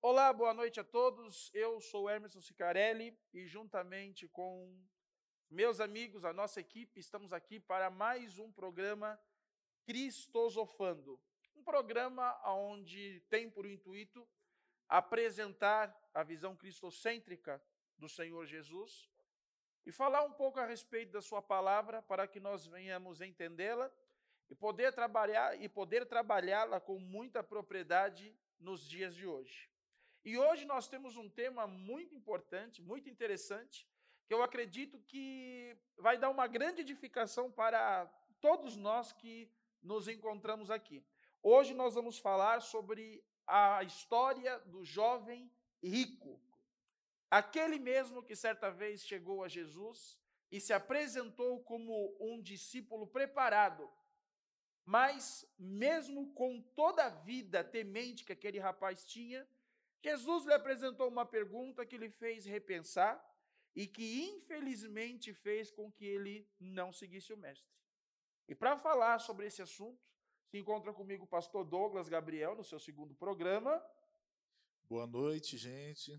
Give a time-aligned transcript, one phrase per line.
[0.00, 1.50] Olá, boa noite a todos.
[1.52, 4.80] Eu sou Emerson Sicarelli e, juntamente com
[5.50, 9.20] meus amigos, a nossa equipe, estamos aqui para mais um programa
[9.84, 11.20] Cristosofando.
[11.56, 14.26] Um programa onde tem por intuito
[14.88, 17.60] apresentar a visão cristocêntrica
[17.98, 19.10] do Senhor Jesus
[19.84, 23.90] e falar um pouco a respeito da sua palavra para que nós venhamos entendê-la
[24.48, 29.68] e poder trabalhar e poder trabalhá-la com muita propriedade nos dias de hoje.
[30.28, 33.88] E hoje nós temos um tema muito importante, muito interessante,
[34.26, 38.04] que eu acredito que vai dar uma grande edificação para
[38.38, 39.50] todos nós que
[39.82, 41.02] nos encontramos aqui.
[41.42, 45.50] Hoje nós vamos falar sobre a história do jovem
[45.82, 46.38] rico.
[47.30, 50.18] Aquele mesmo que certa vez chegou a Jesus
[50.52, 53.90] e se apresentou como um discípulo preparado
[54.90, 59.46] mas, mesmo com toda a vida temente que aquele rapaz tinha,
[60.02, 63.22] Jesus lhe apresentou uma pergunta que lhe fez repensar
[63.74, 67.68] e que, infelizmente, fez com que ele não seguisse o Mestre.
[68.48, 70.02] E para falar sobre esse assunto,
[70.50, 73.82] se encontra comigo o pastor Douglas Gabriel, no seu segundo programa.
[74.88, 76.18] Boa noite, gente.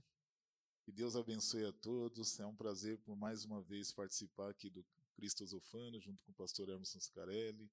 [0.83, 2.39] Que Deus abençoe a todos.
[2.39, 6.36] É um prazer, por mais uma vez, participar aqui do Cristo Zofano, junto com o
[6.36, 7.69] pastor Emerson Scarelli,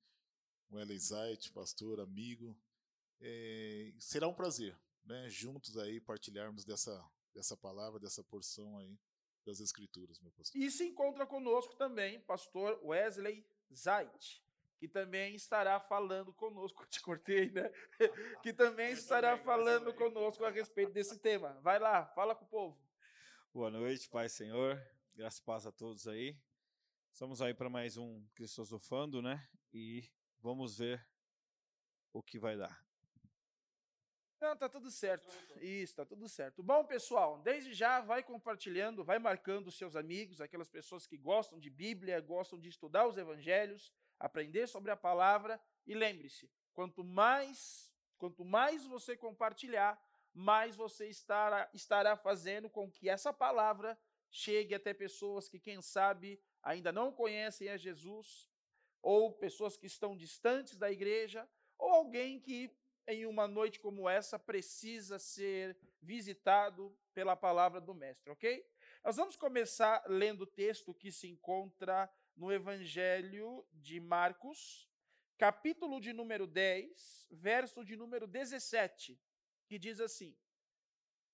[0.70, 2.56] o Ellen Zait, pastor, amigo.
[3.20, 4.76] É, será um prazer,
[5.06, 8.98] né, juntos aí partilharmos dessa, dessa palavra, dessa porção aí
[9.44, 10.60] das Escrituras, meu pastor.
[10.60, 14.42] E se encontra conosco também pastor Wesley Zait,
[14.78, 17.70] que também estará falando conosco, te cortei, né?
[18.42, 21.58] que também estará falando conosco a respeito desse tema.
[21.62, 22.78] Vai lá, fala com o povo.
[23.54, 24.78] Boa noite, Pai Senhor.
[25.14, 26.36] Graças e paz a todos aí.
[27.10, 29.48] Estamos aí para mais um Cristosofando, né?
[29.72, 30.04] E
[30.46, 31.04] Vamos ver
[32.12, 32.85] o que vai dar.
[34.46, 35.28] Não, tá tudo certo.
[35.60, 36.62] Isso, tá tudo certo.
[36.62, 41.68] Bom, pessoal, desde já vai compartilhando, vai marcando seus amigos, aquelas pessoas que gostam de
[41.68, 48.44] Bíblia, gostam de estudar os evangelhos, aprender sobre a palavra e lembre-se, quanto mais, quanto
[48.44, 50.00] mais você compartilhar,
[50.32, 53.98] mais você estará, estará fazendo com que essa palavra
[54.30, 58.48] chegue até pessoas que, quem sabe, ainda não conhecem a Jesus,
[59.02, 62.70] ou pessoas que estão distantes da igreja, ou alguém que
[63.06, 68.66] em uma noite como essa precisa ser visitado pela palavra do mestre, ok?
[69.04, 74.90] Nós vamos começar lendo o texto que se encontra no Evangelho de Marcos,
[75.38, 79.18] capítulo de número 10, verso de número 17,
[79.66, 80.36] que diz assim: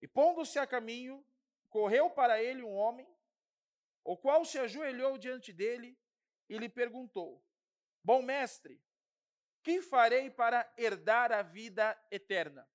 [0.00, 1.24] E pondo-se a caminho,
[1.68, 3.08] correu para ele um homem,
[4.04, 5.98] o qual se ajoelhou diante dele
[6.48, 7.42] e lhe perguntou:
[8.04, 8.80] Bom mestre,
[9.62, 12.68] que farei para herdar a vida eterna?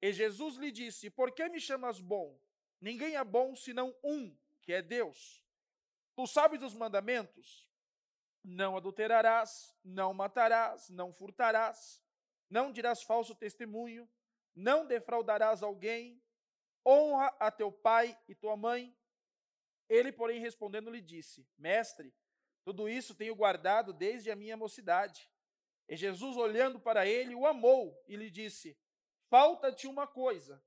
[0.00, 2.38] E Jesus lhe disse: Por que me chamas bom?
[2.80, 5.42] Ninguém é bom senão um, que é Deus.
[6.14, 7.68] Tu sabes os mandamentos?
[8.42, 12.02] Não adulterarás, não matarás, não furtarás,
[12.50, 14.08] não dirás falso testemunho,
[14.54, 16.22] não defraudarás alguém,
[16.86, 18.94] honra a teu pai e tua mãe.
[19.88, 22.14] Ele, porém, respondendo, lhe disse: Mestre,
[22.62, 25.30] tudo isso tenho guardado desde a minha mocidade.
[25.88, 28.78] E Jesus, olhando para ele, o amou e lhe disse:
[29.28, 30.62] Falta-te uma coisa.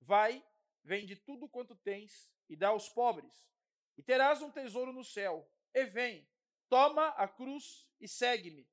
[0.00, 0.44] Vai,
[0.82, 3.48] vende tudo quanto tens e dá aos pobres,
[3.96, 5.50] e terás um tesouro no céu.
[5.72, 6.28] E vem,
[6.68, 8.68] toma a cruz e segue-me.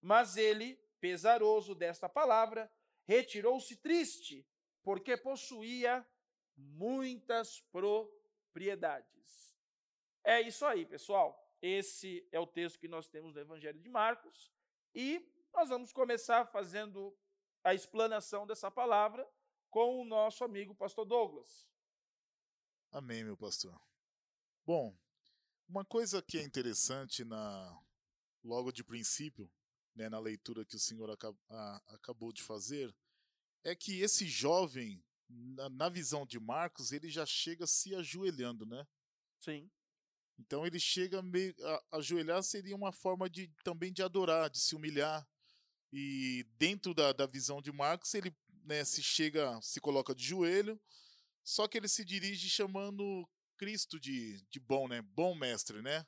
[0.00, 2.70] Mas ele, pesaroso desta palavra,
[3.04, 4.46] retirou-se triste,
[4.82, 6.06] porque possuía
[6.56, 9.56] muitas propriedades.
[10.22, 11.44] É isso aí, pessoal.
[11.60, 14.52] Esse é o texto que nós temos no Evangelho de Marcos.
[14.94, 17.16] E nós vamos começar fazendo
[17.62, 19.28] a explanação dessa palavra
[19.70, 21.68] com o nosso amigo pastor Douglas.
[22.90, 23.78] Amém, meu pastor.
[24.64, 24.96] Bom,
[25.68, 27.78] uma coisa que é interessante na
[28.42, 29.50] logo de princípio,
[29.94, 31.10] né, na leitura que o senhor
[31.88, 32.94] acabou de fazer,
[33.64, 38.86] é que esse jovem, na, na visão de Marcos, ele já chega se ajoelhando, né?
[39.40, 39.70] Sim.
[40.38, 44.74] Então ele chega meio a, ajoelhar seria uma forma de também de adorar, de se
[44.74, 45.26] humilhar.
[45.92, 50.80] E dentro da, da visão de Marcos, ele né, se chega, se coloca de joelho,
[51.42, 55.02] só que ele se dirige chamando Cristo de, de bom, né?
[55.02, 56.06] Bom mestre, né?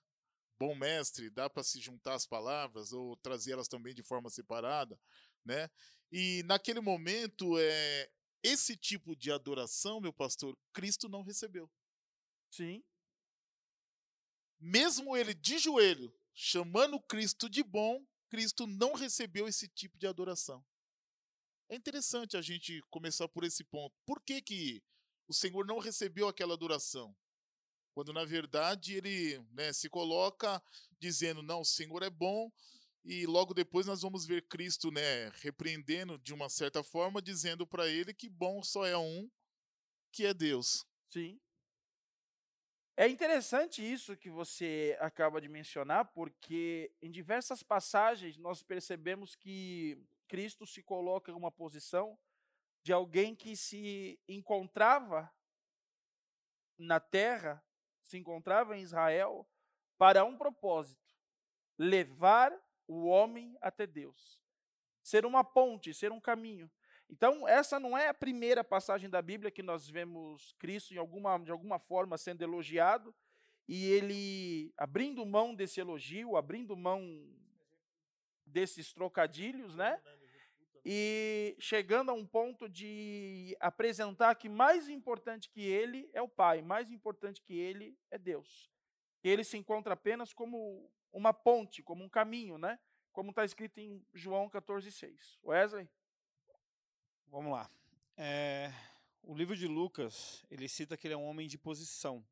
[0.59, 5.01] Bom mestre, dá para se juntar as palavras ou trazer elas também de forma separada,
[5.45, 5.69] né?
[6.13, 8.11] E naquele momento, é,
[8.43, 11.71] esse tipo de adoração, meu pastor, Cristo não recebeu.
[12.51, 12.83] Sim
[14.61, 20.65] mesmo ele de joelho, chamando Cristo de bom, Cristo não recebeu esse tipo de adoração.
[21.69, 23.95] É interessante a gente começar por esse ponto.
[24.05, 24.83] Por que, que
[25.29, 27.17] o Senhor não recebeu aquela adoração?
[27.93, 30.63] Quando na verdade ele né, se coloca
[30.99, 32.51] dizendo: Não, o Senhor é bom,
[33.05, 37.89] e logo depois nós vamos ver Cristo né, repreendendo de uma certa forma, dizendo para
[37.89, 39.31] ele que bom só é um,
[40.13, 40.85] que é Deus.
[41.09, 41.41] Sim.
[43.01, 49.97] É interessante isso que você acaba de mencionar, porque em diversas passagens nós percebemos que
[50.29, 52.19] Cristo se coloca em uma posição
[52.83, 55.33] de alguém que se encontrava
[56.77, 57.65] na terra,
[58.03, 59.49] se encontrava em Israel,
[59.97, 61.17] para um propósito:
[61.79, 62.53] levar
[62.87, 64.39] o homem até Deus.
[65.03, 66.71] Ser uma ponte, ser um caminho.
[67.11, 71.37] Então, essa não é a primeira passagem da Bíblia que nós vemos Cristo em alguma,
[71.39, 73.13] de alguma forma sendo elogiado
[73.67, 77.03] e ele abrindo mão desse elogio, abrindo mão
[78.47, 80.01] desses trocadilhos, né?
[80.85, 86.63] E chegando a um ponto de apresentar que mais importante que ele é o Pai,
[86.63, 88.71] mais importante que ele é Deus.
[89.23, 92.79] Ele se encontra apenas como uma ponte, como um caminho, né?
[93.13, 95.39] Como está escrito em João 14,6.
[95.45, 95.89] Wesley?
[97.31, 97.71] Vamos lá.
[98.17, 98.73] É,
[99.23, 102.27] o livro de Lucas, ele cita que ele é um homem de posição,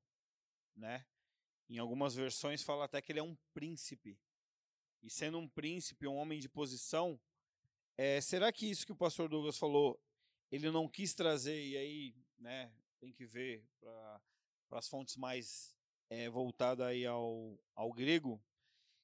[0.75, 1.07] né?
[1.71, 4.19] Em algumas versões fala até que ele é um príncipe.
[5.01, 7.17] E sendo um príncipe, um homem de posição,
[7.97, 10.03] é, será que isso que o pastor Douglas falou,
[10.51, 14.21] ele não quis trazer, e aí, né, tem que ver para
[14.73, 15.77] as fontes mais
[16.11, 18.43] é, voltadas aí ao, ao grego,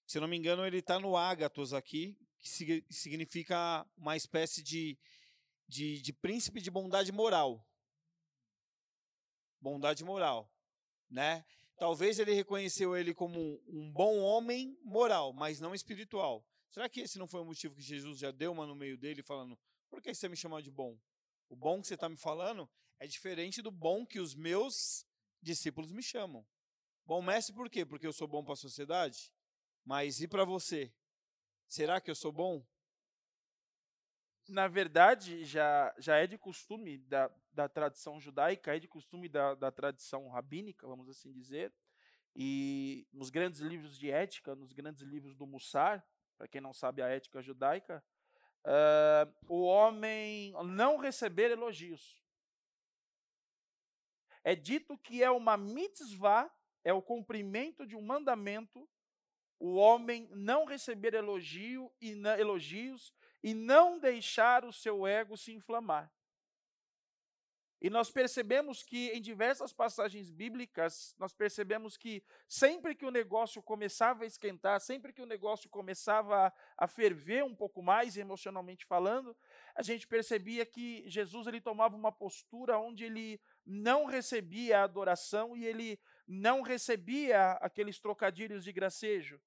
[0.05, 4.99] se eu não me engano, ele está no ágatos aqui, que significa uma espécie de
[5.67, 7.67] de, de príncipe de bondade moral.
[9.61, 10.51] Bondade moral,
[11.09, 11.45] né?
[11.77, 16.47] Talvez ele reconheceu ele como um bom homem moral, mas não espiritual.
[16.71, 19.23] Será que esse não foi o motivo que Jesus já deu uma no meio dele,
[19.23, 19.59] falando:
[19.89, 20.99] por que você me chamou de bom?
[21.49, 22.69] O bom que você está me falando
[22.99, 25.07] é diferente do bom que os meus
[25.41, 26.47] discípulos me chamam.
[27.07, 27.85] Bom mestre, por quê?
[27.85, 29.33] Porque eu sou bom para a sociedade?
[29.85, 30.93] Mas e para você?
[31.69, 32.67] Será que eu sou bom?
[34.49, 39.55] Na verdade, já, já é de costume da, da tradição judaica, é de costume da,
[39.55, 41.73] da tradição rabínica, vamos assim dizer,
[42.37, 46.05] e nos grandes livros de ética, nos grandes livros do Mussar,
[46.37, 48.05] para quem não sabe a ética judaica,
[48.65, 52.23] uh, o homem não receber elogios.
[54.43, 56.53] É dito que é uma mitzvah,
[56.83, 58.89] é o cumprimento de um mandamento,
[59.59, 63.15] o homem não receber elogio e elogios
[63.45, 66.11] e não deixar o seu ego se inflamar.
[67.79, 73.63] E nós percebemos que em diversas passagens bíblicas, nós percebemos que sempre que o negócio
[73.63, 79.37] começava a esquentar, sempre que o negócio começava a, ferver um pouco mais emocionalmente falando,
[79.75, 85.55] a gente percebia que Jesus ele tomava uma postura onde ele não recebia a adoração
[85.55, 89.39] e ele não recebia aqueles trocadilhos de gracejo.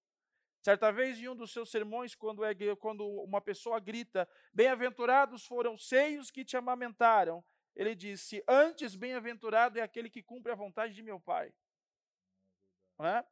[0.62, 5.76] Certa vez, em um dos seus sermões, quando, é, quando uma pessoa grita: Bem-aventurados foram
[5.76, 7.44] os seios que te amamentaram,
[7.76, 11.54] ele disse: Antes, bem-aventurado é aquele que cumpre a vontade de meu Pai.
[13.00, 13.24] É?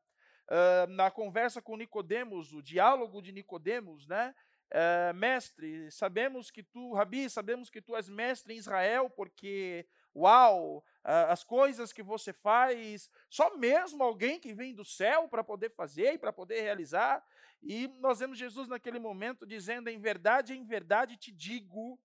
[0.47, 4.33] Uh, na conversa com Nicodemos, o diálogo de Nicodemos, né?
[4.71, 10.83] Uh, mestre, sabemos que tu, Rabi, sabemos que tu és mestre em Israel, porque uau,
[11.05, 16.13] as coisas que você faz, só mesmo alguém que vem do céu para poder fazer
[16.13, 17.23] e para poder realizar.
[17.61, 21.99] E nós vemos Jesus naquele momento dizendo: Em verdade, em verdade te digo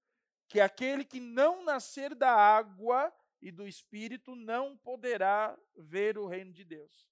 [0.48, 6.52] que aquele que não nascer da água e do espírito não poderá ver o reino
[6.52, 7.08] de Deus.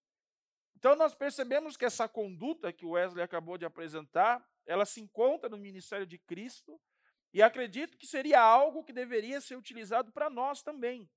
[0.77, 5.57] Então nós percebemos que essa conduta que Wesley acabou de apresentar, ela se encontra no
[5.57, 6.79] ministério de Cristo,
[7.33, 11.09] e acredito que seria algo que deveria ser utilizado para nós também.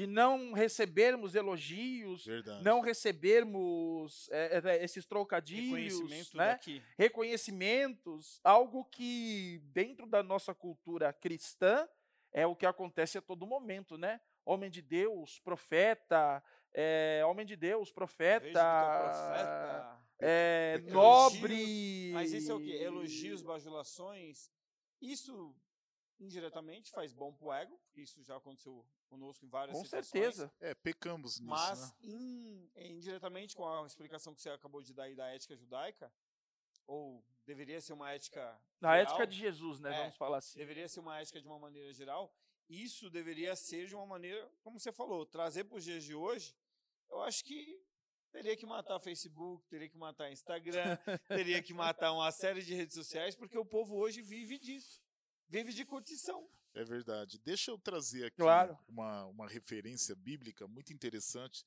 [0.00, 2.64] De não recebermos elogios, Verdade.
[2.64, 6.58] não recebermos é, esses trocadilhos, né?
[6.96, 11.86] reconhecimentos, algo que dentro da nossa cultura cristã
[12.32, 14.22] é o que acontece a todo momento, né?
[14.42, 16.42] Homem de Deus, profeta,
[16.72, 22.10] é, homem de Deus, profeta, profeta é, nobre.
[22.14, 22.72] Mas isso é o que?
[22.72, 24.50] Elogios, bajulações,
[24.98, 25.54] isso
[26.18, 30.08] indiretamente faz bom pro ego, isso já aconteceu conosco em várias com situações.
[30.08, 30.52] certeza.
[30.60, 31.96] É, pecamos nisso, Mas né?
[32.04, 36.10] in, indiretamente com a explicação que você acabou de dar aí da ética judaica,
[36.86, 38.40] ou deveria ser uma ética
[38.80, 39.92] Na geral, ética de Jesus, né?
[39.94, 40.58] É, Vamos falar assim.
[40.58, 42.32] Deveria ser uma ética de uma maneira geral.
[42.68, 46.56] Isso deveria ser de uma maneira, como você falou, trazer para os dias de hoje.
[47.08, 47.82] Eu acho que
[48.30, 50.96] teria que matar Facebook, teria que matar Instagram,
[51.28, 55.02] teria que matar uma série de redes sociais, porque o povo hoje vive disso.
[55.48, 56.48] vive de curtição.
[56.74, 57.38] É verdade.
[57.38, 58.78] Deixa eu trazer aqui Claro.
[58.88, 61.64] uma, uma referência bíblica muito interessante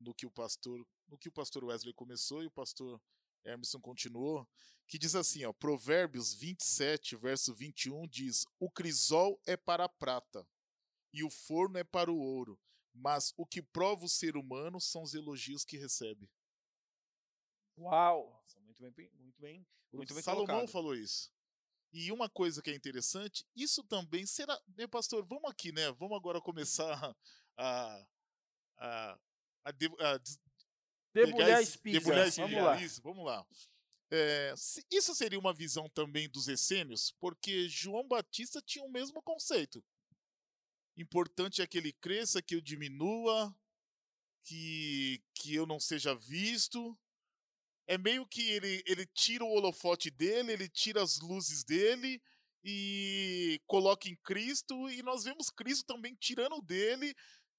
[0.00, 3.00] no que o pastor, no que o pastor Wesley começou e o pastor
[3.44, 4.48] Emerson continuou,
[4.88, 10.46] que diz assim, ó, Provérbios 27, verso 21 diz: "O crisol é para a prata
[11.12, 12.58] e o forno é para o ouro,
[12.94, 16.28] mas o que prova o ser humano são os elogios que recebe."
[17.78, 18.30] Uau!
[18.30, 20.72] Nossa, muito bem, muito bem, muito bem Salomão colocado.
[20.72, 21.30] falou isso.
[21.92, 25.24] E uma coisa que é interessante, isso também será, né, pastor?
[25.24, 25.90] Vamos aqui, né?
[25.92, 27.14] Vamos agora começar
[27.56, 28.06] a
[28.78, 29.18] a,
[29.64, 30.18] a, de- a
[31.14, 31.98] Debulhar pegar a esse- espiga.
[31.98, 32.82] debulhar Vamos lá.
[32.82, 33.46] Isso, vamos lá.
[34.10, 34.54] É,
[34.90, 39.82] isso seria uma visão também dos essênios, porque João Batista tinha o mesmo conceito.
[40.96, 43.54] Importante é que ele cresça, que eu diminua,
[44.44, 46.96] que, que eu não seja visto.
[47.86, 52.20] É meio que ele, ele tira o holofote dele, ele tira as luzes dele
[52.64, 57.14] e coloca em Cristo, e nós vemos Cristo também tirando dele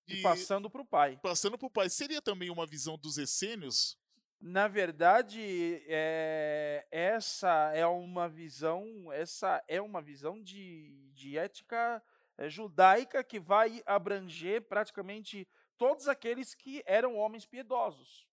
[0.07, 1.17] E passando para o pai.
[1.22, 1.89] passando para o Pai.
[1.89, 3.98] Seria também uma visão dos essênios?
[4.39, 12.03] Na verdade, é, essa é uma visão, essa é uma visão de, de ética
[12.38, 18.27] eh, judaica que vai abranger praticamente todos aqueles que eram homens piedosos,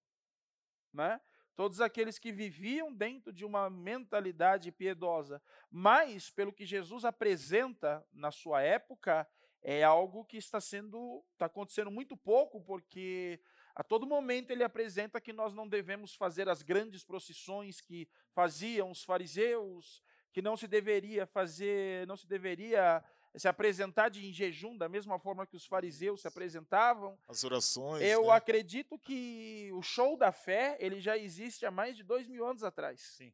[0.93, 1.19] né?
[1.57, 5.41] Todos aqueles que viviam dentro de uma mentalidade piedosa.
[5.71, 9.29] Mas, pelo que Jesus apresenta na sua época,
[9.63, 13.41] é algo que está sendo, está acontecendo muito pouco, porque
[13.75, 18.91] a todo momento ele apresenta que nós não devemos fazer as grandes procissões que faziam
[18.91, 23.03] os fariseus, que não se deveria fazer, não se deveria
[23.37, 27.19] se apresentar de em jejum da mesma forma que os fariseus se apresentavam.
[27.27, 28.03] As orações.
[28.03, 28.33] Eu né?
[28.33, 32.63] acredito que o show da fé ele já existe há mais de dois mil anos
[32.63, 33.01] atrás.
[33.01, 33.33] Sim.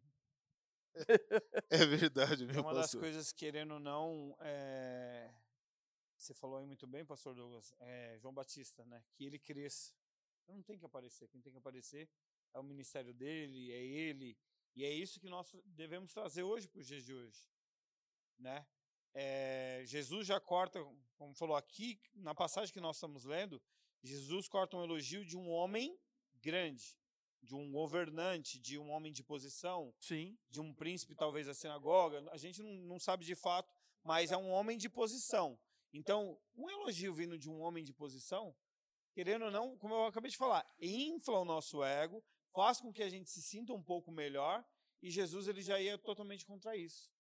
[1.71, 3.03] É verdade, É meu uma das pastor.
[3.03, 5.33] coisas, querendo ou não, é,
[6.17, 9.03] você falou aí muito bem, pastor Douglas, é, João Batista, né?
[9.15, 9.95] Que ele cresça.
[10.49, 11.29] Não tem que aparecer.
[11.29, 12.09] Quem tem que aparecer
[12.53, 14.37] é o ministério dele, é ele.
[14.75, 17.49] E é isso que nós devemos trazer hoje para os dias de hoje.
[18.39, 18.67] Né?
[19.15, 20.81] É, Jesus já corta,
[21.17, 23.61] como falou aqui, na passagem que nós estamos lendo,
[24.03, 25.99] Jesus corta um elogio de um homem
[26.41, 26.97] grande,
[27.43, 30.39] de um governante, de um homem de posição, Sim.
[30.49, 34.37] de um príncipe, talvez, da sinagoga, a gente não, não sabe de fato, mas é
[34.37, 35.59] um homem de posição.
[35.93, 38.55] Então, um elogio vindo de um homem de posição,
[39.13, 43.03] querendo ou não, como eu acabei de falar, infla o nosso ego, faz com que
[43.03, 44.65] a gente se sinta um pouco melhor,
[45.03, 47.11] e Jesus ele já ia totalmente contra isso.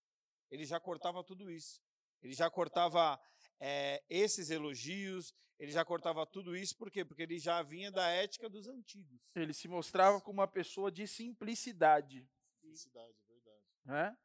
[0.51, 1.81] Ele já cortava tudo isso.
[2.23, 3.19] Ele já cortava
[3.59, 7.05] eh, esses elogios, ele já cortava tudo isso, por quê?
[7.05, 9.31] Porque ele já vinha da ética dos antigos.
[9.37, 12.27] Ele se mostrava como uma pessoa de simplicidade.
[12.61, 13.63] Felicidade, é verdade.
[13.85, 14.17] né?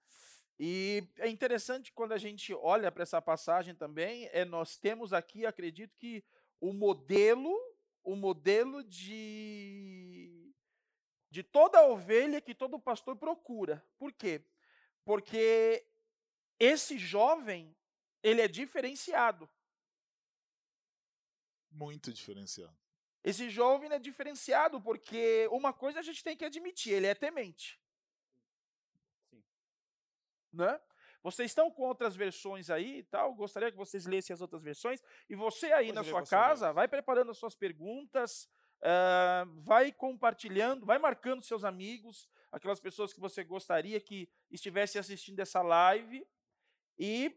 [0.57, 5.45] E é interessante quando a gente olha para essa passagem também, é nós temos aqui,
[5.45, 6.23] acredito que
[6.61, 7.53] o modelo,
[8.01, 10.53] o modelo de
[11.29, 13.85] de toda a ovelha que todo pastor procura.
[13.99, 14.41] Por quê?
[15.03, 15.85] Porque
[16.59, 17.75] esse jovem,
[18.23, 19.49] ele é diferenciado.
[21.69, 22.75] Muito diferenciado.
[23.23, 27.79] Esse jovem é diferenciado porque uma coisa a gente tem que admitir, ele é temente.
[29.29, 29.43] Sim.
[30.53, 30.79] Né?
[31.23, 33.33] Vocês estão com outras versões aí e tal?
[33.33, 35.01] Gostaria que vocês lessem as outras versões.
[35.27, 38.47] E você aí Pode na sua casa, vai preparando as suas perguntas,
[38.83, 45.39] ah, vai compartilhando, vai marcando seus amigos, aquelas pessoas que você gostaria que estivesse assistindo
[45.39, 46.23] essa live
[46.97, 47.35] e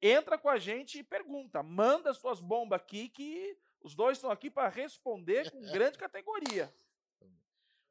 [0.00, 1.62] entra com a gente e pergunta.
[1.62, 6.74] Manda as suas bombas aqui que os dois estão aqui para responder com grande categoria.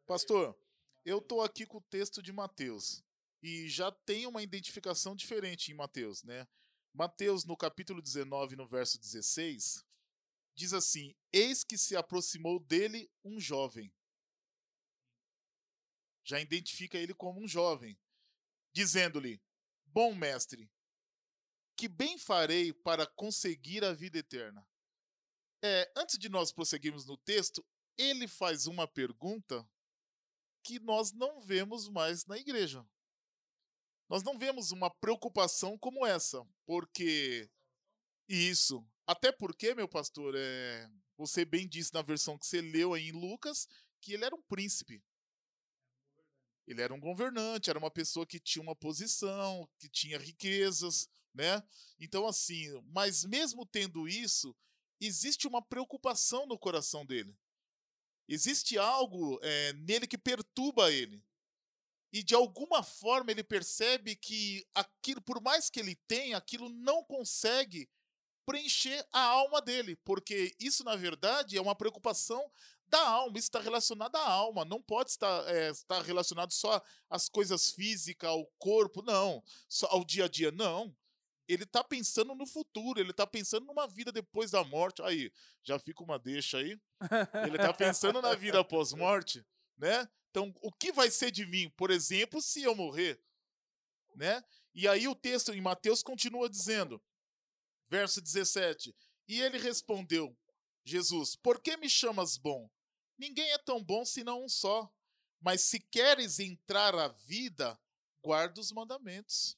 [0.06, 0.58] Pastor,
[1.04, 3.04] eu tô aqui com o texto de Mateus
[3.42, 6.48] e já tem uma identificação diferente em Mateus, né?
[6.94, 9.86] Mateus, no capítulo 19, no verso 16,
[10.56, 13.94] diz assim: Eis que se aproximou dele um jovem.
[16.24, 18.00] Já identifica ele como um jovem,
[18.72, 19.42] dizendo-lhe:
[19.86, 20.72] Bom mestre,
[21.76, 24.66] que bem farei para conseguir a vida eterna?
[25.64, 27.66] É, antes de nós prosseguirmos no texto,
[27.98, 29.68] ele faz uma pergunta
[30.64, 32.86] que nós não vemos mais na igreja.
[34.10, 37.50] Nós não vemos uma preocupação como essa, porque
[38.28, 43.10] isso, até porque, meu pastor, é, você bem disse na versão que você leu aí
[43.10, 43.68] em Lucas
[44.02, 45.04] que ele era um príncipe.
[46.68, 51.62] Ele era um governante, era uma pessoa que tinha uma posição, que tinha riquezas, né?
[52.00, 54.56] Então assim, mas mesmo tendo isso,
[55.00, 57.36] existe uma preocupação no coração dele.
[58.28, 61.22] Existe algo é, nele que perturba ele.
[62.12, 67.04] e de alguma forma ele percebe que aquilo, por mais que ele tenha, aquilo não
[67.04, 67.90] consegue
[68.46, 72.50] preencher a alma dele, porque isso na verdade é uma preocupação
[72.88, 77.28] da alma, isso está relacionado à alma, não pode estar, é, estar relacionado só às
[77.28, 80.96] coisas físicas, ao corpo, não, só ao dia a dia, não.
[81.48, 85.02] Ele está pensando no futuro, ele está pensando numa vida depois da morte.
[85.04, 85.32] Aí,
[85.64, 86.80] já fica uma deixa aí.
[87.46, 89.46] Ele está pensando na vida após morte,
[89.78, 90.08] né?
[90.32, 93.22] Então, o que vai ser de mim, por exemplo, se eu morrer?
[94.16, 94.44] Né?
[94.74, 97.02] E aí o texto em Mateus continua dizendo,
[97.88, 98.96] verso 17:
[99.28, 100.38] E ele respondeu,
[100.84, 102.70] Jesus, por que me chamas bom?
[103.18, 104.92] Ninguém é tão bom senão um só.
[105.42, 107.80] Mas se queres entrar à vida,
[108.22, 109.58] guarda os mandamentos.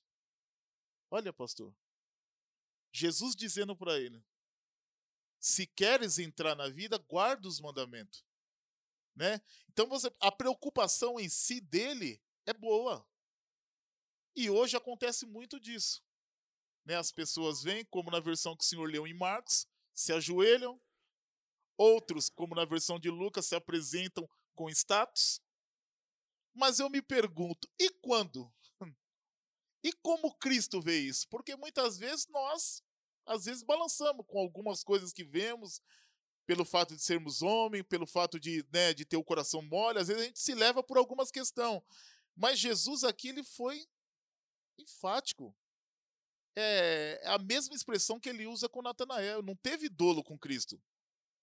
[1.10, 1.74] Olha, pastor.
[2.92, 4.24] Jesus dizendo para ele:
[5.40, 8.28] Se queres entrar na vida, guarda os mandamentos
[9.18, 9.42] né?
[9.70, 13.06] Então você, a preocupação em si dele é boa.
[14.36, 16.04] E hoje acontece muito disso.
[16.86, 16.96] Né?
[16.96, 20.80] As pessoas vêm, como na versão que o senhor leu em Marcos, se ajoelham.
[21.76, 25.42] Outros, como na versão de Lucas, se apresentam com status.
[26.54, 28.52] Mas eu me pergunto, e quando?
[29.84, 31.28] E como Cristo vê isso?
[31.30, 32.84] Porque muitas vezes nós,
[33.26, 35.82] às vezes, balançamos com algumas coisas que vemos,
[36.46, 40.08] pelo fato de sermos homem, pelo fato de, né, de ter o coração mole, às
[40.08, 41.82] vezes a gente se leva por algumas questões.
[42.36, 43.86] Mas Jesus aqui ele foi
[44.78, 45.54] enfático.
[46.56, 49.44] É a mesma expressão que ele usa com Natanael.
[49.44, 50.82] Não teve dolo com Cristo.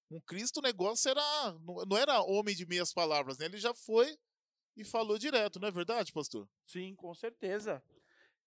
[0.09, 1.53] Com Cristo o negócio era
[1.87, 3.47] não era homem de meias palavras, né?
[3.47, 4.19] Ele já foi
[4.77, 6.49] e falou direto, não é verdade, pastor?
[6.67, 7.83] Sim, com certeza.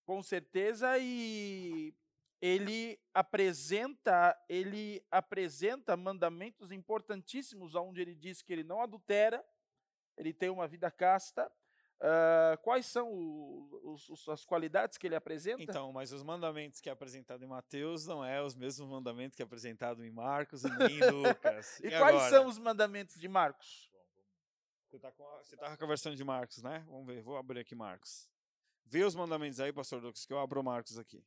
[0.07, 1.93] Com certeza e
[2.41, 9.43] ele apresenta, ele apresenta mandamentos importantíssimos, onde ele diz que ele não adultera,
[10.15, 11.51] ele tem uma vida casta.
[11.97, 13.11] Uh, quais são
[13.83, 15.61] os, os, as qualidades que ele apresenta?
[15.61, 19.41] Então, mas os mandamentos que é apresentado em Mateus não é os mesmos mandamentos que
[19.41, 21.79] é apresentado em Marcos e nem em Lucas.
[21.83, 22.29] e, e quais agora?
[22.29, 23.91] são os mandamentos de Marcos?
[24.85, 26.85] Você está com, a, tá com a versão de Marcos, né?
[26.87, 28.29] Vamos ver, vou abrir aqui Marcos.
[28.89, 31.23] Vê os mandamentos aí, pastor Lucas, que eu abro Marcos aqui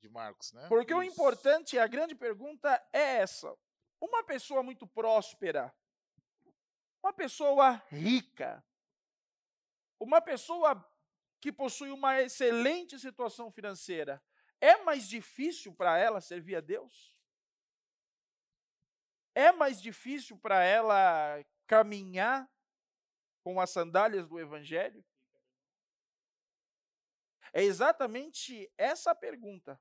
[0.00, 0.66] de Marcos, né?
[0.68, 1.00] Porque Isso.
[1.00, 3.54] o importante, a grande pergunta é essa:
[4.00, 5.74] uma pessoa muito próspera,
[7.02, 8.64] uma pessoa rica,
[10.00, 10.84] uma pessoa
[11.40, 14.22] que possui uma excelente situação financeira,
[14.60, 17.16] é mais difícil para ela servir a Deus?
[19.34, 22.50] É mais difícil para ela caminhar
[23.44, 25.04] com as sandálias do Evangelho?
[27.52, 29.80] É exatamente essa pergunta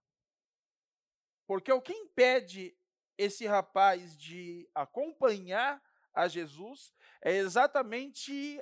[1.47, 2.77] porque o que impede
[3.17, 5.81] esse rapaz de acompanhar
[6.13, 8.61] a Jesus é exatamente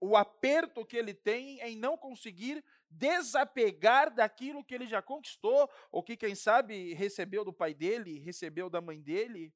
[0.00, 6.02] o aperto que ele tem em não conseguir desapegar daquilo que ele já conquistou, ou
[6.02, 9.52] que, quem sabe, recebeu do pai dele, recebeu da mãe dele.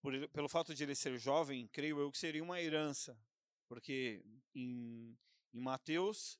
[0.00, 3.16] Por, pelo fato de ele ser jovem, creio eu que seria uma herança,
[3.72, 4.22] porque
[4.54, 5.16] em,
[5.54, 6.38] em Mateus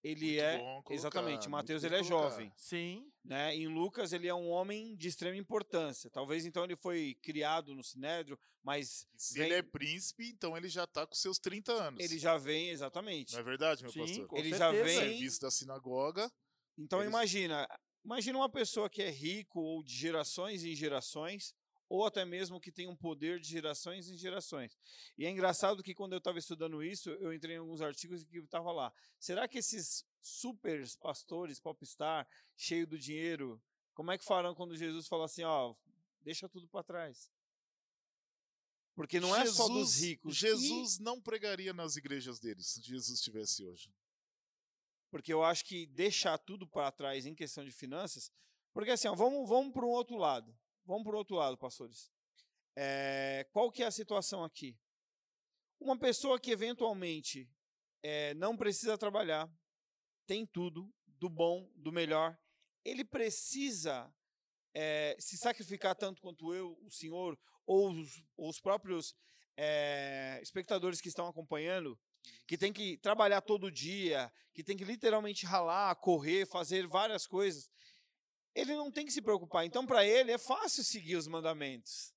[0.00, 2.52] ele muito é exatamente, Mateus ele é jovem.
[2.56, 3.10] Sim.
[3.24, 3.56] Né?
[3.56, 6.08] Em Lucas ele é um homem de extrema importância.
[6.08, 9.46] Talvez então ele foi criado no Sinédrio, mas se vem...
[9.46, 12.00] ele é príncipe, então ele já está com seus 30 anos.
[12.00, 13.32] Ele já vem exatamente.
[13.32, 14.38] Não é verdade, meu Sim, pastor?
[14.38, 16.30] ele já vem serviço da sinagoga.
[16.78, 17.10] Então eles...
[17.10, 17.66] imagina,
[18.04, 21.56] imagina uma pessoa que é rico ou de gerações em gerações,
[21.88, 24.78] ou até mesmo que tem um poder de gerações em gerações.
[25.16, 28.38] E é engraçado que quando eu estava estudando isso, eu entrei em alguns artigos que
[28.38, 28.92] estava lá.
[29.18, 33.60] Será que esses super pastores, popstar, cheio do dinheiro,
[33.94, 35.74] como é que farão quando Jesus fala assim, ó,
[36.20, 37.30] deixa tudo para trás?
[38.94, 40.36] Porque não Jesus, é só dos ricos.
[40.36, 41.02] Jesus e...
[41.02, 43.90] não pregaria nas igrejas deles se Jesus estivesse hoje.
[45.10, 48.30] Porque eu acho que deixar tudo para trás em questão de finanças,
[48.74, 50.54] porque assim, ó, vamos, vamos para um outro lado.
[50.88, 52.10] Vamos para o outro lado, pastores.
[52.74, 54.74] É, qual que é a situação aqui?
[55.78, 57.46] Uma pessoa que eventualmente
[58.02, 59.46] é, não precisa trabalhar,
[60.26, 62.38] tem tudo, do bom, do melhor,
[62.86, 64.10] ele precisa
[64.72, 69.14] é, se sacrificar tanto quanto eu, o senhor, ou os, os próprios
[70.40, 71.98] espectadores que estão acompanhando,
[72.46, 77.68] que tem que trabalhar todo dia, que tem que literalmente ralar, correr, fazer várias coisas
[78.58, 79.64] ele não tem que se preocupar.
[79.64, 82.12] Então, para ele, é fácil seguir os mandamentos.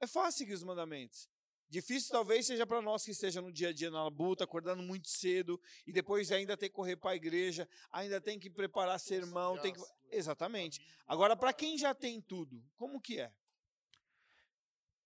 [0.00, 1.28] É fácil seguir os mandamentos.
[1.68, 5.08] Difícil talvez seja para nós que esteja no dia a dia na luta, acordando muito
[5.08, 9.58] cedo e depois ainda tem que correr para a igreja, ainda tem que preparar sermão,
[9.58, 9.80] tem que
[10.10, 10.80] Exatamente.
[11.06, 13.32] Agora para quem já tem tudo, como que é?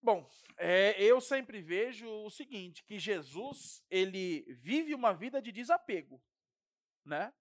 [0.03, 6.22] Bom, é, eu sempre vejo o seguinte, que Jesus, ele vive uma vida de desapego,
[7.05, 7.33] né?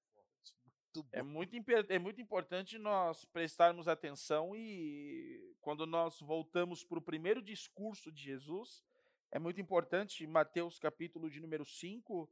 [1.12, 1.56] É muito,
[1.90, 8.22] é muito importante nós prestarmos atenção e quando nós voltamos para o primeiro discurso de
[8.22, 8.84] Jesus,
[9.32, 12.30] é muito importante, Mateus capítulo de número 5, uh,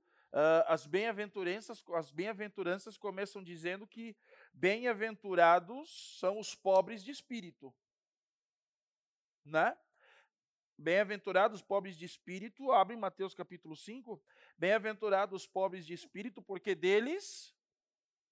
[0.67, 4.15] as bem-aventuranças as bem-aventuranças começam dizendo que
[4.53, 7.73] bem-aventurados são os pobres de espírito.
[9.43, 9.77] Né?
[10.77, 14.21] Bem-aventurados os pobres de espírito, abre Mateus capítulo 5.
[14.57, 17.53] Bem-aventurados os pobres de espírito, porque deles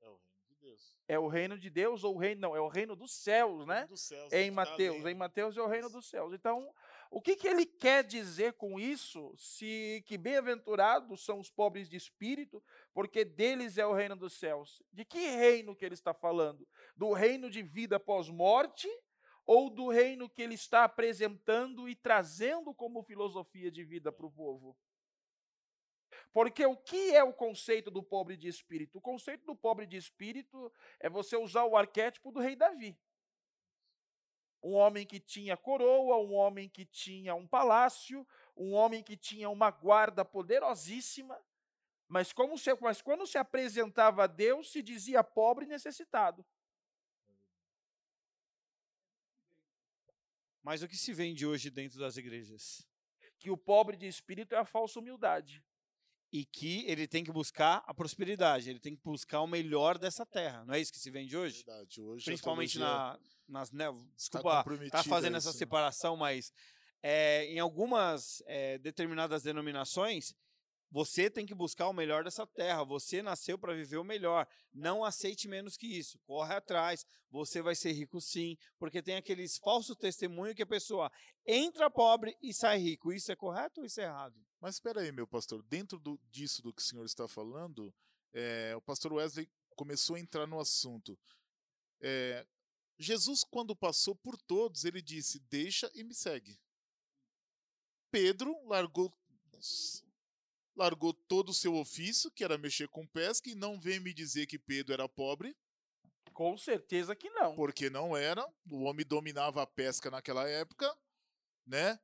[0.01, 0.92] É o reino de Deus.
[1.07, 3.85] É o reino de Deus, ou o reino, não, é o reino dos céus, né?
[3.87, 5.05] Dos céus, em Mateus.
[5.05, 6.33] Em Mateus é o reino dos céus.
[6.33, 6.73] Então,
[7.11, 9.33] o que, que ele quer dizer com isso?
[9.37, 12.63] Se que bem-aventurados são os pobres de espírito,
[12.93, 14.81] porque deles é o reino dos céus.
[14.91, 16.67] De que reino que ele está falando?
[16.95, 18.87] Do reino de vida pós-morte
[19.45, 24.31] ou do reino que ele está apresentando e trazendo como filosofia de vida para o
[24.31, 24.75] povo?
[26.33, 28.97] Porque o que é o conceito do pobre de espírito?
[28.97, 32.97] O conceito do pobre de espírito é você usar o arquétipo do rei Davi
[34.63, 39.49] um homem que tinha coroa, um homem que tinha um palácio, um homem que tinha
[39.49, 41.37] uma guarda poderosíssima,
[42.07, 46.45] mas, como se, mas quando se apresentava a Deus, se dizia pobre e necessitado.
[50.61, 52.87] Mas o que se vende hoje dentro das igrejas?
[53.37, 55.61] Que o pobre de espírito é a falsa humildade.
[56.33, 60.25] E que ele tem que buscar a prosperidade, ele tem que buscar o melhor dessa
[60.25, 60.65] terra.
[60.65, 61.63] Não é isso que se vende hoje?
[61.63, 63.71] Verdade, hoje Principalmente na, nas.
[63.71, 65.59] Né, está desculpa tá comprometida fazendo a essa isso, né?
[65.59, 66.51] separação, mas
[67.03, 70.33] é, em algumas é, determinadas denominações,
[70.93, 72.83] você tem que buscar o melhor dessa terra.
[72.83, 74.47] Você nasceu para viver o melhor.
[74.71, 76.19] Não aceite menos que isso.
[76.19, 77.03] Corre atrás.
[77.31, 81.11] Você vai ser rico sim, porque tem aqueles falsos testemunhos que a pessoa
[81.47, 83.11] entra pobre e sai rico.
[83.11, 84.39] Isso é correto ou isso é errado?
[84.61, 87.91] Mas espera aí, meu pastor, dentro do- disso do que o senhor está falando,
[88.31, 91.19] é, o pastor Wesley começou a entrar no assunto.
[92.01, 92.45] É,
[92.99, 96.59] Jesus, quando passou por todos, ele disse: Deixa e me segue.
[98.11, 99.11] Pedro largou,
[100.75, 104.45] largou todo o seu ofício, que era mexer com pesca, e não vem me dizer
[104.47, 105.55] que Pedro era pobre,
[106.33, 107.55] Com certeza que não.
[107.55, 108.45] porque não era.
[108.69, 110.95] O homem dominava a pesca naquela época,
[111.65, 111.99] né?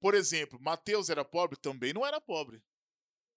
[0.00, 1.56] Por exemplo, Mateus era pobre?
[1.58, 2.62] Também não era pobre.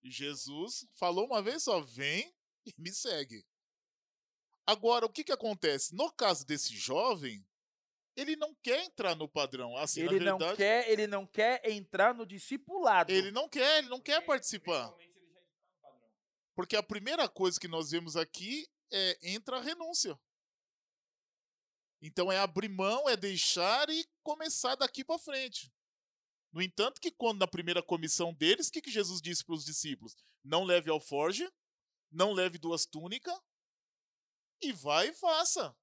[0.04, 2.34] Jesus falou uma vez só: vem
[2.66, 3.46] e me segue.
[4.66, 5.94] Agora, o que, que acontece?
[5.94, 7.46] No caso desse jovem,
[8.16, 9.76] ele não quer entrar no padrão.
[9.78, 13.12] Assim, Ele na não, verdade, quer, ele não quer entrar no discipulado.
[13.12, 14.94] ele não quer, ele não quer participar.
[16.56, 20.20] Porque a primeira coisa que nós vemos aqui é entra a renúncia.
[22.02, 25.74] Então é abrir mão, é deixar e começar daqui para frente.
[26.52, 29.66] No entanto, que quando na primeira comissão deles, o que, que Jesus disse para os
[29.66, 30.16] discípulos?
[30.44, 31.50] Não leve alforge,
[32.12, 33.34] não leve duas túnicas
[34.62, 35.76] e vai e faça.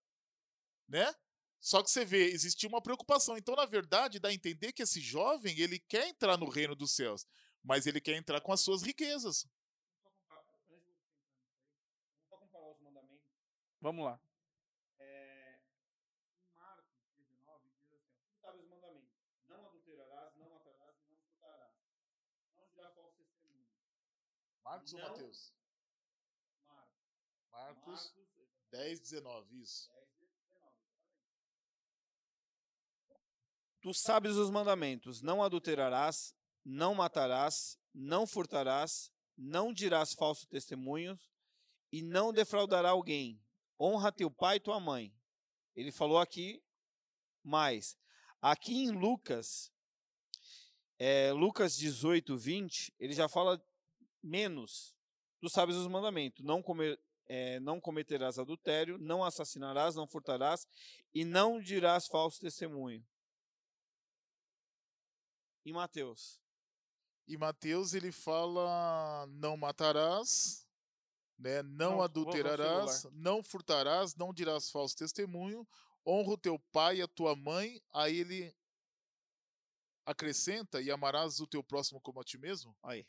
[0.87, 1.13] Né?
[1.61, 3.37] Só que você vê, existia uma preocupação.
[3.37, 6.93] Então, na verdade, dá a entender que esse jovem, ele quer entrar no reino dos
[6.93, 7.27] céus,
[7.63, 9.47] mas ele quer entrar com as suas riquezas.
[13.81, 14.21] Vamos lá.
[14.99, 15.59] É,
[16.45, 16.85] em Marcos
[17.17, 17.97] 19 diz assim:
[18.29, 19.11] Tu sabes os mandamentos:
[19.49, 21.75] não adulterarás, não matarás, não furtarás,
[22.59, 23.67] não dirás falso testemunho.
[24.63, 25.09] Marcos ou Não.
[25.09, 25.55] Mateus?
[26.67, 27.01] Marcos,
[27.51, 28.15] Marcos Marcos
[28.71, 29.91] 10, 19, isso.
[33.81, 41.19] Tu sabes os mandamentos: não adulterarás, não matarás, não furtarás, não dirás falso testemunho
[41.91, 43.41] e não defraudará alguém.
[43.79, 45.15] Honra teu pai e tua mãe.
[45.75, 46.63] Ele falou aqui
[47.43, 47.97] mais.
[48.43, 49.73] Aqui em Lucas,
[50.99, 53.63] é, Lucas 18, 20, ele já fala
[54.23, 54.95] menos.
[55.41, 60.67] Tu sabes os mandamentos: não, comer, é, não cometerás adultério, não assassinarás, não furtarás
[61.15, 63.03] e não dirás falso testemunho.
[65.65, 66.41] Em Mateus.
[67.27, 70.67] E Mateus ele fala: não matarás,
[71.39, 71.63] né?
[71.63, 75.67] não Não, adulterarás, não furtarás, não dirás falso testemunho,
[76.07, 77.81] honra o teu pai e a tua mãe.
[77.93, 78.55] Aí ele
[80.05, 82.77] acrescenta: e amarás o teu próximo como a ti mesmo.
[82.83, 83.07] Aí.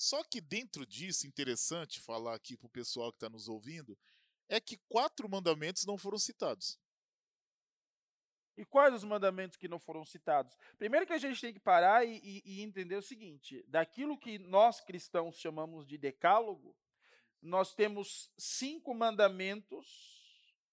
[0.00, 3.98] Só que dentro disso, interessante falar aqui para o pessoal que está nos ouvindo,
[4.48, 6.78] é que quatro mandamentos não foram citados.
[8.56, 10.56] E quais os mandamentos que não foram citados?
[10.78, 14.38] Primeiro que a gente tem que parar e, e- e entender o seguinte: daquilo que
[14.38, 16.76] nós cristãos chamamos de decálogo,
[17.42, 20.08] nós temos cinco mandamentos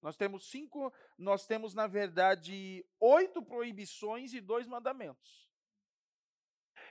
[0.01, 5.49] Nós temos cinco, nós temos, na verdade, oito proibições e dois mandamentos.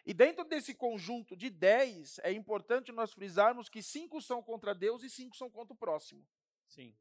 [0.04, 5.02] E dentro desse conjunto de dez, é importante nós frisarmos que cinco são contra Deus
[5.02, 6.24] e cinco são contra o próximo.
[6.68, 6.94] Sim.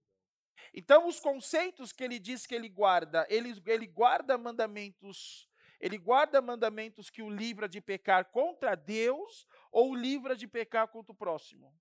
[0.74, 5.48] Então, os conceitos que ele diz que ele guarda, ele, ele guarda mandamentos,
[5.80, 10.88] ele guarda mandamentos que o livra de pecar contra Deus ou o livra de pecar
[10.88, 11.74] contra o próximo.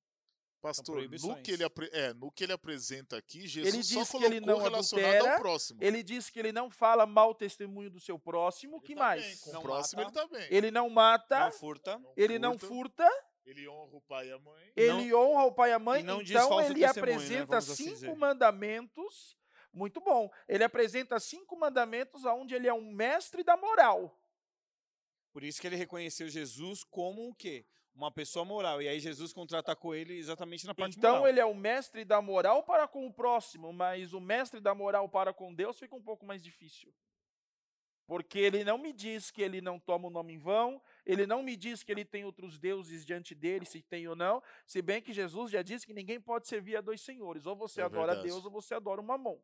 [0.61, 4.25] Pastor, no que, ele, é, no que ele apresenta aqui, Jesus ele diz só que
[4.25, 5.79] ele não relacionado adultera, ao próximo.
[5.83, 9.23] Ele diz que ele não fala mal testemunho do seu próximo, Ele que tá mais?
[9.27, 10.19] bem, Com Não o próximo mata.
[10.21, 10.49] ele tá bem.
[10.51, 12.03] Ele não mata, Não furta.
[12.17, 14.73] ele não furta, furta, Ele honra o pai e a mãe.
[14.75, 16.87] ele honra o pai e a mãe, e não então ele né?
[16.87, 18.17] apresenta assim cinco dizer.
[18.17, 19.37] mandamentos,
[19.73, 24.19] muito bom, ele apresenta cinco mandamentos onde ele é um mestre da moral.
[25.33, 27.67] Por isso que ele reconheceu Jesus como o quê?
[27.95, 28.81] Uma pessoa moral.
[28.81, 31.29] E aí Jesus contra-atacou ele exatamente na parte Então moral.
[31.29, 35.09] ele é o mestre da moral para com o próximo, mas o mestre da moral
[35.09, 36.93] para com Deus fica um pouco mais difícil.
[38.07, 41.43] Porque ele não me diz que ele não toma o nome em vão, ele não
[41.43, 45.01] me diz que ele tem outros deuses diante dele, se tem ou não, se bem
[45.01, 48.13] que Jesus já disse que ninguém pode servir a dois senhores, ou você É adora
[48.13, 48.29] verdade.
[48.29, 49.41] Deus ou você adora o mamon.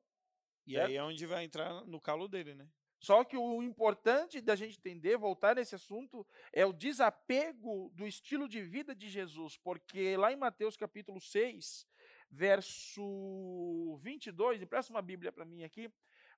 [0.66, 2.68] E aí é onde vai entrar no calo dele, né?
[3.00, 8.46] Só que o importante da gente entender, voltar nesse assunto, é o desapego do estilo
[8.46, 11.86] de vida de Jesus, porque lá em Mateus capítulo 6,
[12.30, 15.90] verso 22, empresta uma Bíblia para mim aqui.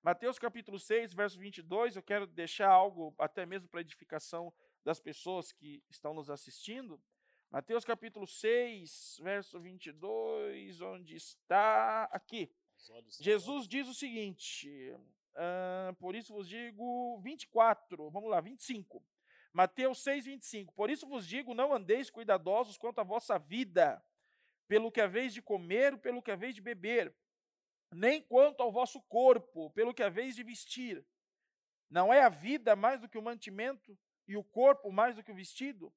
[0.04, 4.52] Mateus capítulo 6, verso 22, eu quero deixar algo até mesmo para edificação
[4.84, 7.00] das pessoas que estão nos assistindo.
[7.48, 12.08] Mateus capítulo 6, verso 22, onde está?
[12.10, 12.52] Aqui.
[13.20, 14.92] Jesus diz o seguinte,
[15.36, 19.00] ah, por isso vos digo, 24, vamos lá, 25.
[19.52, 20.74] Mateus 6, 25.
[20.74, 24.04] Por isso vos digo, não andeis cuidadosos quanto à vossa vida,
[24.66, 27.14] pelo que haveis de comer, pelo que haveis de beber,
[27.92, 31.04] nem quanto ao vosso corpo, pelo que haveis de vestir.
[31.90, 35.32] Não é a vida mais do que o mantimento, e o corpo mais do que
[35.32, 35.92] o vestido?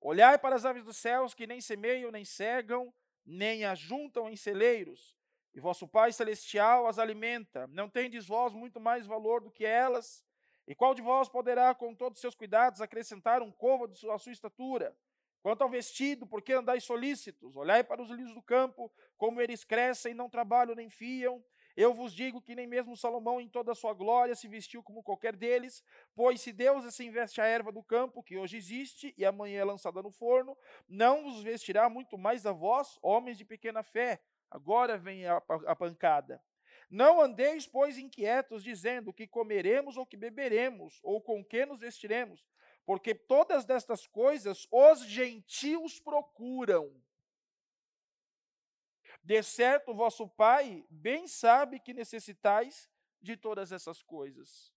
[0.00, 2.92] Olhai para as aves dos céus, que nem semeiam, nem cegam,
[3.24, 5.16] nem ajuntam em celeiros,
[5.54, 7.66] e vosso Pai Celestial as alimenta.
[7.68, 10.24] Não tendes vós muito mais valor do que elas?
[10.66, 14.32] E qual de vós poderá, com todos os seus cuidados, acrescentar um côvado à sua
[14.32, 14.96] estatura?
[15.48, 17.56] Quanto ao vestido, por que andais solícitos?
[17.56, 21.42] Olhai para os lírios do campo, como eles crescem, não trabalham nem fiam.
[21.74, 25.02] Eu vos digo que nem mesmo Salomão, em toda a sua glória, se vestiu como
[25.02, 25.82] qualquer deles.
[26.14, 29.64] Pois se Deus assim veste a erva do campo, que hoje existe e amanhã é
[29.64, 30.54] lançada no forno,
[30.86, 34.20] não vos vestirá muito mais a vós, homens de pequena fé.
[34.50, 36.42] Agora vem a, a pancada.
[36.90, 42.46] Não andeis, pois, inquietos, dizendo que comeremos ou que beberemos, ou com que nos vestiremos,
[42.88, 46.90] porque todas destas coisas os gentios procuram.
[49.22, 52.88] De certo, vosso Pai bem sabe que necessitais
[53.20, 54.72] de todas essas coisas.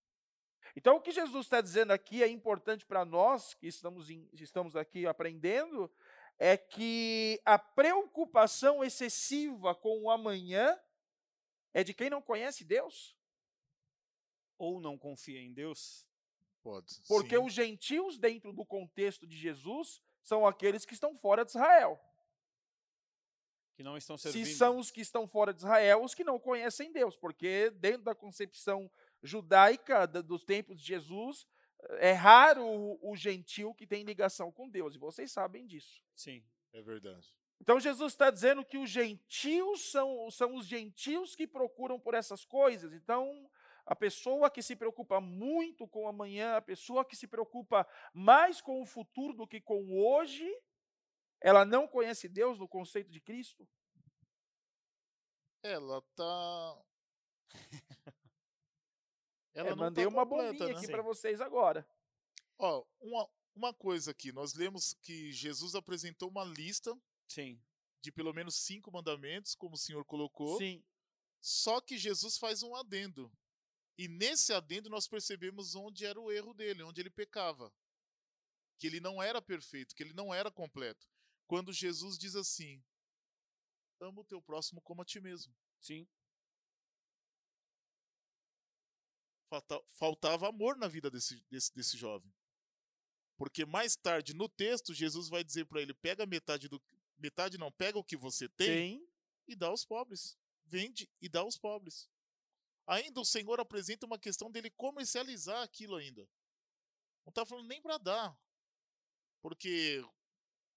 [0.75, 4.75] Então, o que Jesus está dizendo aqui é importante para nós, que estamos, em, estamos
[4.75, 5.89] aqui aprendendo,
[6.37, 10.77] é que a preocupação excessiva com o amanhã
[11.73, 13.15] é de quem não conhece Deus.
[14.57, 16.10] Ou não confia em Deus.
[16.63, 16.93] Pode.
[17.07, 17.43] Porque sim.
[17.43, 21.99] os gentios, dentro do contexto de Jesus, são aqueles que estão fora de Israel.
[23.75, 24.45] Que não estão servindo.
[24.45, 28.03] Se são os que estão fora de Israel, os que não conhecem Deus, porque dentro
[28.03, 28.91] da concepção
[29.23, 31.47] judaica da- dos tempos de Jesus,
[31.99, 36.03] é raro o, o gentil que tem ligação com Deus, e vocês sabem disso.
[36.15, 36.43] Sim.
[36.73, 37.27] É verdade.
[37.59, 42.45] Então Jesus está dizendo que os gentios são, são os gentios que procuram por essas
[42.45, 42.93] coisas.
[42.93, 43.49] Então,
[43.91, 48.81] a pessoa que se preocupa muito com amanhã, a pessoa que se preocupa mais com
[48.81, 50.49] o futuro do que com o hoje,
[51.41, 53.67] ela não conhece Deus no conceito de Cristo.
[55.61, 56.81] Ela tá.
[59.53, 60.77] Ela É, não mandei tá uma completa, bombinha né?
[60.77, 61.85] aqui para vocês agora.
[62.57, 67.61] Ó, uma, uma coisa aqui, nós lemos que Jesus apresentou uma lista Sim.
[67.99, 70.57] de pelo menos cinco mandamentos, como o senhor colocou.
[70.57, 70.81] Sim.
[71.41, 73.29] Só que Jesus faz um adendo.
[73.97, 77.71] E nesse adendo nós percebemos onde era o erro dele, onde ele pecava.
[78.79, 81.07] Que ele não era perfeito, que ele não era completo.
[81.45, 82.83] Quando Jesus diz assim:
[83.99, 85.53] Ama o teu próximo como a ti mesmo.
[85.79, 86.07] Sim.
[89.49, 92.33] Falta- Faltava amor na vida desse, desse, desse jovem.
[93.37, 96.81] Porque mais tarde no texto, Jesus vai dizer para ele: pega metade do.
[97.17, 99.07] Metade não, pega o que você tem Sim.
[99.47, 100.37] e dá aos pobres.
[100.65, 102.09] Vende e dá aos pobres.
[102.91, 106.21] Ainda o Senhor apresenta uma questão dele comercializar aquilo ainda.
[107.25, 108.37] Não está falando nem para dar.
[109.41, 110.03] Porque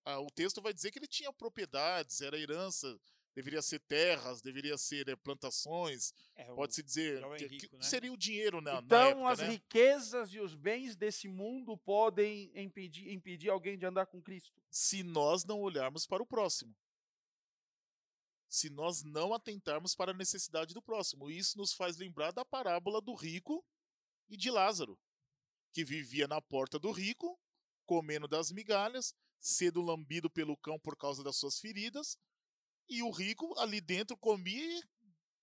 [0.05, 2.97] ah, o texto vai dizer que ele tinha propriedades, era herança
[3.35, 7.77] deveria ser terras, deveria ser é, plantações, É, o pode-se dizer jovem que, rico, que
[7.77, 7.83] né?
[7.83, 9.49] seria o dinheiro na, na Então, época, as né?
[9.49, 14.63] riquezas e os bens desse mundo podem impedir, impedir alguém de andar com Cristo.
[14.71, 16.75] se nós não olharmos para o próximo.
[18.55, 21.29] Se nós não atentarmos para a necessidade do próximo.
[21.29, 23.65] Isso nos faz lembrar da parábola do rico
[24.29, 24.97] e de Lázaro,
[25.73, 27.37] que vivia na porta do rico,
[27.85, 32.17] comendo das migalhas, sendo lambido pelo cão por causa das suas feridas,
[32.89, 34.81] e o rico ali dentro comia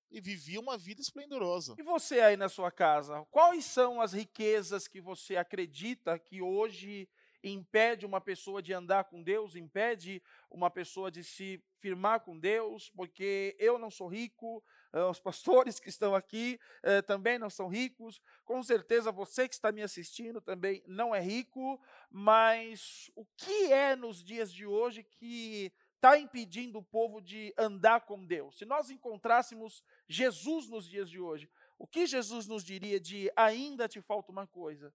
[0.10, 1.76] e vivia uma vida esplendorosa.
[1.78, 7.10] E você aí na sua casa, quais são as riquezas que você acredita que hoje
[7.43, 12.89] impede uma pessoa de andar com Deus, impede uma pessoa de se firmar com Deus?
[12.89, 14.63] Porque eu não sou rico,
[15.10, 19.71] os pastores que estão aqui eh, também não são ricos, com certeza você que está
[19.71, 25.71] me assistindo também não é rico, mas o que é nos dias de hoje que
[25.95, 28.58] está impedindo o povo de andar com Deus?
[28.58, 33.88] Se nós encontrássemos Jesus nos dias de hoje, o que Jesus nos diria de ainda
[33.88, 34.93] te falta uma coisa?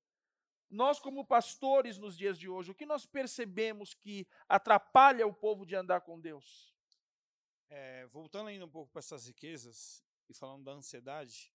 [0.68, 5.64] Nós, como pastores nos dias de hoje, o que nós percebemos que atrapalha o povo
[5.64, 6.74] de andar com Deus?
[7.68, 11.52] É, voltando ainda um pouco para essas riquezas e falando da ansiedade,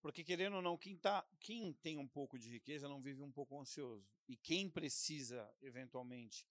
[0.00, 3.32] porque querendo ou não, quem, tá, quem tem um pouco de riqueza não vive um
[3.32, 4.08] pouco ansioso.
[4.28, 6.46] E quem precisa, eventualmente,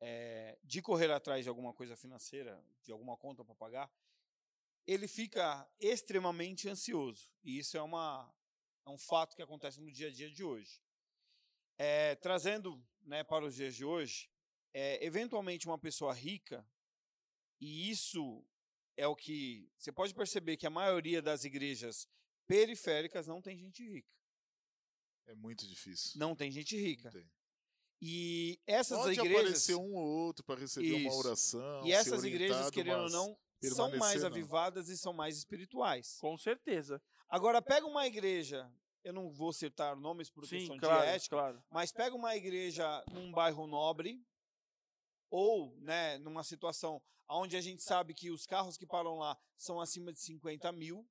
[0.00, 3.90] é, de correr atrás de alguma coisa financeira, de alguma conta para pagar,
[4.86, 7.32] ele fica extremamente ansioso.
[7.42, 8.32] E isso é, uma,
[8.86, 10.83] é um fato que acontece no dia a dia de hoje.
[11.78, 14.30] É, trazendo né, para os dias de hoje,
[14.72, 16.66] é, eventualmente uma pessoa rica,
[17.60, 18.44] e isso
[18.96, 22.08] é o que você pode perceber que a maioria das igrejas
[22.46, 24.12] periféricas não tem gente rica.
[25.26, 26.18] É muito difícil.
[26.18, 27.04] Não tem gente rica.
[27.04, 27.30] Não tem.
[28.00, 31.18] E essas Pode igrejas aparecer um ou outro para receber uma Isso.
[31.18, 31.80] oração.
[31.80, 34.26] e ser essas igrejas, querendo ou não, são mais não.
[34.26, 36.18] avivadas e são mais espirituais.
[36.20, 37.00] Com certeza.
[37.28, 38.70] Agora pega uma igreja,
[39.04, 41.62] eu não vou citar nomes por Sim, questão claro, de ética, claro.
[41.70, 44.20] mas pega uma igreja num bairro nobre
[45.30, 49.80] ou, né, numa situação onde a gente sabe que os carros que param lá são
[49.80, 51.06] acima de 50 mil.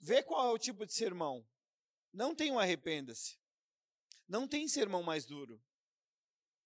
[0.00, 1.46] Vê qual é o tipo de sermão.
[2.12, 3.38] Não tem um arrependa-se.
[4.28, 5.60] Não tem sermão mais duro.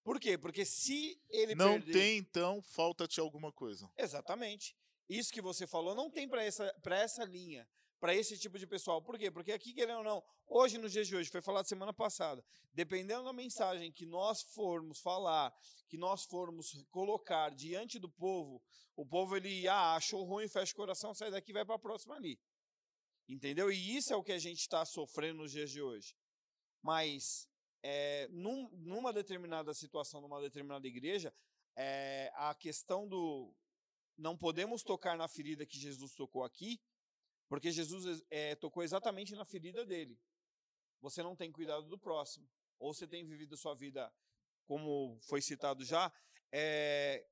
[0.03, 0.37] Por quê?
[0.37, 3.89] Porque se ele Não perder- tem, então, falta-te alguma coisa.
[3.97, 4.75] Exatamente.
[5.07, 7.67] Isso que você falou não tem para essa, pra essa linha,
[8.03, 9.01] para esse tipo de pessoal.
[9.01, 9.31] Por quê?
[9.31, 13.23] Porque aqui, querendo ou não, hoje, nos dias de hoje, foi falado semana passada, dependendo
[13.23, 15.55] da mensagem que nós formos falar,
[15.87, 18.61] que nós formos colocar diante do povo,
[18.93, 22.15] o povo, ele ah, achou ruim, fecha o coração, sai daqui vai para a próxima
[22.15, 22.37] ali.
[23.25, 23.71] Entendeu?
[23.71, 26.13] E isso é o que a gente está sofrendo nos dias de hoje.
[26.81, 27.47] Mas,
[27.81, 31.33] é, num- numa determinada situação, numa determinada igreja,
[31.77, 33.55] é, a questão do
[34.17, 36.81] não podemos tocar na ferida que Jesus tocou aqui,
[37.47, 40.19] porque Jesus é, tocou exatamente na ferida dele.
[41.01, 44.11] Você não tem cuidado do próximo, ou você tem vivido sua vida,
[44.65, 46.11] como foi citado já,
[46.51, 47.25] é,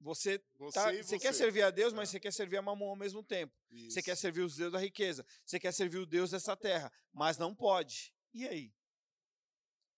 [0.00, 1.18] você, Você tá- você você.
[1.18, 2.12] quer servir a Deus, mas É.
[2.12, 3.54] você quer servir a mamão ao mesmo tempo.
[3.68, 4.02] Você Isso.
[4.02, 7.54] quer servir os deuses da riqueza, você quer servir o Deus dessa terra, mas não
[7.54, 8.14] pode.
[8.32, 8.72] E aí?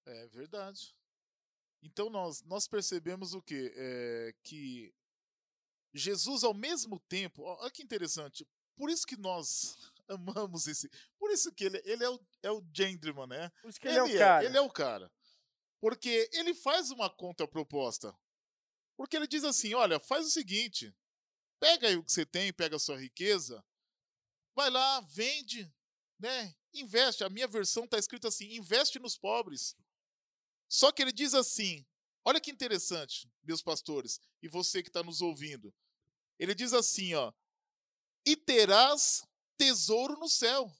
[0.06, 0.96] É verdade.
[1.82, 3.72] Então nós, nós percebemos o quê?
[3.76, 4.92] É, que
[5.94, 9.76] Jesus, ao mesmo tempo, olha que interessante, por isso que nós
[10.08, 10.90] amamos esse.
[11.18, 13.50] Por isso que ele, ele é, o, é o gentleman, né?
[13.62, 14.44] Por isso que ele, é o é, cara.
[14.44, 15.12] ele é o cara.
[15.80, 18.16] Porque ele faz uma contraproposta.
[18.96, 20.94] Porque ele diz assim: olha, faz o seguinte:
[21.58, 23.64] pega aí o que você tem, pega a sua riqueza,
[24.54, 25.72] vai lá, vende,
[26.18, 26.54] né?
[26.72, 27.24] Investe.
[27.24, 29.76] A minha versão está escrito assim: investe nos pobres.
[30.68, 31.84] Só que ele diz assim:
[32.24, 35.74] olha que interessante, meus pastores, e você que está nos ouvindo.
[36.38, 37.32] Ele diz assim: ó,
[38.26, 39.24] e terás
[39.56, 40.70] tesouro no céu.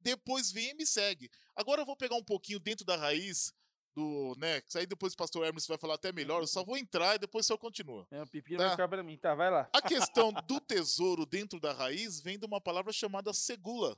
[0.00, 1.30] Depois vem e me segue.
[1.56, 3.52] Agora eu vou pegar um pouquinho dentro da raiz
[3.94, 4.60] do, né?
[4.74, 6.42] Aí depois o pastor Hermes vai falar até melhor.
[6.42, 8.06] Eu só vou entrar e depois o senhor continua.
[8.10, 8.64] É, o pepino Tá.
[8.64, 9.16] vai ficar para mim.
[9.16, 9.68] Tá, vai lá.
[9.72, 13.96] A questão do tesouro dentro da raiz vem de uma palavra chamada segula,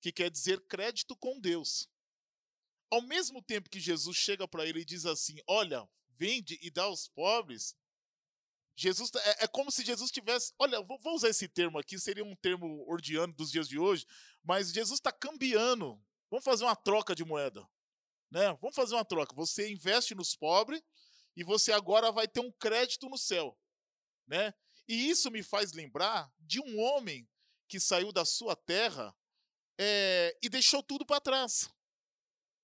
[0.00, 1.88] que quer dizer crédito com Deus.
[2.90, 6.84] Ao mesmo tempo que Jesus chega para ele e diz assim: Olha, vende e dá
[6.84, 7.76] aos pobres.
[8.80, 10.54] Jesus tá- é, é como se Jesus tivesse.
[10.58, 14.06] Olha, vou, vou usar esse termo aqui, seria um termo ordiano dos dias de hoje,
[14.42, 16.02] mas Jesus está cambiando.
[16.30, 17.68] Vamos fazer uma troca de moeda.
[18.30, 18.56] Né?
[18.58, 19.34] Vamos fazer uma troca.
[19.34, 20.82] Você investe nos pobres
[21.36, 23.54] e você agora vai ter um crédito no céu.
[24.26, 24.54] Né?
[24.88, 27.28] E isso me faz lembrar de um homem
[27.68, 29.14] que saiu da sua terra
[29.78, 31.68] é, e deixou tudo para trás.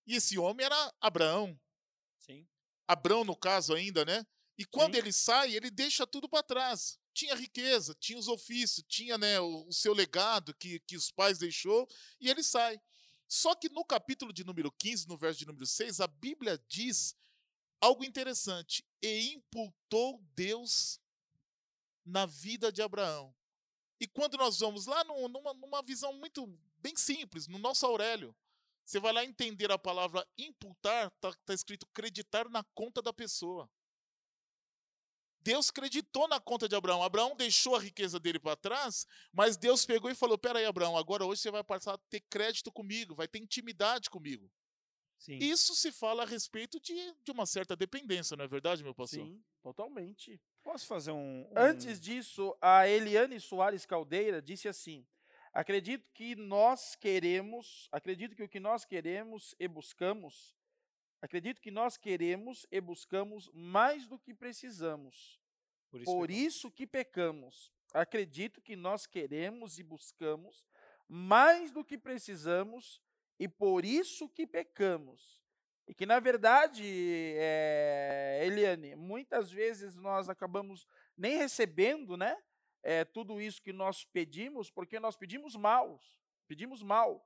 [0.07, 1.61] E esse homem era Abraão.
[2.21, 2.49] Sim.
[2.89, 4.25] Abrão, no caso, ainda, né?
[4.59, 4.99] E quando Sim.
[4.99, 6.99] ele sai, ele deixa tudo para trás.
[7.13, 11.39] Tinha riqueza, tinha os ofícios, tinha né, o, o seu legado que, que os pais
[11.39, 11.89] deixou,
[12.21, 12.81] e ele sai.
[13.29, 17.17] Só que no capítulo de número 15, no verso de número 6, a Bíblia diz
[17.81, 18.85] algo interessante.
[19.03, 21.01] E imputou Deus
[22.05, 23.35] na vida de Abraão.
[24.01, 26.47] E quando nós vamos lá no- numa, numa visão muito
[26.79, 28.35] bem simples, no nosso Aurélio,
[28.85, 33.69] você vai lá entender a palavra imputar, está tá escrito creditar na conta da pessoa.
[35.47, 37.03] Deus creditou na conta de Abraão.
[37.03, 41.25] Abraão deixou a riqueza dele para trás, mas Deus pegou e falou: Peraí, Abraão, agora
[41.25, 44.51] hoje você vai passar a ter crédito comigo, vai ter intimidade comigo.
[45.19, 45.39] Sim.
[45.39, 46.95] Isso se fala a respeito de,
[47.25, 49.21] de uma certa dependência, não é verdade, meu pastor?
[49.25, 50.41] Sim, totalmente.
[50.65, 51.43] Posso fazer um.
[51.43, 55.07] um- Antes disso, a Eliane Soares Caldeira disse assim:
[55.53, 60.56] Acredito que nós queremos, acredito que o que nós queremos e buscamos,
[61.21, 65.41] acredito que nós queremos e buscamos mais do que precisamos.
[65.91, 67.73] Por isso, Por isso que pecamos.
[67.93, 70.65] Acredito que nós queremos e buscamos
[71.09, 73.01] mais do que precisamos
[73.39, 75.41] e por isso que pecamos.
[75.87, 80.87] E que, na verdade, eh, Eliane, muitas vezes nós acabamos
[81.17, 82.37] nem recebendo né,
[82.83, 86.01] eh, tudo isso que nós pedimos, porque nós pedimos mal,
[86.49, 87.25] pedimos mal.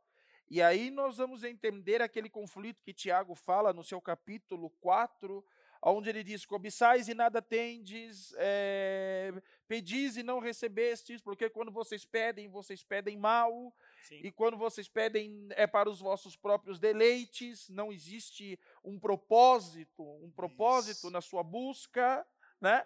[0.51, 5.45] E aí nós vamos entender aquele conflito que Tiago fala no seu capítulo 4,
[5.81, 9.33] onde ele diz: cobiçais e nada tendes, eh,
[9.69, 13.73] pedis e não recebestes, porque quando vocês pedem, vocês pedem mal,
[14.03, 14.21] Sim.
[14.25, 20.33] e quando vocês pedem é para os vossos próprios deleites, não existe um propósito, um
[20.33, 21.11] propósito Isso.
[21.11, 22.27] na sua busca,
[22.61, 22.85] né?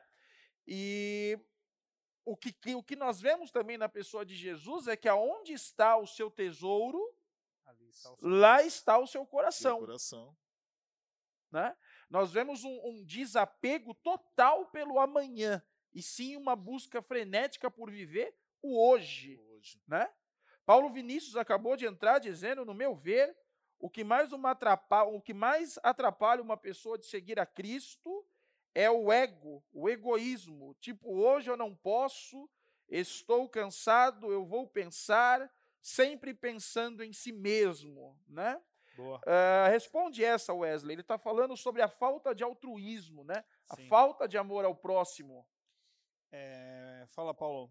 [0.67, 1.39] E
[2.27, 5.97] o que, o que nós vemos também na pessoa de Jesus é que aonde está
[5.97, 7.03] o seu tesouro,
[7.89, 9.79] está lá está o seu Seu coração.
[9.81, 10.37] coração.
[11.51, 11.77] né?
[12.11, 15.63] Nós vemos um, um desapego total pelo amanhã,
[15.93, 19.39] e sim uma busca frenética por viver o hoje.
[19.51, 19.81] Hoje.
[19.87, 20.13] né?
[20.67, 23.37] Paulo Vinícius acabou de entrar dizendo, no meu ver,
[23.79, 28.27] o que mais uma atrapalha, o que mais atrapalha uma pessoa de seguir a Cristo
[28.75, 30.75] é o ego, o egoísmo.
[30.81, 32.51] Tipo, hoje eu não posso,
[32.89, 35.53] estou cansado, eu vou pensar,
[35.85, 38.59] sempre pensando em si mesmo, né?
[39.27, 40.95] Ah, responde essa, Wesley.
[40.95, 43.45] Ele está falando sobre a falta de altruísmo, né?
[43.69, 43.87] A Sim.
[43.87, 45.47] falta de amor ao próximo.
[46.33, 47.71] É, fala, Paulo.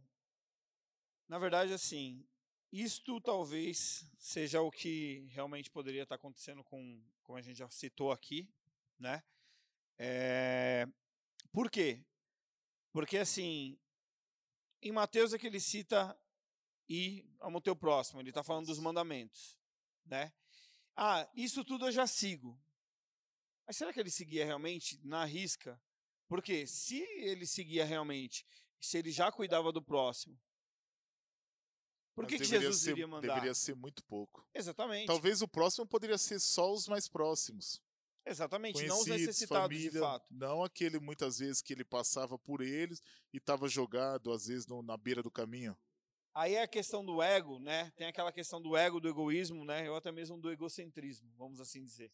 [1.28, 2.24] Na verdade, assim,
[2.72, 8.11] isto talvez seja o que realmente poderia estar acontecendo com, como a gente já citou
[8.11, 8.47] aqui,
[8.99, 9.24] né?
[9.97, 10.86] É,
[11.51, 12.05] por quê?
[12.91, 13.76] Porque, assim,
[14.84, 16.16] em Mateus é que ele cita
[16.89, 19.57] e amo teu próximo, ele está falando dos mandamentos,
[20.05, 20.34] né?
[20.95, 22.59] Ah, isso tudo eu já sigo.
[23.65, 25.81] Mas será que ele seguia realmente na risca?
[26.27, 28.45] Porque se ele seguia realmente,
[28.79, 30.39] se ele já cuidava do próximo,
[32.15, 33.27] por que, que deveria Jesus ser, iria mandar?
[33.34, 34.47] Deveria ser muito pouco.
[34.53, 35.07] Exatamente.
[35.07, 37.81] Talvez o próximo poderia ser só os mais próximos.
[38.25, 40.25] Exatamente, não os necessitados de família, fato.
[40.31, 43.01] não aquele muitas vezes que ele passava por eles
[43.34, 45.77] e estava jogado às vezes no- na beira do caminho.
[46.36, 47.91] Aí é a questão do ego, né?
[47.91, 49.88] Tem aquela questão do ego, do egoísmo, né?
[49.89, 52.11] Ou até mesmo do egocentrismo, vamos assim dizer.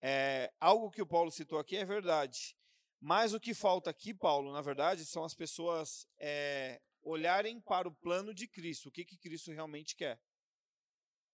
[0.00, 2.56] É, algo que o Paulo citou aqui é verdade.
[3.00, 7.94] Mas o que falta aqui, Paulo, na verdade, são as pessoas é, olharem para o
[7.94, 8.88] plano de Cristo.
[8.88, 10.20] O que, que Cristo realmente quer.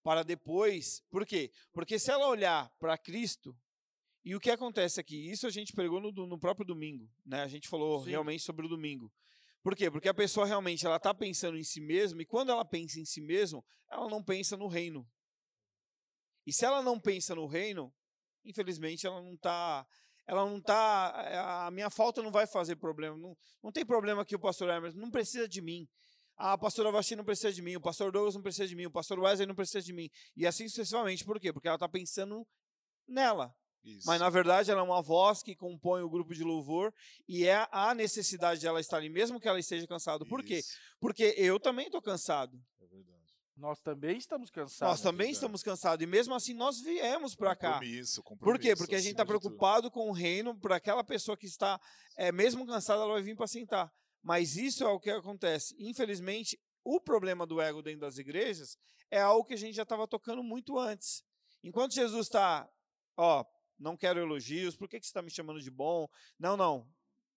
[0.03, 1.03] Para depois.
[1.11, 1.51] Por quê?
[1.73, 3.57] Porque se ela olhar para Cristo.
[4.25, 5.31] E o que acontece aqui?
[5.31, 7.09] Isso a gente pregou no, no próprio domingo.
[7.25, 7.43] Né?
[7.43, 8.11] A gente falou Sim.
[8.11, 9.13] realmente sobre o domingo.
[9.67, 9.91] Por quê?
[9.91, 13.05] Porque a pessoa realmente ela está pensando em si mesma, e quando ela pensa em
[13.05, 15.05] si mesma, ela não pensa no reino.
[16.47, 17.93] E se ela não pensa no reino,
[18.45, 19.85] infelizmente ela não está.
[20.25, 21.67] Ela não tá.
[21.67, 23.17] A minha falta não vai fazer problema.
[23.17, 25.89] Não, não tem problema que o pastor Hermes não precisa de mim.
[26.37, 28.91] A pastora Vasti não precisa de mim, o pastor Douglas não precisa de mim, o
[28.93, 30.09] pastor Wesley não precisa de mim.
[30.37, 31.25] E assim sucessivamente.
[31.25, 31.53] Por quê?
[31.53, 32.47] Porque ela está pensando
[33.05, 33.53] nela.
[33.87, 34.05] Isso.
[34.05, 36.93] Mas na verdade ela é uma voz que compõe o grupo de louvor
[37.29, 40.27] e é a necessidade de ela estar ali, mesmo que ela esteja cansada.
[40.27, 40.59] Por quê?
[40.59, 42.61] Isso, Porque eu também estou cansado.
[42.81, 43.17] É verdade.
[43.57, 44.81] Nós também estamos cansados.
[44.81, 45.35] Nós também verdade.
[45.37, 46.03] estamos cansados.
[46.03, 47.75] E mesmo assim nós viemos para cá.
[47.75, 48.39] Compromisso, Por quê?
[48.41, 51.81] compromisso, Porque a gente está preocupado com o reino, para aquela pessoa que está,
[52.19, 53.91] é, mesmo cansada, ela vai vir para sentar.
[54.21, 55.77] Mas isso é o que acontece.
[55.79, 58.77] Infelizmente, o problema do ego dentro das igrejas
[59.11, 61.23] é algo que a gente já estava tocando muito antes.
[61.63, 62.69] Enquanto Jesus está,
[63.17, 63.45] ó,
[63.79, 66.09] não quero elogios, por que, que você está me chamando de bom?
[66.39, 66.89] Não, não.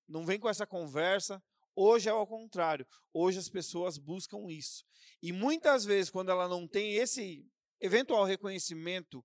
[0.08, 1.42] Não vem com essa conversa.
[1.76, 2.86] Hoje é ao contrário.
[3.14, 4.84] Hoje as pessoas buscam isso.
[5.22, 7.46] E muitas vezes, quando ela não tem esse
[7.80, 9.24] eventual reconhecimento,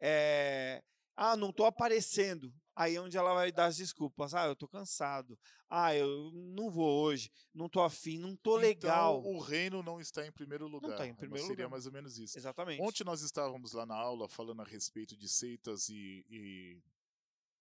[0.00, 0.82] é,
[1.16, 2.52] Ah, não estou aparecendo.
[2.76, 4.34] Aí é onde ela vai dar as desculpas.
[4.34, 5.38] Ah, eu estou cansado.
[5.66, 7.32] Ah, eu não vou hoje.
[7.54, 8.18] Não estou afim.
[8.18, 9.20] Não estou legal.
[9.20, 10.88] Então, o reino não está em primeiro lugar.
[10.88, 11.70] Não está em primeiro Seria lugar.
[11.70, 12.36] mais ou menos isso.
[12.36, 12.82] Exatamente.
[12.82, 16.82] Ontem nós estávamos lá na aula falando a respeito de seitas e, e,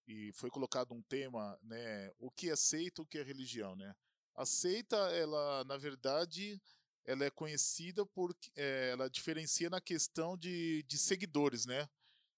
[0.06, 2.12] e foi colocado um tema, né?
[2.20, 3.96] O que é seita, o que é religião, né?
[4.36, 6.62] A seita, ela, na verdade,
[7.06, 11.88] ela é conhecida por, é, ela diferencia na questão de, de seguidores, né?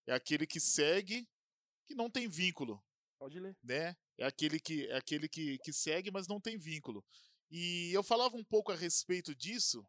[0.05, 1.27] É aquele que segue,
[1.87, 2.83] que não tem vínculo,
[3.17, 3.57] Pode ler.
[3.63, 3.95] né?
[4.17, 7.03] É aquele que é aquele que, que segue, mas não tem vínculo.
[7.49, 9.85] E eu falava um pouco a respeito disso,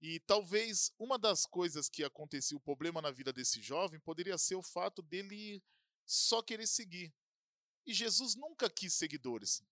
[0.00, 4.54] e talvez uma das coisas que acontecia, o problema na vida desse jovem, poderia ser
[4.54, 5.62] o fato dele
[6.06, 7.12] só querer seguir.
[7.86, 9.62] E Jesus nunca quis seguidores.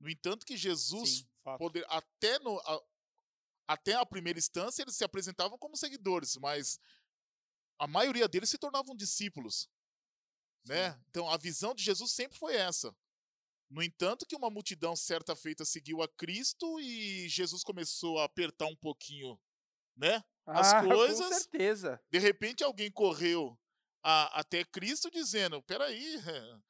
[0.00, 1.26] No entanto, que Jesus, Sim,
[1.58, 2.82] poder, até, no, a,
[3.68, 6.78] até a primeira instância, eles se apresentavam como seguidores, mas
[7.78, 9.68] a maioria deles se tornavam discípulos.
[10.68, 10.98] Né?
[11.10, 12.94] Então a visão de Jesus sempre foi essa.
[13.70, 18.66] No entanto, que uma multidão certa feita seguiu a Cristo e Jesus começou a apertar
[18.66, 19.38] um pouquinho,
[19.96, 20.22] né?
[20.46, 22.00] As ah, coisas- Com certeza.
[22.10, 23.58] De repente alguém correu
[24.04, 26.16] a- até Cristo dizendo: peraí,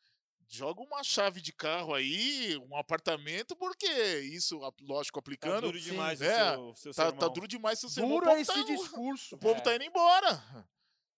[0.48, 3.86] joga uma chave de carro aí, um apartamento, porque
[4.20, 7.90] isso, lógico, Tá aplicando, duro demais é, o seu, seu tá, tá duro demais seu
[7.90, 8.12] sermão.
[8.12, 9.34] Duro o é povo esse tá- discurso.
[9.34, 9.60] o povo É.
[9.60, 10.66] tá indo embora.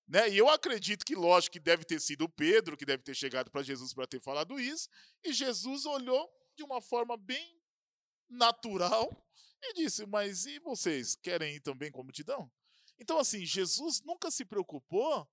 [0.09, 0.31] Né?
[0.31, 3.51] E eu acredito que, lógico, que deve ter sido o Pedro que deve ter chegado
[3.51, 4.89] para Jesus para ter falado isso.
[5.23, 7.61] E Jesus olhou de uma forma bem
[8.29, 9.11] natural
[9.63, 12.51] e disse: Mas e vocês querem ir também com a multidão?
[12.99, 15.29] Então, assim, Jesus nunca se preocupou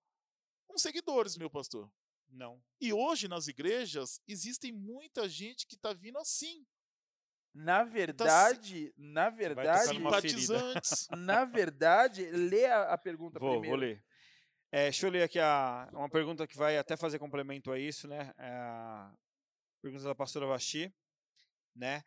[0.67, 1.89] com seguidores, meu pastor.
[2.27, 2.61] Não.
[2.81, 6.65] E hoje nas igrejas existem muita gente que está vindo assim,
[7.53, 11.07] Na Tá verdade, na tocar verdade, simpatizantes.
[11.15, 13.77] na verdade, lê a, a pergunta Vou, primeiro.
[13.77, 14.03] vou ler.
[14.71, 18.07] É, deixa eu ler aqui a, uma pergunta que vai até fazer complemento a isso,
[18.07, 18.33] né?
[18.37, 19.25] É
[19.85, 20.91] pergunta da pastora Vaxi,
[21.75, 22.03] né?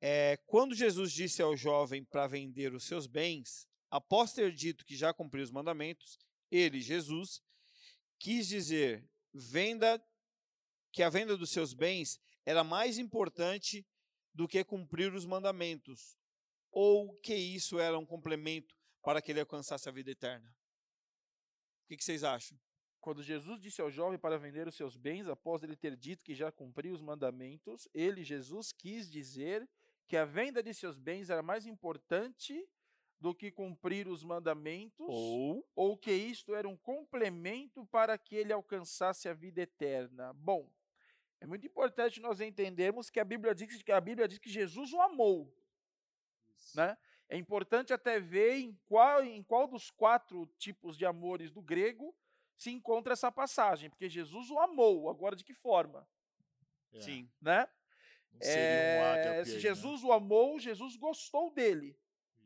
[0.00, 4.96] É, quando Jesus disse ao jovem para vender os seus bens, após ter dito que
[4.96, 6.18] já cumpriu os mandamentos,
[6.50, 7.42] ele, Jesus,
[8.18, 10.02] quis dizer venda
[10.90, 13.86] que a venda dos seus bens era mais importante
[14.32, 16.16] do que cumprir os mandamentos,
[16.70, 20.57] ou que isso era um complemento para que ele alcançasse a vida eterna.
[21.88, 22.60] O que, que vocês acham?
[23.00, 26.34] Quando Jesus disse ao jovem para vender os seus bens, após ele ter dito que
[26.34, 29.66] já cumpriu os mandamentos, ele, Jesus, quis dizer
[30.06, 32.62] que a venda de seus bens era mais importante
[33.18, 38.52] do que cumprir os mandamentos, Ou ou que isto era um complemento para que ele
[38.52, 40.34] alcançasse a vida eterna.
[40.34, 40.70] Bom,
[41.40, 44.92] é muito importante nós entendermos que a Bíblia diz que a Bíblia diz que Jesus
[44.92, 45.50] o amou,
[46.74, 46.98] né?
[47.28, 52.14] É importante até ver em qual em qual dos quatro tipos de amores do grego
[52.56, 56.08] se encontra essa passagem, porque Jesus o amou, agora de que forma,
[56.92, 57.68] É, sim, né?
[58.32, 59.60] não seria um É, ágape se né?
[59.60, 61.96] Jesus o amou, Jesus gostou dele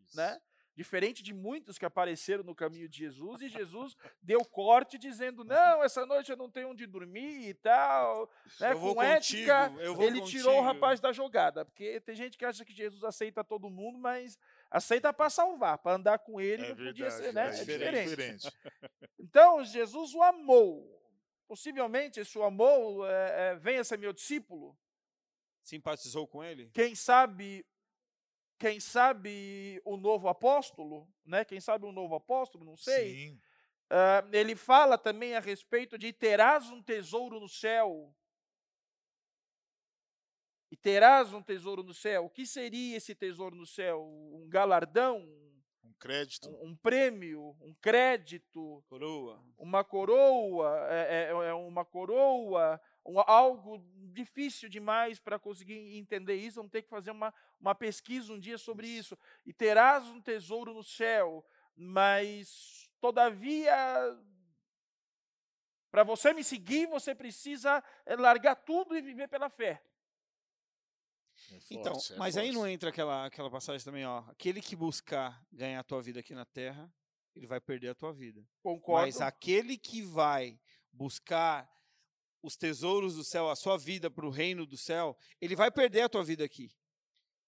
[0.05, 0.17] Isso.
[0.17, 0.41] né?
[0.75, 5.85] Diferente de muitos que apareceram no caminho de Jesus, e Jesus deu corte dizendo: Não,
[5.85, 8.31] essa noite eu não tenho onde dormir e tal.
[8.59, 8.73] Né?
[8.73, 10.73] Eu vou Com ética, contigo, eu vou ele tirou o contigo.
[10.73, 11.63] rapaz da jogada.
[11.67, 14.39] Porque tem gente que acha que Jesus aceita todo mundo, mas
[14.73, 17.43] aceita para salvar, para andar com ele É não podia verdade, ser, né?
[17.43, 18.09] é É diferente.
[18.09, 18.41] diferente.
[18.41, 18.57] diferente.
[19.19, 20.99] Então, Jesus o amou.
[21.47, 24.77] Possivelmente, esse o amou, é, é, venha ser meu discípulo.
[25.63, 26.71] simpatizou com ele?
[26.73, 27.65] Quem sabe,
[28.59, 31.45] quem sabe o novo apóstolo, né?
[31.45, 33.39] Quem sabe o novo apóstolo, não sei.
[33.91, 38.15] Ah, ele fala também a respeito de terás um tesouro no céu.
[40.73, 42.25] E terás um tesouro no céu.
[42.25, 44.03] O que seria esse tesouro no céu?
[44.07, 45.19] Um galardão?
[45.85, 46.49] Um crédito.
[46.49, 47.55] Um, um prêmio?
[47.61, 48.83] Um crédito?
[48.89, 49.39] Coroa.
[49.59, 50.79] Uma coroa?
[50.89, 52.81] É, é- é uma coroa?
[53.05, 56.57] Um- algo difícil demais para conseguir entender isso.
[56.57, 59.15] Vamos ter que fazer uma, uma pesquisa um dia sobre isso.
[59.45, 61.45] E terás um tesouro no céu,
[61.77, 63.77] mas todavia,
[65.91, 69.83] para você me seguir, você precisa eh, largar tudo e viver pela fé.
[71.55, 72.73] É Então, forte, é mas aí não forte.
[72.73, 74.19] entra aquela, aquela passagem também, ó.
[74.29, 76.93] Aquele que buscar ganhar a tua vida aqui na terra,
[77.35, 78.47] ele vai perder a tua vida.
[78.63, 79.07] Concordo.
[79.07, 80.61] Mas aquele que vai
[80.93, 81.71] buscar
[82.43, 86.03] os tesouros do céu, a sua vida para o reino do céu, ele vai perder
[86.03, 86.75] a tua vida aqui.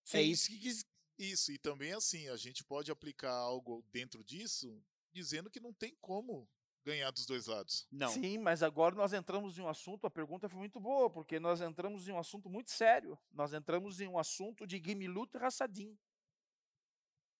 [0.06, 0.20] É Sim.
[0.20, 0.84] isso que quis.
[1.16, 4.82] Isso, e também assim, a gente pode aplicar algo dentro disso,
[5.12, 6.48] dizendo que não tem como
[6.84, 7.86] ganhar dos dois lados.
[7.90, 8.08] Não.
[8.08, 11.60] Sim, mas agora nós entramos em um assunto, a pergunta foi muito boa, porque nós
[11.60, 13.18] entramos em um assunto muito sério.
[13.32, 15.98] Nós entramos em um assunto de Gimilut Hassadim.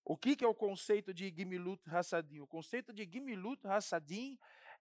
[0.03, 2.39] O que, que é o conceito de Gimilut Hassadim?
[2.39, 4.37] O conceito de Gimilut Hassadim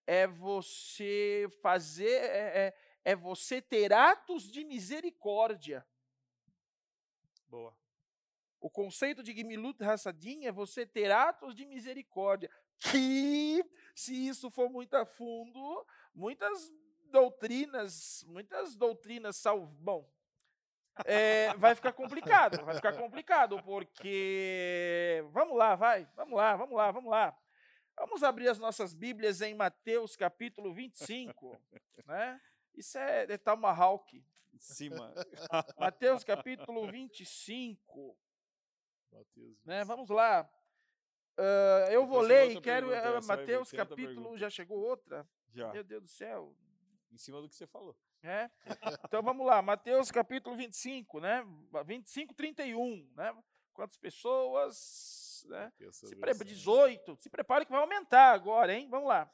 [0.07, 5.87] é você fazer, é, é, é você ter atos de misericórdia.
[7.49, 7.75] Boa.
[8.61, 12.51] O conceito de Gimilut Hassadim é você ter atos de misericórdia.
[12.91, 13.65] Que,
[13.95, 16.73] se isso for muito a fundo, muitas
[17.11, 19.77] doutrinas, muitas doutrinas salvam.
[19.81, 20.15] Bom,
[21.05, 25.25] é, vai ficar complicado, vai ficar complicado, porque.
[25.31, 27.39] Vamos lá, vai, vamos lá, vamos lá, vamos lá.
[27.97, 31.57] Vamos abrir as nossas Bíblias em Mateus capítulo 25,
[32.07, 32.41] né?
[32.75, 34.25] Isso é, é Tomahawk.
[34.53, 35.13] Em cima.
[35.79, 38.17] Mateus capítulo 25.
[39.13, 39.85] Mateus, Né?
[39.85, 40.49] Vamos lá.
[41.37, 42.93] Ah, eu vou ler e quero.
[42.93, 44.37] aí, Mateus capítulo.
[44.37, 45.29] Já chegou outra?
[45.51, 45.73] Já.
[45.73, 46.55] Meu Deus do céu.
[47.13, 47.97] Em cima do que você falou.
[48.23, 48.51] É?
[49.05, 51.45] Então vamos lá, Mateus capítulo 25, né?
[51.85, 53.37] 25, 31, né?
[53.75, 55.71] Quantas pessoas, né?
[55.93, 56.33] Se pre...
[56.33, 56.47] versão.
[56.47, 58.89] 18, se prepare que vai aumentar agora, hein?
[58.89, 59.31] Vamos lá.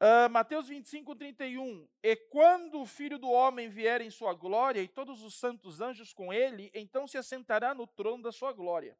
[0.00, 1.86] Ah, Mateus 25, 31.
[2.02, 6.14] E quando o filho do homem vier em sua glória e todos os santos anjos
[6.14, 8.96] com ele, então se assentará no trono da sua glória.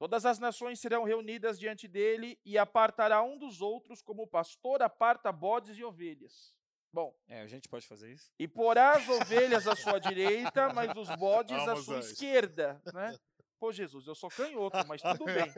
[0.00, 4.80] Todas as nações serão reunidas diante dele e apartará um dos outros, como o pastor
[4.80, 6.54] aparta bodes e ovelhas.
[6.90, 8.32] Bom, É, a gente pode fazer isso?
[8.38, 12.12] e porá as ovelhas à sua direita, mas os bodes à Vamos, sua anjo.
[12.12, 13.14] esquerda, né?
[13.58, 15.52] Pô, Jesus, eu sou canhoto, mas tudo bem.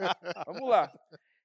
[0.45, 0.91] Vamos lá.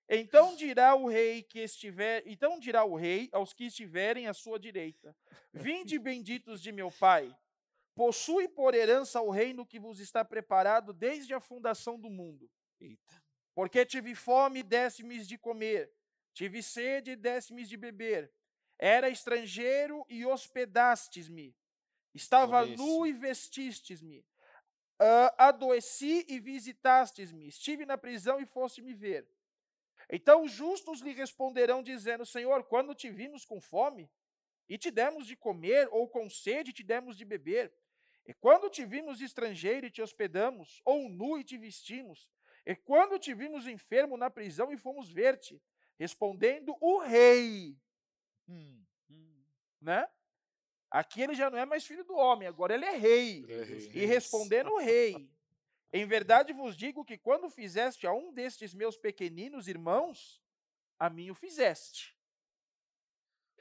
[0.09, 4.59] Então dirá o rei que estiver, então dirá o rei aos que estiverem à sua
[4.59, 5.15] direita:
[5.53, 7.33] Vinde benditos de meu Pai,
[7.95, 12.51] possui por herança o reino que vos está preparado desde a fundação do mundo.
[12.81, 13.23] Eita.
[13.55, 15.93] Porque tive fome e deste-me de comer,
[16.33, 18.33] tive sede e deste-me de beber.
[18.79, 21.57] Era estrangeiro e hospedastes-me.
[22.15, 23.07] Estava nu isso.
[23.07, 24.25] e vestistes-me.
[24.99, 27.49] Ah, adoeci e visitastes-me.
[27.49, 29.29] Estive na prisão e foste me ver.
[30.11, 34.11] Então os justos lhe responderão, dizendo: Senhor, quando te vimos com fome
[34.69, 37.73] e te demos de comer, ou com sede e te demos de beber?
[38.27, 42.31] E quando te vimos estrangeiro e te hospedamos, ou nu e te vestimos?
[42.69, 45.59] E quando te vimos enfermo na prisão e fomos ver-te?
[45.99, 47.75] Respondendo o rei,
[48.47, 49.43] Hum, Hum.
[49.81, 50.07] né?
[50.91, 53.47] Aqui ele já não é mais filho do homem, agora ele é rei.
[53.49, 53.91] é rei.
[53.95, 55.31] E respondendo o rei:
[55.95, 60.39] Em verdade vos digo que quando fizeste a um destes meus pequeninos irmãos,
[60.99, 62.15] a mim o fizeste.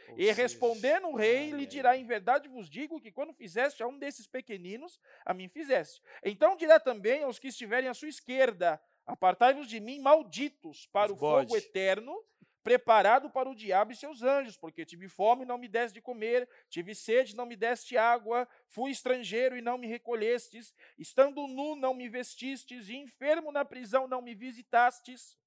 [0.10, 3.82] Ou E seja, respondendo o rei, lhe dirá: Em verdade vos digo que quando fizeste
[3.82, 6.02] a um desses pequeninos, a mim fizeste.
[6.26, 11.18] Então dirá também aos que estiverem à sua esquerda: Apartai-vos de mim, malditos, para Os
[11.18, 11.64] o fogo bode.
[11.64, 12.22] eterno,
[12.62, 16.02] preparado para o diabo e seus anjos, porque tive fome e não me deste de
[16.02, 21.48] comer, tive sede e não me deste água, fui estrangeiro e não me recolhestes, estando
[21.48, 25.38] nu não me vestistes, e enfermo na prisão não me visitastes.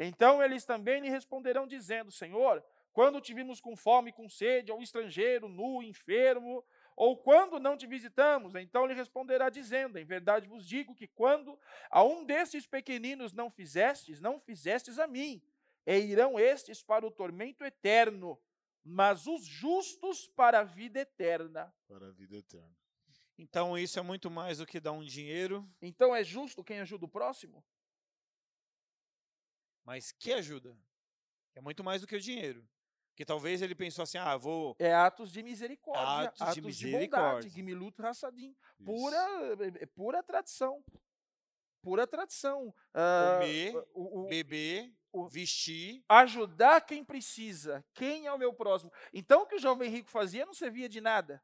[0.00, 4.72] Então eles também lhe responderão, dizendo: Senhor, quando te vimos com fome e com sede,
[4.72, 6.64] ou estrangeiro, nu, enfermo,
[6.96, 8.54] ou quando não te visitamos?
[8.54, 11.58] Então lhe responderá, dizendo: Em verdade vos digo que quando
[11.90, 15.42] a um destes pequeninos não fizestes, não fizestes a mim,
[15.86, 18.38] e irão estes para o tormento eterno,
[18.84, 21.74] mas os justos para a vida eterna.
[21.86, 22.76] Para a vida eterna.
[23.38, 27.06] Então isso é muito mais do que dar um dinheiro, Então é justo quem ajuda
[27.06, 27.64] o próximo?
[29.84, 30.78] mas que ajuda.
[31.54, 32.66] É muito mais do que o dinheiro.
[33.12, 34.74] Porque talvez ele pensou assim, ah, vou...
[34.78, 37.28] É atos de misericórdia, Atos de atos de, misericórdia.
[37.34, 38.50] bondade, Gimilut Hassadim.
[38.80, 38.84] Isso.
[38.84, 39.16] Pura,
[39.60, 40.82] é- é pura tradição.
[41.82, 42.74] Pura tradição.
[42.94, 46.02] Ah, Comer, o- o- beber, o- vestir.
[46.08, 47.84] ajudar quem precisa.
[47.92, 48.90] Quem é o meu próximo?
[49.12, 51.42] Então o que o jovem rico fazia não servia de nada.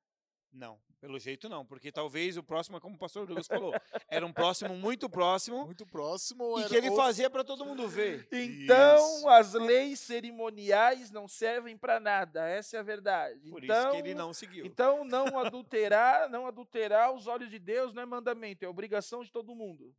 [0.50, 3.72] Não, pelo jeito não, porque talvez o próximo, é como o pastor Douglas falou,
[4.08, 6.58] era um próximo muito próximo Muito próximo.
[6.58, 8.26] e era que ele fazia para todo mundo ver.
[8.32, 9.28] Então Isso.
[9.28, 12.48] as leis cerimoniais não servem para nada.
[12.48, 13.48] Essa é a verdade.
[13.50, 14.66] Por então, isso que ele não seguiu.
[14.66, 19.30] Então não adulterar, não adulterar os olhos de Deus não é mandamento, é obrigação de
[19.30, 19.94] todo mundo.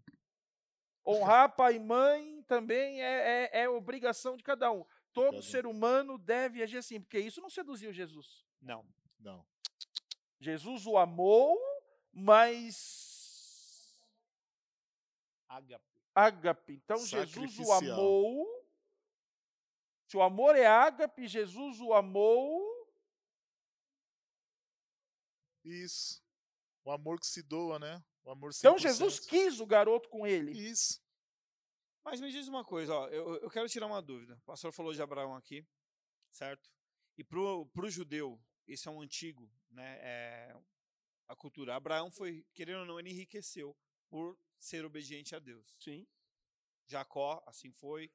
[1.07, 4.85] Honrar pai e mãe também é, é- é obrigação de cada um.
[5.13, 8.45] Todo ser humano deve agir assim, porque isso não seduziu Jesus.
[8.61, 8.85] Não.
[9.19, 9.43] Não.
[10.39, 11.59] Jesus o amou,
[12.11, 14.07] mas
[15.47, 16.01] Ágape.
[16.15, 16.73] ágape.
[16.73, 18.59] Então Jesus o amou.
[20.07, 22.67] Se o amor é ágape, Jesus o amou.
[25.63, 26.23] Isso.
[26.83, 28.03] O amor que se doa, né?
[28.23, 28.57] O amor 100%.
[28.59, 30.51] Então Jesus quis o garoto com ele.
[30.51, 31.01] Isso.
[32.03, 34.35] Mas me diz uma coisa, ó, eu, eu quero tirar uma dúvida.
[34.35, 35.65] O pastor falou de Abraão aqui,
[36.31, 36.71] certo?
[37.17, 39.97] E pro, pro judeu, esse é um antigo, né?
[40.01, 40.55] É,
[41.27, 41.75] a cultura.
[41.75, 43.75] Abraão foi, querendo ou não, ele enriqueceu
[44.09, 45.77] por ser obediente a Deus.
[45.79, 46.07] Sim.
[46.87, 48.11] Jacó, assim foi.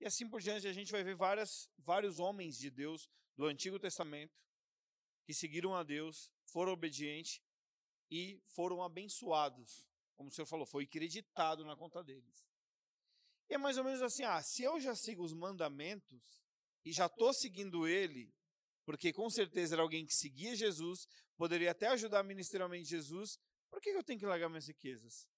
[0.00, 3.78] E assim por diante, a gente vai ver várias, vários homens de Deus do Antigo
[3.78, 4.36] Testamento
[5.24, 7.42] que seguiram a Deus, foram obedientes
[8.10, 9.88] e foram abençoados.
[10.14, 12.46] Como o senhor falou, foi acreditado na conta deles.
[13.48, 16.42] E é mais ou menos assim: ah, se eu já sigo os mandamentos
[16.84, 18.32] e já estou seguindo ele,
[18.86, 21.06] porque com certeza era alguém que seguia Jesus,
[21.36, 25.28] poderia até ajudar ministerialmente Jesus, por que eu tenho que largar minhas riquezas?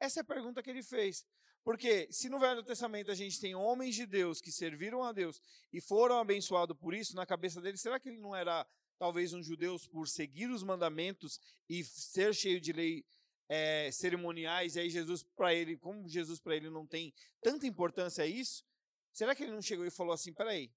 [0.00, 1.24] Essa é a pergunta que ele fez.
[1.62, 5.40] Porque se no Velho Testamento a gente tem homens de Deus que serviram a Deus
[5.72, 8.66] e foram abençoados por isso, na cabeça dele, será que ele não era
[8.98, 13.04] talvez um judeu por seguir os mandamentos e ser cheio de lei
[13.48, 18.24] é, cerimoniais, e aí Jesus para ele, como Jesus para ele não tem tanta importância
[18.24, 18.64] a isso,
[19.12, 20.72] será que ele não chegou e falou assim, peraí,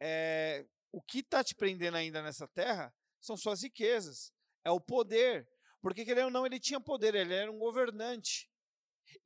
[0.00, 4.32] é, o que está te prendendo ainda nessa terra são suas riquezas,
[4.64, 5.48] é o poder,
[5.80, 8.50] porque querendo ou não, ele tinha poder, ele era um governante.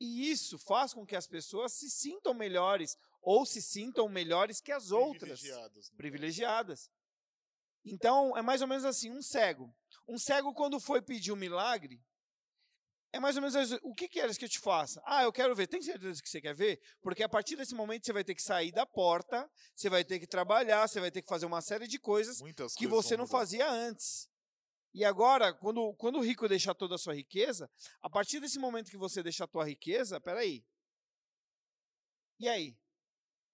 [0.00, 4.72] E isso faz com que as pessoas se sintam melhores ou se sintam melhores que
[4.72, 5.40] as outras.
[5.40, 5.90] Privilegiadas.
[5.90, 6.90] Privilegiadas.
[7.84, 9.74] Então, é mais ou menos assim, um cego.
[10.06, 12.00] Um cego, quando foi pedir um milagre,
[13.12, 15.02] é mais ou menos o que queres que eu te faça?
[15.04, 15.66] Ah, eu quero ver.
[15.66, 16.80] Tem certeza que você quer ver?
[17.02, 20.18] Porque a partir desse momento você vai ter que sair da porta, você vai ter
[20.18, 23.16] que trabalhar, você vai ter que fazer uma série de coisas Muitas que coisas você
[23.16, 24.28] não fazia antes.
[24.94, 28.90] E agora, quando, quando o rico deixar toda a sua riqueza, a partir desse momento
[28.90, 30.64] que você deixar a tua riqueza, peraí.
[32.38, 32.76] E aí?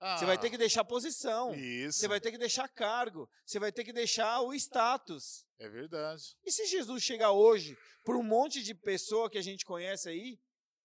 [0.01, 1.55] Ah, você vai ter que deixar posição.
[1.55, 1.99] Isso.
[1.99, 3.29] Você vai ter que deixar cargo.
[3.45, 5.45] Você vai ter que deixar o status.
[5.59, 6.37] É verdade.
[6.45, 10.39] E se Jesus chegar hoje para um monte de pessoa que a gente conhece aí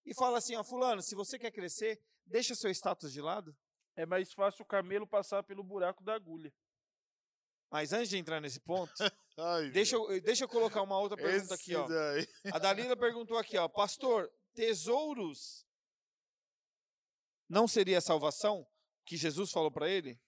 [0.06, 3.56] e fala assim, ó, fulano, se você quer crescer, deixa seu status de lado?
[3.96, 6.52] É mais fácil o camelo passar pelo buraco da agulha.
[7.70, 8.92] Mas antes de entrar nesse ponto,
[9.38, 11.76] Ai, deixa, eu, deixa eu colocar uma outra pergunta aqui.
[11.76, 11.88] Ó.
[12.52, 15.66] A Dalila perguntou aqui, ó, pastor, tesouros
[17.48, 18.68] não seria salvação
[19.06, 20.20] que Jesus falou para ele?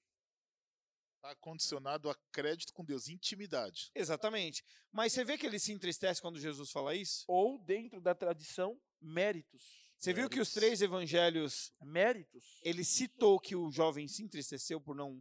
[1.15, 3.89] Está condicionado a crédito com Deus, intimidade.
[3.95, 4.63] Exatamente.
[4.91, 7.25] Mas você vê que ele se entristece quando Jesus fala isso?
[7.27, 9.89] Ou, dentro da tradição, méritos.
[9.97, 10.21] Você méritos.
[10.21, 11.73] viu que os três evangelhos.
[11.81, 12.59] Méritos.
[12.61, 15.19] Ele citou que o jovem se entristeceu por não,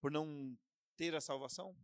[0.00, 0.56] por não
[0.96, 1.76] ter a salvação?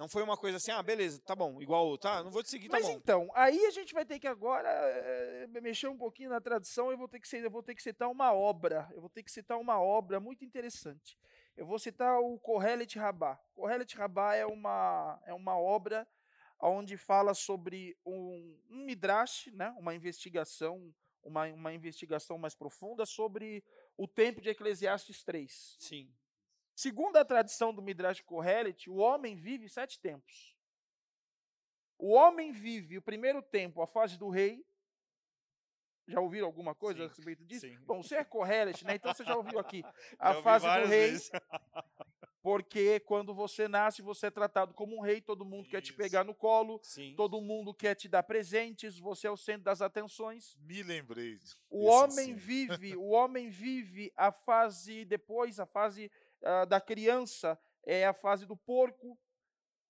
[0.00, 2.70] Não foi uma coisa assim, ah, beleza, tá bom, igual, tá, não vou te seguir,
[2.70, 2.92] tá Mas bom.
[2.92, 6.96] então, aí a gente vai ter que agora é, mexer um pouquinho na tradição, eu
[6.96, 9.58] vou ter que eu vou ter que citar uma obra, eu vou ter que citar
[9.58, 11.18] uma obra muito interessante.
[11.54, 13.38] Eu vou citar o Kohelet Rabá.
[13.52, 16.08] Kohelet Rabá é uma é uma obra
[16.58, 23.62] onde fala sobre um, um midrash, né, uma investigação, uma, uma investigação mais profunda sobre
[23.98, 25.76] o tempo de Eclesiastes 3.
[25.78, 26.10] Sim.
[26.80, 30.56] Segundo a tradição do Midrash Kohelet, o homem vive sete tempos.
[31.98, 34.64] O homem vive o primeiro tempo, a fase do rei.
[36.08, 37.68] Já ouviram alguma coisa sim, a respeito disso?
[37.68, 37.78] Sim.
[37.80, 38.94] Bom, você é Kohelet, né?
[38.94, 39.84] Então você já ouviu aqui.
[40.18, 41.16] A fase do rei.
[42.42, 45.70] Porque quando você nasce, você é tratado como um rei, todo mundo Isso.
[45.72, 47.12] quer te pegar no colo, Sim.
[47.14, 50.56] todo mundo quer te dar presentes, você é o centro das atenções.
[50.62, 51.38] Me lembrei.
[51.68, 56.10] O homem vive, o homem vive a fase depois, a fase
[56.42, 59.18] uh, da criança é a fase do porco,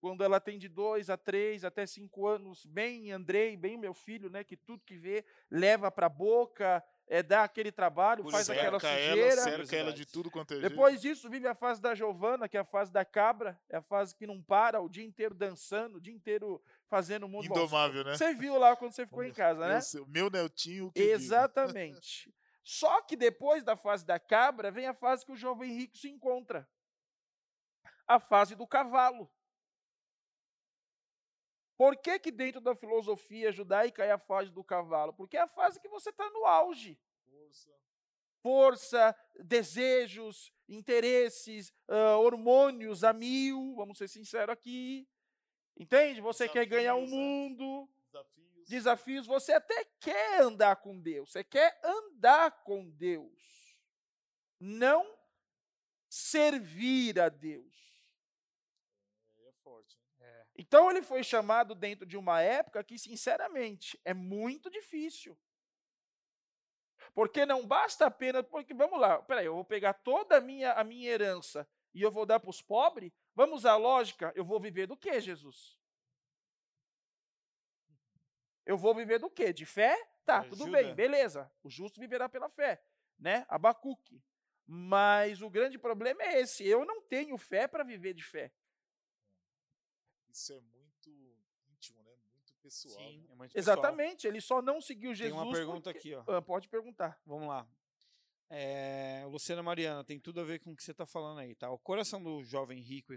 [0.01, 4.31] quando ela tem de dois a três, até cinco anos, bem Andrei, bem meu filho,
[4.31, 8.79] né, que tudo que vê leva para a boca, é, dá aquele trabalho, faz aquela
[8.79, 9.33] sujeira.
[9.33, 12.57] Ela, cerca ela de tudo quanto é Depois disso, vive a fase da Giovana, que
[12.57, 15.97] é a fase da cabra, é a fase que não para, o dia inteiro dançando,
[15.97, 17.47] o dia inteiro fazendo o mundo.
[17.47, 18.17] Indomável, né?
[18.17, 19.81] Você viu lá quando você ficou em casa, né?
[20.09, 20.91] meu netinho.
[20.95, 22.33] Exatamente.
[22.63, 26.09] Só que depois da fase da cabra, vem a fase que o jovem rico se
[26.09, 26.69] encontra.
[28.07, 29.31] A fase do cavalo.
[31.77, 35.15] Por que, que dentro da filosofia judaica é a fase do cavalo?
[35.15, 37.01] Porque é a fase que você está no auge.
[37.25, 37.71] Força.
[38.43, 45.09] Força, desejos, interesses, uh, hormônios a mil, vamos ser sinceros aqui.
[45.75, 46.21] Entende?
[46.21, 47.89] Você Desafios, quer ganhar o um mundo.
[48.13, 48.50] Desafios.
[48.71, 49.27] Desafios.
[49.27, 51.33] Você até quer andar com Deus.
[51.33, 53.77] Você quer andar com Deus.
[54.61, 55.19] Não
[56.09, 57.91] servir a Deus.
[60.57, 65.37] Então ele foi chamado dentro de uma época que, sinceramente, é muito difícil.
[67.13, 68.47] Porque não basta apenas.
[68.47, 72.11] Porque, vamos lá, peraí, eu vou pegar toda a minha, a minha herança e eu
[72.13, 73.11] vou dar para os pobres?
[73.35, 75.80] Vamos à lógica, eu vou viver do que, Jesus?
[78.65, 79.53] Eu vou viver do que?
[79.53, 79.97] De fé?
[80.25, 81.51] Tá, tudo bem, beleza.
[81.63, 82.83] O justo viverá pela fé,
[83.19, 83.45] né?
[83.49, 84.23] Abacuque.
[84.67, 88.53] Mas o grande problema é esse: eu não tenho fé para viver de fé.
[90.29, 91.11] Isso é muito
[91.69, 92.13] íntimo, né?
[92.33, 92.95] Muito pessoal.
[92.95, 93.27] Sim, né?
[93.31, 93.77] é muito pessoal.
[93.77, 95.35] Exatamente, ele só não seguiu Jesus.
[95.35, 96.15] Tem uma pergunta porque...
[96.15, 96.37] aqui, ó.
[96.37, 97.21] Ah, pode perguntar.
[97.27, 97.69] Vamos lá.
[98.49, 101.71] É, Luciana Mariana, tem tudo a ver com o que você está falando aí, tá?
[101.71, 103.13] O coração do jovem rico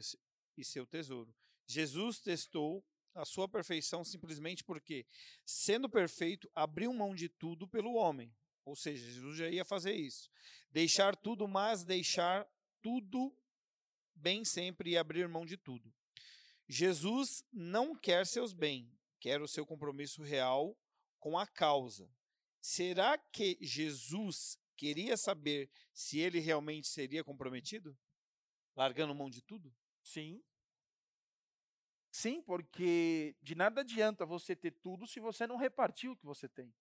[0.58, 1.34] e seu tesouro.
[1.68, 2.84] Jesus testou
[3.14, 5.06] a sua perfeição simplesmente porque,
[5.46, 8.34] sendo perfeito, abriu mão de tudo pelo homem.
[8.66, 10.30] Ou seja, Jesus já ia fazer isso.
[10.72, 12.48] Deixar tudo, mas deixar
[12.82, 13.36] tudo
[14.16, 15.94] bem sempre e abrir mão de tudo.
[16.68, 18.90] Jesus não quer seus bens,
[19.20, 20.78] quer o seu compromisso real
[21.20, 22.10] com a causa.
[22.62, 27.98] Será que Jesus queria saber se ele realmente seria comprometido?
[28.76, 29.74] Largando mão de tudo?
[30.02, 30.42] Sim.
[32.14, 36.48] Sim, porque de nada adianta você ter tudo se você não repartir o que você
[36.48, 36.72] tem.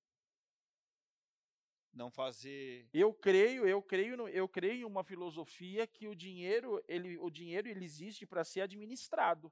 [1.91, 2.87] Não fazer.
[2.93, 7.67] Eu creio, eu creio, eu creio em uma filosofia que o dinheiro, ele, o dinheiro
[7.67, 9.51] ele existe para ser administrado,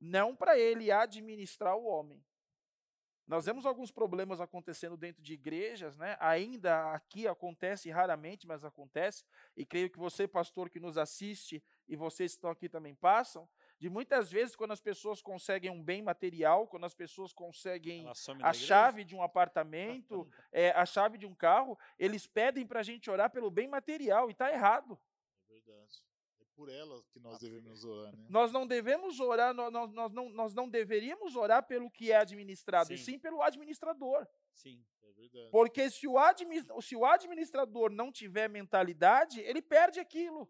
[0.00, 2.24] não para ele administrar o homem.
[3.26, 6.16] Nós vemos alguns problemas acontecendo dentro de igrejas, né?
[6.20, 9.24] Ainda aqui acontece raramente, mas acontece.
[9.54, 13.48] E creio que você, pastor, que nos assiste e vocês que estão aqui também passam,
[13.78, 18.10] de muitas vezes quando as pessoas conseguem um bem material, quando as pessoas conseguem a
[18.10, 18.54] igreja?
[18.54, 23.10] chave de um apartamento, é, a chave de um carro, eles pedem para a gente
[23.10, 24.98] orar pelo bem material e está errado.
[25.48, 26.02] É verdade.
[26.40, 28.26] É por ela que nós devemos orar, né?
[28.28, 32.16] Nós não devemos orar, nó- nós, nós, não, nós não deveríamos orar pelo que é
[32.16, 33.04] administrado, e Sim.
[33.04, 34.26] sim pelo administrador.
[34.52, 34.84] Sim.
[35.02, 35.50] É verdade.
[35.50, 36.14] Porque se o,
[36.80, 40.48] se o administrador não tiver mentalidade, ele perde aquilo.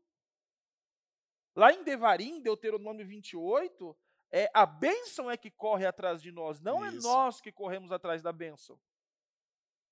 [1.54, 3.96] Lá em Devarim, Deuteronômio 28,
[4.30, 7.06] é, a bênção é que corre atrás de nós, não é Isso.
[7.06, 8.78] nós que corremos atrás da bênção.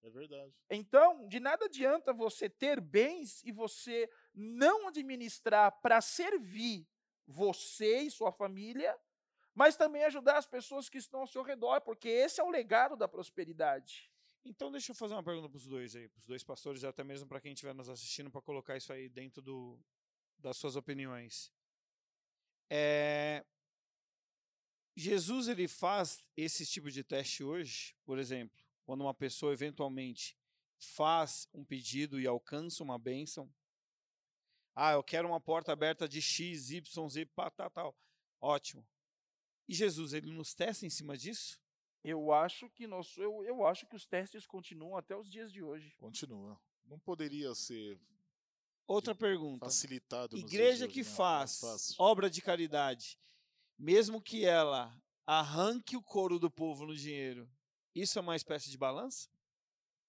[0.03, 0.53] É verdade.
[0.69, 6.89] Então, de nada adianta você ter bens e você não administrar para servir
[7.25, 8.99] você e sua família,
[9.55, 12.97] mas também ajudar as pessoas que estão ao seu redor, porque esse é o legado
[12.97, 14.11] da prosperidade.
[14.45, 17.05] Então, deixa eu fazer uma pergunta para os dois aí, para os dois pastores, até
[17.05, 19.79] mesmo para quem estiver nos assistindo, para colocar isso aí dentro do,
[20.43, 21.53] das suas opiniões.
[22.69, 23.45] É,
[24.97, 30.37] Jesus ele faz esse tipo de teste hoje, por exemplo, quando uma pessoa eventualmente
[30.79, 33.53] faz um pedido e alcança uma bênção.
[34.75, 37.97] Ah, eu quero uma porta aberta de X, Y, Z, pá, tal, tal.
[38.41, 38.87] Ótimo.
[39.69, 41.61] E Jesus, ele nos testa em cima disso?
[42.03, 45.63] Eu acho que nós, eu, eu acho que os testes continuam até os dias de
[45.63, 45.95] hoje.
[45.99, 46.61] Continua.
[46.85, 47.99] Não poderia ser
[48.87, 49.65] Outra pergunta.
[49.65, 50.37] facilitado.
[50.37, 51.17] Igreja que hoje, não.
[51.17, 51.95] faz fácil.
[51.99, 53.19] obra de caridade,
[53.79, 54.95] mesmo que ela
[55.27, 57.49] arranque o couro do povo no dinheiro,
[57.95, 59.29] isso é uma espécie de balança?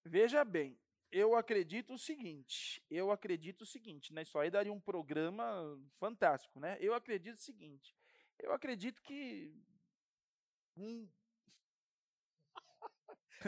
[0.04, 0.78] Veja bem,
[1.10, 4.22] eu acredito o seguinte, eu acredito o seguinte, né?
[4.22, 6.76] Isso aí daria um programa fantástico, né?
[6.80, 7.94] Eu acredito o seguinte,
[8.38, 9.54] eu acredito que
[10.76, 11.08] hum,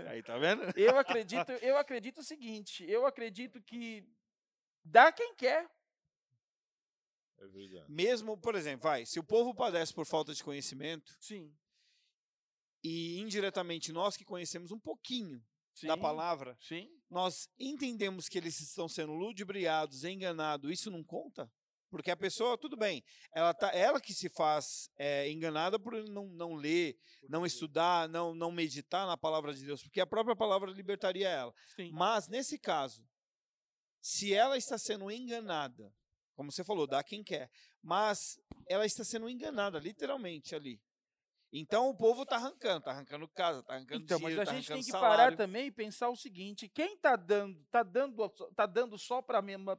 [0.09, 0.63] Aí, tá vendo?
[0.77, 4.05] eu acredito, eu acredito o seguinte, eu acredito que
[4.87, 5.69] dá quem quer.
[7.39, 7.93] É verdade.
[7.93, 11.55] Mesmo, por exemplo, vai, se o povo padece por falta de conhecimento Sim.
[12.83, 16.89] e indiretamente nós que conhecemos um pouquinho sim da palavra, Sim.
[17.11, 21.51] nós entendemos que eles estão sendo ludibriados, enganados, isso não conta?
[21.91, 26.27] Porque a pessoa, tudo bem, ela, tá, ela que se faz é, enganada por não,
[26.29, 30.71] não ler, não estudar, não, não meditar na palavra de Deus, porque a própria palavra
[30.71, 31.55] libertaria ela.
[31.77, 31.91] Sim.
[31.93, 33.07] Mas, nesse caso,
[34.07, 35.93] se ela está sendo enganada,
[36.37, 37.51] como você falou, dá quem quer,
[37.83, 38.39] mas
[38.69, 40.81] ela está sendo enganada, literalmente, ali.
[41.53, 44.53] Então o povo está arrancando, está arrancando casa, está arrancando Então, mas dinheiro, a tá
[44.53, 45.37] gente tem que parar salário.
[45.37, 49.77] também e pensar o seguinte: quem está dando, tá dando, tá dando só para mesma,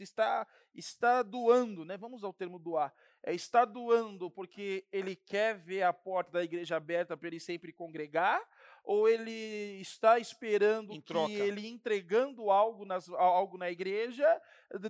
[0.00, 1.96] está está doando, né?
[1.96, 2.92] Vamos ao termo doar.
[3.22, 7.72] É está doando porque ele quer ver a porta da igreja aberta para ele sempre
[7.72, 8.40] congregar,
[8.84, 9.30] ou ele
[9.80, 11.32] está esperando Em que troca.
[11.32, 14.26] ele entregando algo nas, algo na igreja,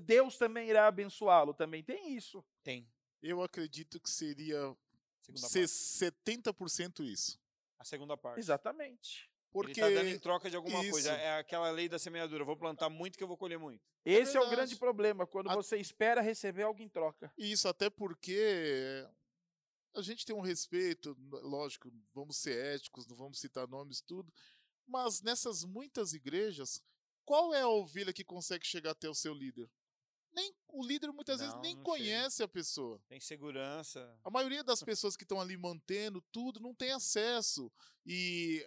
[0.02, 1.52] Deus também irá abençoá-lo.
[1.54, 2.44] Também tem isso.
[2.62, 2.88] Tem.
[3.22, 4.76] Eu acredito que seria
[5.22, 6.52] Segunda ser parte.
[6.52, 7.38] 70% isso.
[7.78, 8.38] A segunda parte.
[8.38, 9.28] Exatamente.
[9.50, 11.10] Porque Ele está dando em troca de alguma coisa.
[11.12, 11.20] Isso.
[11.20, 12.44] É aquela lei da semeadura.
[12.44, 13.82] Vou plantar muito que eu vou colher muito.
[14.04, 14.56] Esse é o verdade.
[14.56, 17.32] grande problema, quando A- você espera receber algo em troca.
[17.36, 19.06] Isso, até porque
[19.98, 24.32] a gente tem um respeito, lógico, vamos ser éticos, não vamos citar nomes, tudo,
[24.86, 26.82] mas nessas muitas igrejas,
[27.24, 29.68] qual é a ovelha que consegue chegar até o seu líder?
[30.32, 33.00] Nem o líder muitas vezes Não, nem não conhece a pessoa.
[33.08, 34.16] Tem segurança.
[34.22, 37.72] A maioria das pessoas que estão ali mantendo tudo não tem acesso.
[38.06, 38.64] E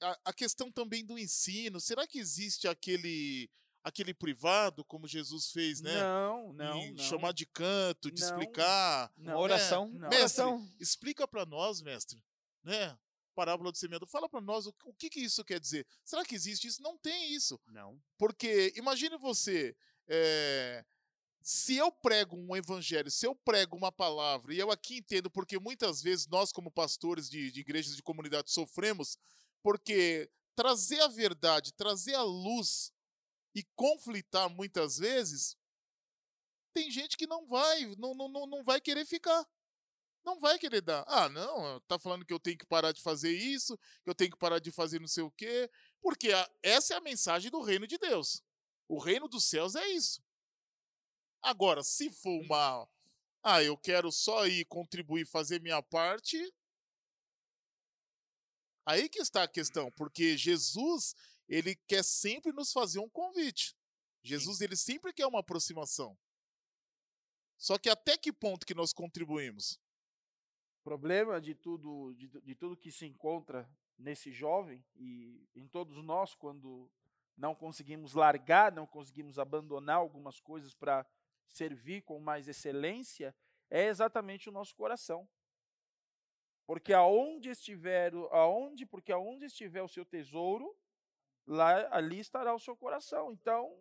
[0.00, 3.48] a, a questão também do ensino, será que existe aquele
[3.82, 5.94] aquele privado como Jesus fez, né?
[6.00, 6.98] Não, não, E não.
[7.02, 8.28] chamar de canto, de Não.
[8.28, 9.12] explicar.
[9.16, 9.34] Não.
[9.34, 9.88] Uma oração.
[9.88, 10.08] não.
[10.08, 10.68] Uma oração.
[10.80, 12.22] Explica para nós, mestre,
[12.62, 12.96] né?
[13.34, 14.06] parábola do semeador.
[14.08, 15.86] Fala para nós o, o que, que isso quer dizer.
[16.04, 16.82] Será que existe isso?
[16.82, 17.58] Não tem isso.
[17.66, 17.98] Não.
[18.18, 19.74] Porque imagine você,
[20.06, 20.84] é,
[21.40, 25.58] se eu prego um evangelho, se eu prego uma palavra, e eu aqui entendo porque
[25.58, 29.16] muitas vezes nós, como pastores de, de igrejas de comunidade, sofremos,
[29.62, 32.92] porque trazer a verdade, trazer a luz
[33.54, 35.56] e conflitar muitas vezes,
[36.72, 39.46] tem gente que não vai, não, não, não vai querer ficar.
[40.24, 41.04] Não vai querer dar.
[41.08, 44.30] Ah, não, tá falando que eu tenho que parar de fazer isso, que eu tenho
[44.30, 45.68] que parar de fazer não sei o quê.
[46.00, 48.42] Porque a, essa é a mensagem do reino de Deus.
[48.88, 50.22] O reino dos céus é isso.
[51.42, 52.88] Agora, se for uma.
[53.42, 56.38] Ah, eu quero só ir contribuir, fazer minha parte.
[58.86, 61.14] Aí que está a questão, porque Jesus,
[61.52, 63.76] ele quer sempre nos fazer um convite.
[64.22, 66.16] Jesus, ele sempre quer uma aproximação.
[67.58, 69.78] Só que até que ponto que nós contribuímos?
[70.80, 76.02] O problema de tudo, de, de tudo que se encontra nesse jovem e em todos
[76.02, 76.90] nós, quando
[77.36, 81.06] não conseguimos largar, não conseguimos abandonar algumas coisas para
[81.48, 83.36] servir com mais excelência,
[83.68, 85.28] é exatamente o nosso coração.
[86.66, 90.74] Porque aonde estiver, aonde, porque aonde estiver o seu tesouro,
[91.46, 93.32] lá ali estará o seu coração.
[93.32, 93.76] Então,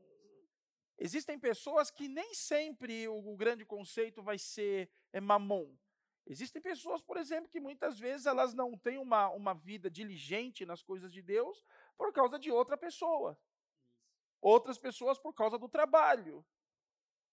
[0.98, 5.76] existem pessoas que nem sempre o, o grande conceito vai ser é mamon.
[6.26, 10.84] Existem pessoas, por exemplo, que muitas vezes elas não têm uma, uma vida diligente nas
[10.84, 11.66] coisas de Deus
[11.98, 13.38] por causa de outra pessoa.
[14.40, 16.46] Outras pessoas por causa do trabalho.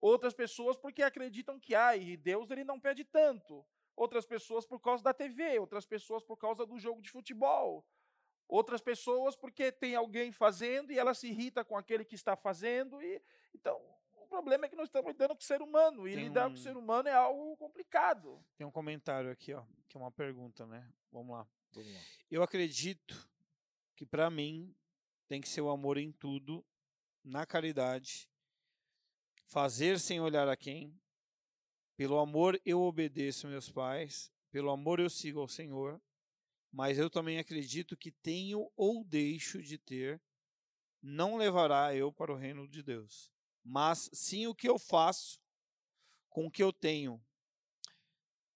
[0.01, 3.65] Outras pessoas porque acreditam que ah, Deus ele não pede tanto.
[3.97, 7.85] Outras pessoas por causa da TV, outras pessoas por causa do jogo de futebol.
[8.49, 13.01] Outras pessoas porque tem alguém fazendo e ela se irrita com aquele que está fazendo
[13.03, 13.23] e
[13.55, 13.79] então
[14.29, 16.07] problema é que nós estamos lidando com o ser humano.
[16.07, 16.51] E Tem lidar um...
[16.51, 18.45] com o ser humano é algo complicado.
[18.57, 20.89] Tem um comentário aqui, ó, que é uma pergunta, né?
[21.11, 21.49] Vamos lá.
[21.73, 22.01] Vamos lá.
[22.31, 23.29] Eu acredito
[23.97, 24.75] que para mim
[25.27, 26.65] tem que ser o amor em tudo,
[27.25, 28.31] na caridade,
[29.47, 30.95] fazer sem olhar a quem.
[31.97, 36.01] Pelo amor eu obedeço meus pais, pelo amor eu sigo ao Senhor,
[36.73, 40.21] mas eu também acredito que tenho ou deixo de ter
[41.03, 43.33] não levará eu para o reino de Deus
[43.65, 45.41] mas sim o que eu faço
[46.31, 47.21] com o que eu tenho.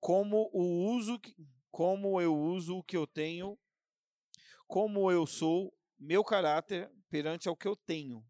[0.01, 1.21] Como o uso,
[1.71, 3.59] como eu uso o que eu tenho,
[4.67, 8.25] como eu sou, meu caráter perante ao que eu tenho.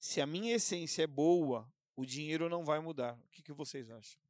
[0.00, 3.14] Se a minha essência é boa, o dinheiro não vai mudar.
[3.14, 4.20] O que, que vocês acham?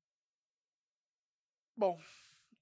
[1.75, 1.99] Bom,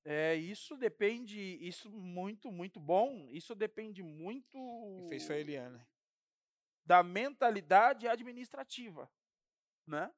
[0.04, 3.28] é, isso depende, isso muito, muito bom.
[3.30, 4.56] Isso depende muito.
[5.04, 5.90] E fez foi a Eliane
[6.90, 9.08] da mentalidade administrativa,
[9.86, 10.12] né?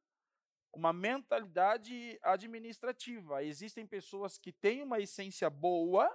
[0.72, 3.44] Uma mentalidade administrativa.
[3.44, 6.10] Existem pessoas que têm uma essência boa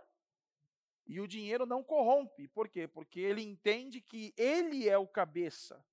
[1.06, 2.48] e o dinheiro não corrompe.
[2.48, 2.88] Por quê?
[2.88, 5.86] Porque ele entende que ele é o cabeça.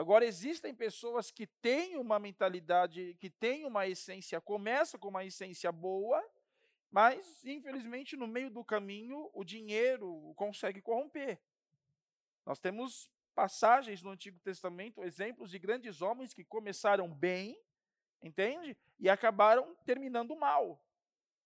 [0.00, 5.70] Agora, existem pessoas que têm uma mentalidade, que têm uma essência, começa com uma essência
[5.70, 6.26] boa,
[6.90, 11.38] mas, infelizmente, no meio do caminho, o dinheiro consegue corromper.
[12.46, 17.62] Nós temos passagens no Antigo Testamento, exemplos de grandes homens que começaram bem,
[18.22, 18.74] entende?
[18.98, 20.82] E acabaram terminando mal.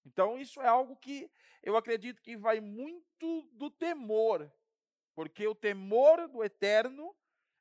[0.07, 1.29] Então, isso é algo que
[1.61, 4.49] eu acredito que vai muito do temor,
[5.13, 7.17] porque o temor do eterno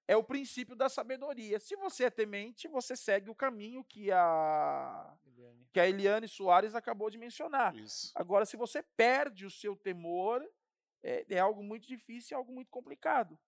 [0.08, 1.60] é o princípio da sabedoria.
[1.60, 5.68] Se você é temente, você segue o caminho que a Eliane.
[5.72, 7.76] que a Eliane Soares acabou de mencionar.
[7.76, 8.12] Isso.
[8.16, 10.44] Agora, se você perde o seu temor,
[11.02, 13.40] é, é algo muito difícil, é algo muito complicado.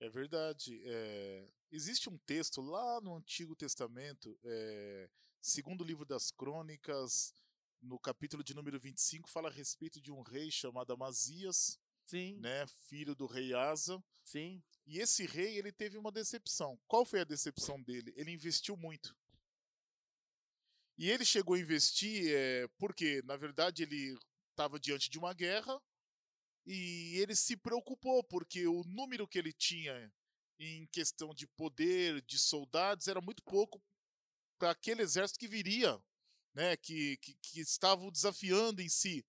[0.00, 0.82] É verdade.
[0.84, 5.08] É, existe um texto lá no Antigo Testamento, é,
[5.40, 7.34] segundo livro das Crônicas,
[7.80, 12.38] no capítulo de número 25, fala a respeito de um rei chamado Amazias, Sim.
[12.40, 14.02] Né, filho do rei Asa.
[14.24, 14.62] Sim.
[14.86, 16.78] E esse rei, ele teve uma decepção.
[16.86, 18.12] Qual foi a decepção dele?
[18.16, 19.16] Ele investiu muito.
[20.98, 24.16] E ele chegou a investir é, porque, na verdade, ele
[24.50, 25.80] estava diante de uma guerra,
[26.64, 30.12] e ele se preocupou, porque o número que ele tinha
[30.58, 33.82] em questão de poder, de soldados, era muito pouco
[34.58, 35.98] para aquele exército que viria,
[36.54, 39.24] né, que, que, que estava o desafiando em si.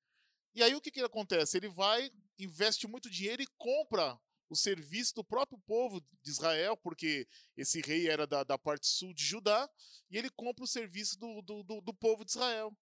[0.53, 1.57] E aí o que, que acontece?
[1.57, 4.19] Ele vai, investe muito dinheiro e compra
[4.49, 7.27] o serviço do próprio povo de Israel, porque
[7.57, 9.69] esse rei era da, da parte sul de Judá,
[10.09, 12.75] e ele compra o serviço do, do, do, do povo de Israel.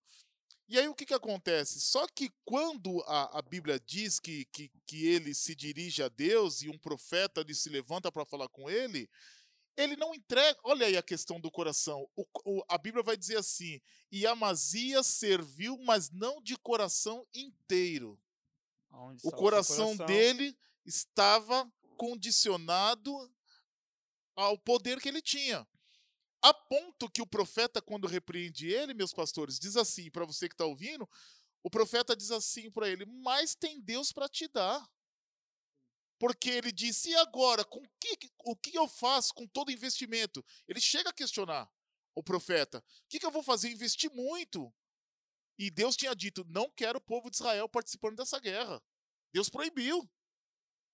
[0.68, 1.82] E aí o que, que acontece?
[1.82, 6.62] Só que quando a, a Bíblia diz que, que, que ele se dirige a Deus
[6.62, 9.10] e um profeta ali se levanta para falar com ele,
[9.76, 10.58] ele não entrega.
[10.64, 12.08] Olha aí a questão do coração.
[12.16, 13.82] O, o, a Bíblia vai dizer assim:
[14.12, 18.18] e Amazias serviu, mas não de coração inteiro.
[18.92, 23.12] O está coração dele estava condicionado
[24.36, 25.68] ao poder que ele tinha.
[26.44, 30.56] A ponto que o profeta, quando repreende ele, meus pastores, diz assim, para você que
[30.56, 31.08] está ouvindo,
[31.64, 34.84] o profeta diz assim para ele: Mas tem Deus para te dar.
[36.20, 37.64] Porque ele disse: E agora?
[37.64, 40.44] Com que, o que eu faço com todo investimento?
[40.68, 41.72] Ele chega a questionar
[42.16, 43.70] o profeta: O que, que eu vou fazer?
[43.70, 44.74] Investir muito.
[45.58, 48.82] E Deus tinha dito: Não quero o povo de Israel participando dessa guerra.
[49.34, 50.10] Deus proibiu.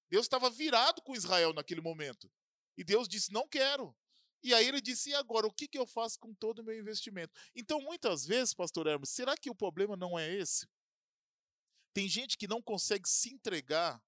[0.10, 2.32] Deus estava virado com Israel naquele momento.
[2.78, 3.96] E Deus disse: Não quero.
[4.44, 5.48] E aí ele disse: E agora?
[5.48, 7.34] O que, que eu faço com todo o meu investimento?
[7.56, 10.68] Então, muitas vezes, pastor Hermes, será que o problema não é esse?
[11.94, 14.02] Tem gente que não consegue se entregar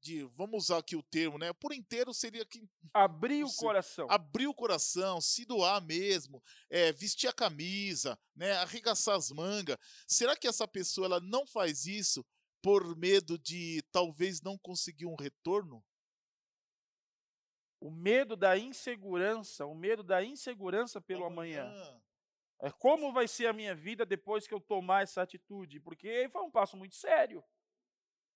[0.00, 1.52] de, vamos usar aqui o termo, né?
[1.52, 4.06] Por inteiro seria que Abrir o coração.
[4.10, 8.52] abrir o coração, se doar mesmo, é, vestir a camisa, né?
[8.52, 9.76] Arregaçar as mangas.
[10.06, 12.24] Será que essa pessoa ela não faz isso
[12.62, 15.84] por medo de talvez não conseguir um retorno?
[17.80, 21.72] O medo da insegurança, o medo da insegurança pelo amanhã.
[22.62, 25.80] É como vai ser a minha vida depois que eu tomar essa atitude?
[25.80, 27.42] Porque foi um passo muito sério.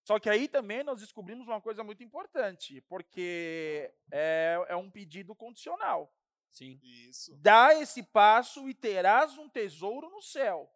[0.05, 5.34] Só que aí também nós descobrimos uma coisa muito importante, porque é, é um pedido
[5.34, 6.14] condicional.
[6.50, 6.78] Sim.
[6.82, 7.34] Isso.
[7.36, 10.70] Dá esse passo e terás um tesouro no céu.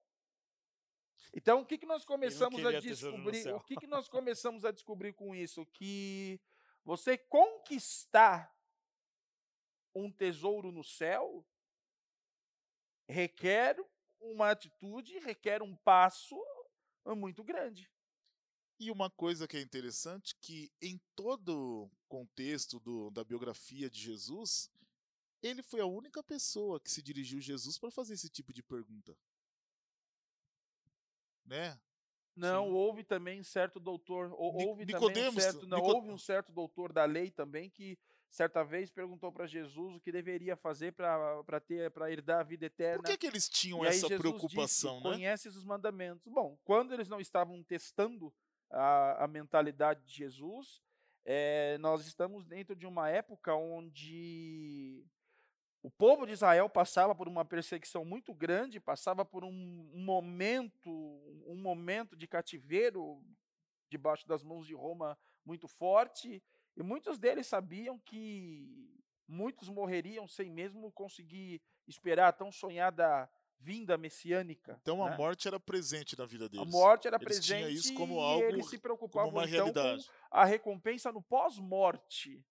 [1.34, 3.52] Então, o que, que nós começamos a descobrir?
[3.52, 5.64] O que, que nós começamos a descobrir com isso?
[5.66, 6.40] Que
[6.82, 8.56] você conquistar
[9.94, 11.46] um tesouro no céu
[13.08, 13.76] requer
[14.20, 16.36] uma atitude, requer um passo
[17.16, 17.90] muito grande.
[18.78, 23.98] E uma coisa que é interessante, que em todo o contexto do- da biografia de
[24.00, 24.70] Jesus,
[25.42, 28.62] ele foi a única pessoa que se dirigiu a Jesus para fazer esse tipo de
[28.62, 29.16] pergunta.
[31.44, 31.78] Né?
[32.36, 32.72] Não, Sim.
[32.72, 37.04] houve também certo doutor, houve também um Nicodemos, certo, não, houve um certo doutor da
[37.04, 37.98] lei também que
[38.30, 42.66] certa vez perguntou para Jesus o que deveria fazer para ter para herdar a vida
[42.66, 43.02] eterna.
[43.02, 45.14] Por que, que eles tinham E essa Jesus preocupação, disse, né?
[45.14, 46.30] Conheces os mandamentos.
[46.32, 48.32] Bom, quando eles não estavam testando
[48.70, 50.82] a, a mentalidade de Jesus,
[51.24, 55.04] eh, nós estamos dentro de uma época onde
[55.82, 59.52] o povo de Israel passava por uma perseguição muito grande, passava por um
[59.94, 60.90] momento,
[61.46, 63.22] um momento de cativeiro
[63.88, 66.42] debaixo das mãos de Roma muito forte,
[66.76, 68.90] e muitos deles sabiam que
[69.26, 73.28] muitos morreriam sem mesmo conseguir esperar a tão sonhada
[73.58, 74.78] vinda messiânica.
[74.82, 75.16] Então a né?
[75.16, 76.70] morte era presente na vida A deles.
[76.70, 80.08] morte era Eles presente isso como e algo- eles se preocupavam então com realidade.
[80.30, 82.44] a recompensa no pós-morte.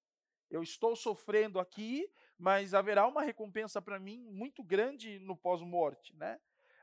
[0.49, 6.39] Eu estou sofrendo aqui, mas haverá uma recompensa para mim muito grande no pós-morte, né?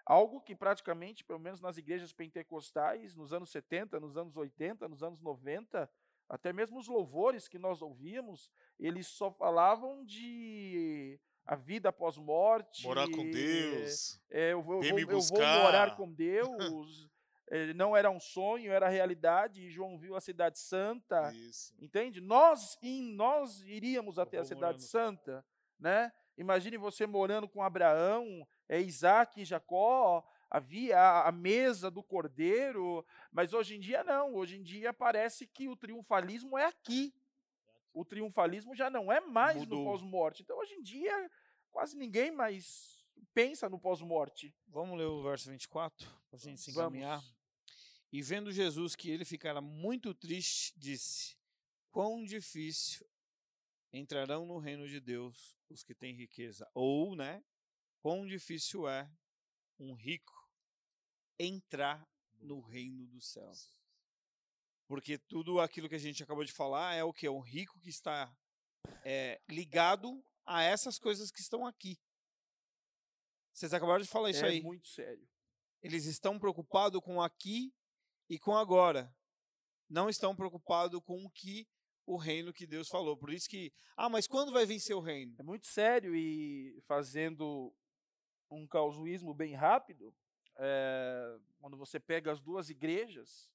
[0.07, 5.03] Algo que praticamente, pelo menos nas igrejas pentecostais, nos anos 70, nos anos 80, nos
[5.03, 5.91] anos 90,
[6.29, 12.83] até mesmo os louvores que nós ouvíamos, eles só falavam de a vida após morte.
[12.85, 14.21] Morar com Deus.
[14.31, 17.09] é, eu vou, eu vou- eu vou morar com Deus.
[17.51, 19.61] eh, não era um sonho, era realidade.
[19.63, 21.31] E João viu a cidade santa.
[21.35, 21.75] Isso.
[21.79, 22.21] Entende?
[22.21, 24.81] Nós, em, nós iríamos até a cidade morando.
[24.83, 25.45] santa,
[25.79, 26.11] né?
[26.37, 33.05] Imagine você morando com Abraão, é Isaac e Jacó, havia a, a mesa do cordeiro,
[33.31, 34.35] mas hoje em dia não.
[34.35, 37.13] Hoje em dia parece que o triunfalismo é aqui.
[37.95, 39.85] O triunfalismo já não é mais no Mudou.
[39.85, 40.43] pós-morte.
[40.43, 41.31] Então, hoje em dia,
[41.71, 44.55] quase ninguém mais pensa no pós-morte.
[44.67, 46.99] Vamos ler o verso 24, para a gente se Vamos.
[46.99, 47.23] encaminhar.
[48.13, 51.37] E vendo Jesus que ele ficara muito triste, disse:
[51.91, 53.07] Quão difícil
[53.93, 56.69] entrarão no reino de Deus os que têm riqueza.
[56.75, 57.43] Ou, né?
[58.01, 59.09] Quão difícil é
[59.79, 60.33] um rico
[61.39, 62.07] entrar
[62.41, 63.71] no reino dos céus.
[64.87, 67.29] Porque tudo aquilo que a gente acabou de falar é o que?
[67.29, 68.35] Um rico que está
[69.05, 71.99] é, ligado a essas coisas que estão aqui.
[73.53, 74.63] Vocês acabaram de falar isso é aí.
[74.63, 75.27] muito sério.
[75.83, 77.73] Eles estão preocupados com aqui
[78.29, 79.15] e com agora.
[79.89, 81.69] Não estão preocupados com o que
[82.07, 83.17] o reino que Deus falou.
[83.17, 85.35] Por isso que, ah, mas quando vai vencer o reino?
[85.39, 87.75] É muito sério e fazendo
[88.51, 90.15] um causuísmo bem rápido,
[90.57, 93.51] é, quando você pega as duas igrejas,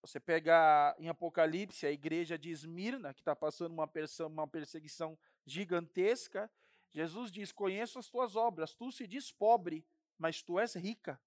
[0.00, 5.18] você pega em Apocalipse a igreja de Esmirna, que está passando uma, persa- uma perseguição
[5.44, 6.50] gigantesca,
[6.92, 11.20] Jesus diz: Conheço as tuas obras, tu se diz pobre, mas tu és rica.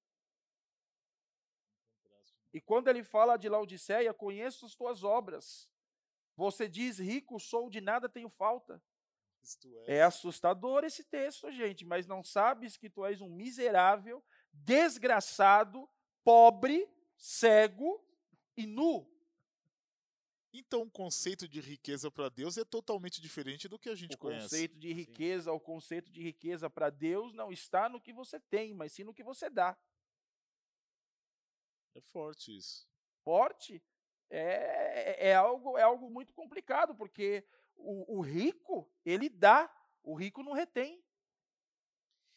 [2.53, 5.69] E quando ele fala de Laodiceia, conheço as tuas obras.
[6.35, 8.81] Você diz: Rico sou, de nada tenho falta.
[9.87, 14.23] É assustador esse texto, gente, mas não sabes que tu és um miserável,
[14.53, 15.89] desgraçado,
[16.23, 16.87] pobre,
[17.17, 18.05] cego
[18.57, 19.09] e nu.
[20.53, 24.17] Então, o conceito de riqueza para Deus é totalmente diferente do que a gente O
[24.17, 24.43] conhece.
[24.45, 28.73] conceito de riqueza, o conceito de riqueza para Deus não está no que você tem,
[28.73, 29.77] mas sim no que você dá.
[31.95, 32.85] É forte isso.
[33.23, 33.81] Forte
[34.29, 37.45] é, é, algo, é algo muito complicado, porque
[37.75, 39.73] o, o rico, ele dá,
[40.03, 41.01] o rico não retém.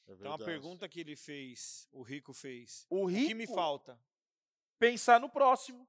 [0.07, 2.87] É Então a pergunta que ele fez, o rico fez.
[2.91, 3.99] O O rico que me falta?
[4.79, 5.89] pensar no próximo.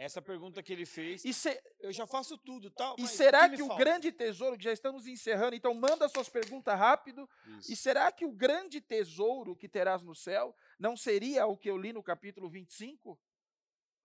[0.00, 1.24] Essa pergunta que ele fez.
[1.24, 2.94] E, se- Eu já faço tudo, tal.
[2.96, 3.82] e será me que o falta?
[3.82, 7.72] grande tesouro, que já estamos encerrando, então manda suas perguntas rápido, Isso.
[7.72, 11.76] E será que o grande tesouro que terás no céu não seria o que eu
[11.76, 13.18] li no capítulo 25?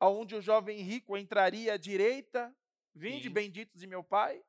[0.02, 2.54] Onde o jovem rico entraria à direita,
[2.96, 3.34] vinde Sim.
[3.34, 4.44] benditos de meu pai?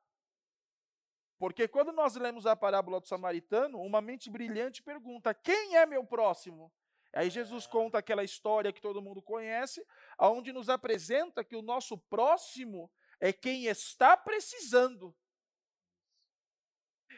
[1.37, 6.03] Porque quando nós lemos a parábola do samaritano, uma mente brilhante pergunta: quem é meu
[6.03, 6.73] próximo?
[7.15, 9.85] Aí Jesus conta aquela história que todo mundo conhece,
[10.17, 15.15] aonde nos apresenta que o nosso próximo é quem está precisando.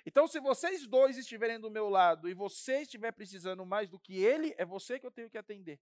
[0.06, 4.18] Então, se vocês dois estiverem do meu lado e você estiver precisando mais do que
[4.24, 5.80] ele, é você que eu tenho que atender.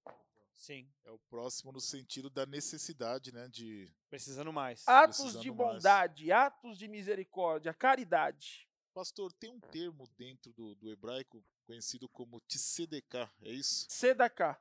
[0.56, 3.50] Sim, É o próximo no sentido da necessidade, né?
[3.50, 4.88] De precisando mais.
[4.88, 5.74] Atos Precisando de mais.
[5.74, 8.65] bondade, atos de misericórdia, caridade.
[8.96, 13.86] Pastor, tem um termo dentro do, do hebraico conhecido como tzedeká, é isso?
[13.90, 14.58] Sedaká.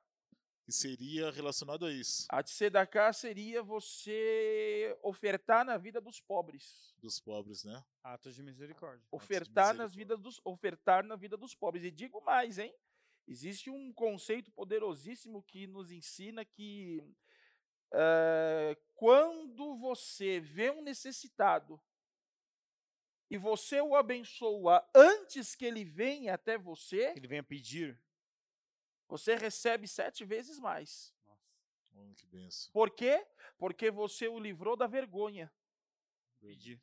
[0.64, 6.92] Que seria relacionado a isso, A tzedaká seria você ofertar na vida dos pobres.
[6.98, 7.84] dos pobres, né?
[8.02, 9.06] Atos de misericórdia.
[9.12, 10.16] Ofertar nas misericórdia.
[10.16, 11.84] vidas dos ofertar na vida dos pobres.
[11.84, 12.74] E digo mais, hein?
[13.28, 17.00] Existe um conceito poderosíssimo que nos ensina que
[17.92, 21.80] eh, quando você vê um necessitado
[23.30, 27.98] e você o abençoa antes que ele venha até você, Ele venha pedir.
[29.08, 31.12] você recebe sete vezes mais.
[31.26, 32.14] Nossa.
[32.16, 32.72] Que benção.
[32.72, 33.26] Por quê?
[33.56, 35.52] Porque você o livrou da vergonha.
[36.40, 36.80] Pedir.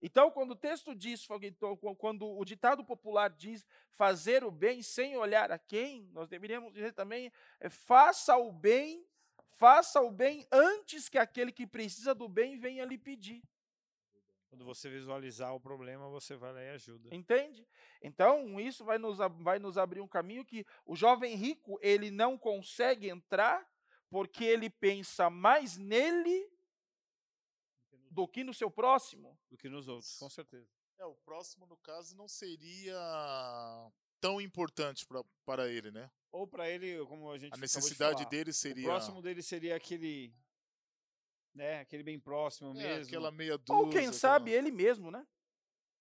[0.00, 4.82] Então, quando o texto diz, então, qu- quando o ditado popular diz fazer o bem
[4.82, 9.06] sem olhar a quem, nós deveríamos dizer também, é, faça o bem,
[9.48, 13.42] faça o bem antes que aquele que precisa do bem venha lhe pedir.
[14.48, 17.14] Quando você visualizar o problema, você vai lá e ajuda.
[17.14, 17.66] Entende?
[18.00, 22.38] Então, isso vai nos, vai nos abrir um caminho que o jovem rico, ele não
[22.38, 23.68] consegue entrar
[24.08, 26.48] porque ele pensa mais nele
[28.10, 29.38] do que no seu próximo.
[29.50, 30.68] Do que nos outros, com certeza.
[30.98, 32.96] É, o próximo, no caso, não seria
[34.20, 36.10] tão importante pra, para ele, né?
[36.32, 39.42] Ou para ele, como a gente A de necessidade falar, dele O seria próximo dele
[39.42, 40.34] seria aquele.
[41.56, 43.04] Né, aquele bem próximo é, mesmo.
[43.06, 43.74] aquela meia dúzia.
[43.74, 45.26] Ou quem aquela- sabe ele mesmo, né?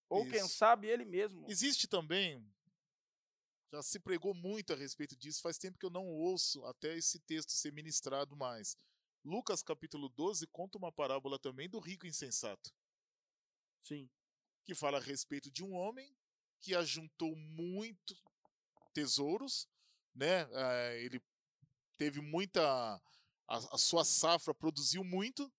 [0.09, 0.49] Ou quem Isso.
[0.57, 1.45] sabe ele mesmo.
[1.49, 2.45] Existe também,
[3.71, 7.19] já se pregou muito a respeito disso, faz tempo que eu não ouço até esse
[7.21, 8.77] texto ser ministrado mais.
[9.23, 12.69] Lucas capítulo 12 conta uma parábola também do rico insensato,
[13.81, 14.09] Sim.
[14.65, 16.13] que fala a respeito de um homem
[16.61, 18.13] que ajuntou muito
[18.93, 19.67] tesouros,
[20.13, 20.41] né?
[20.51, 21.21] Eh, ele
[21.97, 23.01] teve muita
[23.47, 25.51] a, a sua safra produziu muito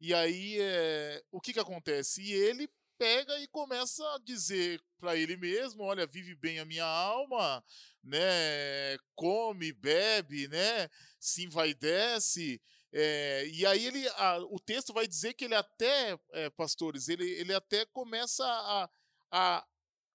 [0.00, 2.22] e aí eh, o que que acontece?
[2.22, 2.68] E ele
[2.98, 7.64] pega e começa a dizer para ele mesmo, olha, vive bem a minha alma,
[8.02, 8.96] né?
[9.14, 10.88] Come, bebe, né?
[11.18, 12.60] Se envaidece.
[12.92, 17.24] É, e aí ele, a- o texto vai dizer que ele até, é, pastores, ele,
[17.30, 18.90] ele até começa a,
[19.30, 19.66] a,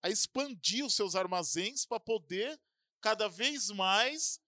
[0.03, 2.59] a expandir os seus armazéns para poder
[3.01, 4.39] cada vez mais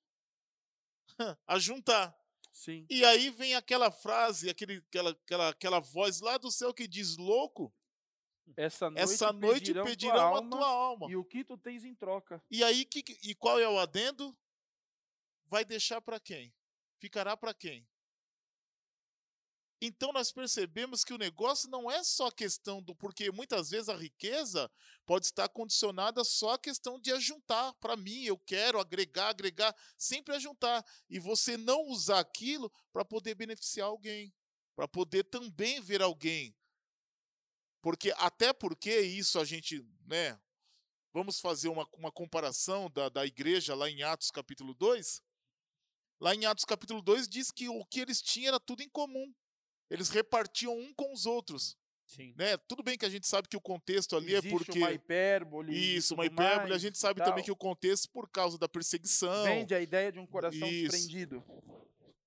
[1.48, 2.17] ajuntar.
[2.58, 2.88] Sim.
[2.90, 7.16] E aí vem aquela frase, aquele, aquela, aquela, aquela voz lá do céu que diz:
[7.16, 7.72] louco,
[8.56, 11.08] Essa noite, essa noite pedirão, pedirão, tua a alma, tua alma.
[11.12, 12.44] E o que tu tens em troca?
[12.50, 14.36] E aí, que- e qual é o adendo?
[15.46, 16.52] Vai deixar para quem?
[17.00, 17.88] Ficará para quem?
[19.80, 22.96] Então nós percebemos que o negócio não é só questão do.
[22.96, 24.72] Porque muitas vezes a riqueza
[25.06, 30.36] pode estar condicionada só à questão de ajuntar para mim, eu quero agregar, agregar, sempre
[30.36, 30.84] ajuntar.
[31.10, 34.34] E você não usar aquilo para poder beneficiar alguém,
[34.76, 36.56] para poder também ver alguém.
[37.82, 40.38] Porque, até porque isso a gente, né,
[41.18, 45.20] Vamos fazer uma, uma comparação da, da igreja lá em Atos capítulo 2.
[46.20, 49.34] Lá em Atos capítulo 2 diz que o que eles tinham era tudo em comum.
[49.90, 51.78] Eles repartiam um com os outros.
[52.06, 52.34] Sim.
[52.38, 52.56] Né?
[52.58, 54.80] Tudo bem que a gente sabe que o contexto ali Existe é porque.
[54.80, 55.96] uma hipérbole.
[55.96, 56.68] Isso, uma hipérbole.
[56.68, 57.44] A mais gente e sabe também tal.
[57.46, 59.44] que o contexto por causa da perseguição.
[59.44, 60.92] Vende a ideia de um coração Isso.
[60.92, 61.44] desprendido.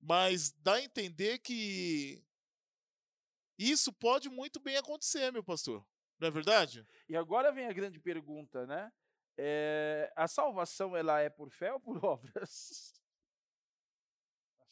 [0.01, 2.23] Mas dá a entender que
[3.59, 5.85] isso pode muito bem acontecer, meu pastor.
[6.19, 6.87] Não é verdade?
[7.09, 8.93] E agora vem a grande pergunta, né?
[9.37, 12.93] É, a salvação ela é por fé ou por obras?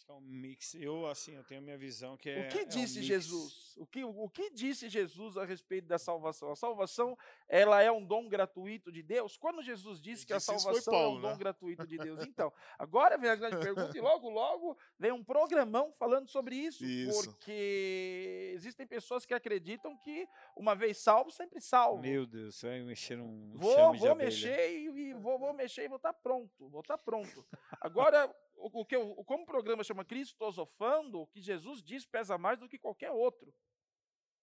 [0.09, 0.75] Que é um mix.
[0.75, 2.47] Eu, assim, eu tenho a minha visão que é.
[2.47, 3.03] O que é um disse.
[3.03, 3.77] Jesus?
[3.77, 6.51] O que, o que disse Jesus a respeito da salvação?
[6.51, 7.17] A salvação,
[7.49, 9.37] ela é um dom gratuito de Deus?
[9.37, 11.37] Quando Jesus disse que a disse isso foi salvação é Paulo, um dom né?
[11.37, 12.19] gratuito de Deus?
[12.29, 16.85] Então, agora vem a grande pergunta e logo, logo vem um programão falando sobre isso,
[16.85, 17.25] Isso.
[17.25, 22.03] porque existem pessoas que acreditam que uma vez salvo, sempre salvo.
[22.03, 25.89] Meu Deus, você vai mexer num Vou, vou mexer e, e vou, vou mexer e
[25.89, 26.69] vou estar pronto.
[26.69, 27.45] Vou estar pronto.
[27.81, 32.37] Agora, o, o que eu, como o programa chama Cristosofando, o que Jesus diz pesa
[32.37, 33.55] mais do que qualquer outro.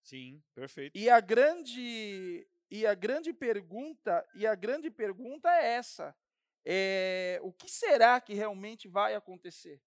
[0.02, 0.98] Sim, perfeito.
[0.98, 6.16] E a grande e a grande pergunta e a grande pergunta é essa:
[6.66, 9.82] é, o que será que realmente vai acontecer?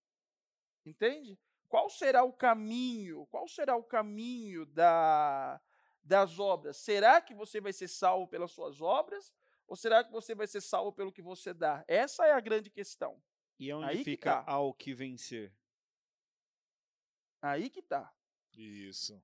[0.85, 1.39] Entende?
[1.69, 3.27] Qual será o caminho?
[3.27, 5.61] Qual será o caminho da,
[6.03, 6.79] das obras?
[6.79, 9.33] Será que você vai ser salvo pelas suas obras?
[9.67, 11.85] Ou será que você vai ser salvo pelo que você dá?
[11.87, 13.23] Essa é a grande questão.
[13.59, 14.53] E onde Aí que fica tá.
[14.53, 15.53] ao que vencer?
[17.43, 18.13] Aí que está.
[18.57, 19.21] Isso.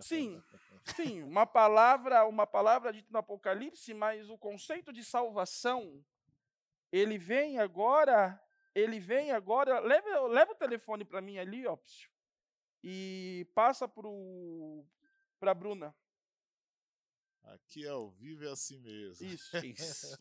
[0.00, 0.42] Sim,
[0.96, 6.04] sim, uma palavra, uma palavra dita no Apocalipse, mas o conceito de salvação,
[6.90, 8.42] ele vem agora,
[8.74, 12.10] ele vem agora, leva, leva o telefone para mim ali, ó, psiu,
[12.82, 15.94] e passa para a Bruna.
[17.42, 19.26] Aqui é ao vivo é assim mesmo.
[19.26, 19.56] Isso.
[19.64, 20.16] Isso.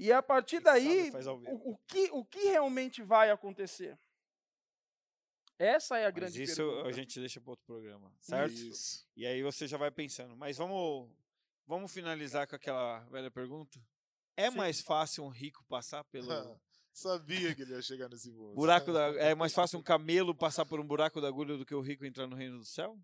[0.00, 1.10] E a partir daí,
[1.46, 3.98] o, o que, o que realmente vai acontecer?
[5.58, 6.88] Essa é a Mas grande isso pergunta.
[6.88, 8.54] a gente deixa para outro programa, certo?
[8.54, 9.06] Isso.
[9.14, 10.34] E aí você já vai pensando.
[10.34, 11.10] Mas vamos,
[11.66, 13.78] vamos finalizar com aquela velha pergunta?
[14.38, 14.56] É Sim.
[14.56, 16.26] mais fácil um rico passar pelo
[16.94, 18.54] Sabia que ele ia chegar nesse ponto.
[18.54, 19.08] buraco da.
[19.18, 22.06] É mais fácil um camelo passar por um buraco da agulha do que o rico
[22.06, 22.98] entrar no reino do céu?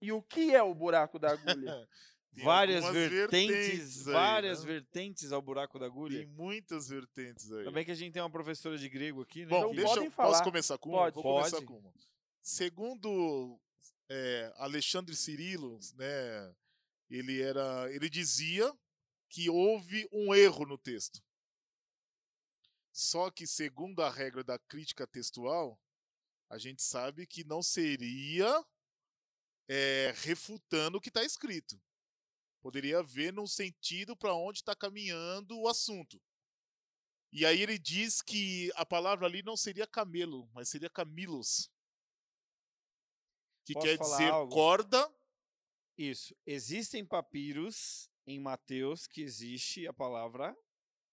[0.00, 1.88] E o que é o buraco da agulha?
[2.38, 4.66] Tem várias vertentes, vertentes aí, várias né?
[4.72, 6.18] vertentes ao buraco da agulha.
[6.18, 7.64] Tem muitas vertentes aí.
[7.64, 9.48] Também que a gente tem uma professora de grego aqui, né?
[9.48, 10.28] Bom, Então deixa podem falar.
[10.30, 10.98] posso começar com uma?
[10.98, 11.14] Pode.
[11.14, 11.66] Vou começar Pode.
[11.66, 11.92] com uma.
[12.40, 13.60] Segundo
[14.08, 16.54] é, Alexandre Cirilo, né,
[17.10, 18.72] ele era, ele dizia
[19.28, 21.20] que houve um erro no texto.
[22.92, 25.78] Só que segundo a regra da crítica textual,
[26.48, 28.64] a gente sabe que não seria
[29.68, 31.80] é, refutando o que está escrito.
[32.68, 36.20] Poderia ver no sentido para onde está caminhando o assunto.
[37.32, 41.72] E aí ele diz que a palavra ali não seria camelo, mas seria camilos.
[43.64, 44.52] Que Posso quer dizer algo?
[44.52, 45.10] corda.
[45.96, 46.36] Isso.
[46.44, 50.54] Existem papiros em Mateus que existe a palavra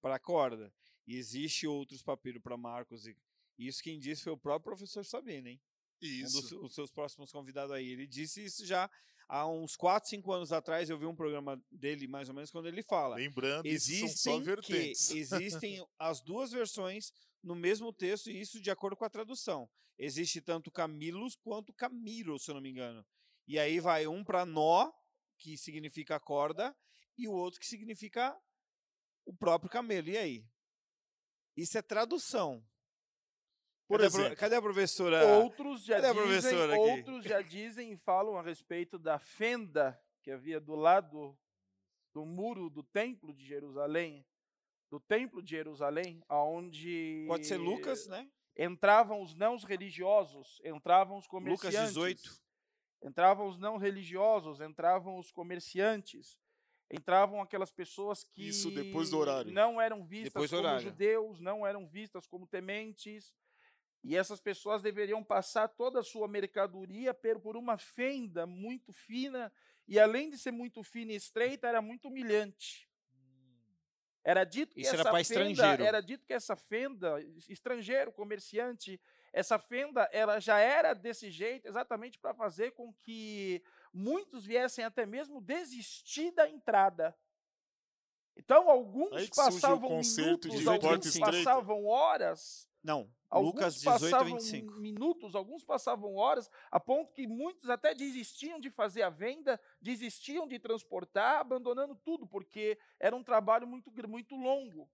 [0.01, 0.75] para corda.
[1.07, 3.07] E existe outros papiros para Marcos.
[3.07, 3.15] E
[3.57, 5.61] isso quem disse foi o próprio professor Sabino, hein?
[6.03, 6.41] Um Isso.
[6.41, 7.87] dos os seus próximos convidados aí.
[7.87, 8.91] Ele disse isso já
[9.27, 10.89] há uns 4, 5 anos atrás.
[10.89, 13.15] Eu vi um programa dele, mais ou menos, quando ele fala.
[13.15, 17.11] Lembrando, Existem que existem as duas versões
[17.43, 19.69] no mesmo texto, e isso de acordo com a tradução.
[19.97, 23.05] Existe tanto Camilos quanto Camiro, se eu não me engano.
[23.47, 24.91] E aí vai um para nó,
[25.37, 26.75] que significa corda,
[27.17, 28.35] e o outro que significa
[29.25, 30.09] o próprio camelo.
[30.09, 30.45] E aí?
[31.55, 32.65] Isso é tradução.
[33.87, 35.25] Por cadê, a exemplo, cadê a professora?
[35.37, 36.81] Outros já Cadê a dizem, professora aqui?
[36.97, 41.37] outros já dizem e falam a respeito da fenda que havia do lado
[42.13, 44.25] do muro do templo de Jerusalém,
[44.89, 48.27] do templo de Jerusalém, aonde Pode ser Lucas, né?
[48.57, 51.93] entravam os não religiosos, entravam os Lucas comerciantes.
[51.93, 52.21] 18.
[53.03, 56.39] Entravam os não religiosos, entravam os comerciantes,
[56.89, 59.51] entravam aquelas pessoas que Isso depois do horário.
[59.51, 63.31] não eram vistas Depois do como judeus, não eram vistas como tementes.
[64.05, 67.11] E essas pessoas deveriam passar toda a sua mercadoria
[67.41, 69.51] por uma fenda muito fina,
[69.87, 72.87] e além de ser muito fina e estreita, era muito humilhante.
[74.23, 75.83] Era dito que Isso era essa pra fenda, estrangeiro.
[75.83, 77.19] era dito que essa fenda,
[77.49, 79.01] estrangeiro, comerciante,
[79.33, 85.03] essa fenda, ela já era desse jeito exatamente para fazer com que muitos viessem até
[85.07, 87.17] mesmo desistir da entrada.
[88.37, 94.73] Então, alguns passavam minutos, alguns passavam horas, Não, alguns Lucas 18, passavam 25.
[94.75, 100.47] minutos, alguns passavam horas, a ponto que muitos até desistiam de fazer a venda, desistiam
[100.47, 104.87] de transportar, abandonando tudo, porque era um trabalho muito, muito longo.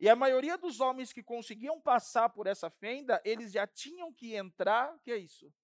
[0.00, 4.34] E a maioria dos homens que conseguiam passar por essa fenda, eles já tinham que
[4.34, 4.92] entrar.
[4.96, 5.54] O que é isso?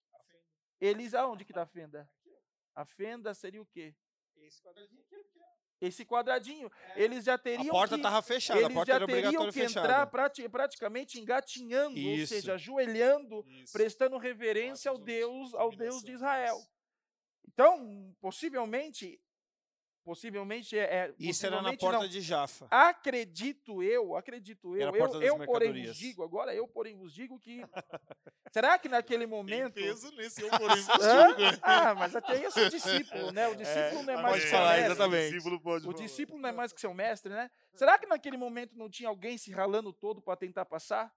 [0.80, 2.08] Eles, aonde que está a fenda?
[2.76, 3.92] A fenda seria o quê?
[4.36, 5.04] Esse quadradinho.
[6.94, 9.62] Eles já A teriam porta que estava fechada, a eles porta já era teriam que
[9.62, 12.32] entrar prati- praticamente engatinhando, ou Isso.
[12.34, 13.72] seja, ajoelhando, Isso.
[13.72, 16.56] prestando reverência ao Deus, ao Deus de Israel.
[17.48, 19.20] Então, possivelmente,
[20.06, 20.82] possivelmente é.
[20.84, 22.08] é Isso era na possivelmente porta não.
[22.08, 22.68] de Jafa.
[22.70, 26.68] Acredito eu, acredito eu, Era a eu, porta das eu porém vos digo, agora eu
[26.68, 27.60] porém vos digo que.
[28.52, 29.74] será que naquele Tem momento.
[29.74, 30.86] peso nesse eu porém vos
[31.36, 31.60] digo?
[31.60, 33.48] Ah, mas até esse é o discípulo, né?
[33.48, 34.92] O discípulo não é mais pode que é, seu falar, mestre.
[34.92, 35.26] exatamente.
[35.26, 36.04] O discípulo pode O falar.
[36.06, 37.50] discípulo não é mais que seu mestre, né?
[37.74, 41.12] Será que naquele momento não tinha alguém se ralando todo para tentar passar?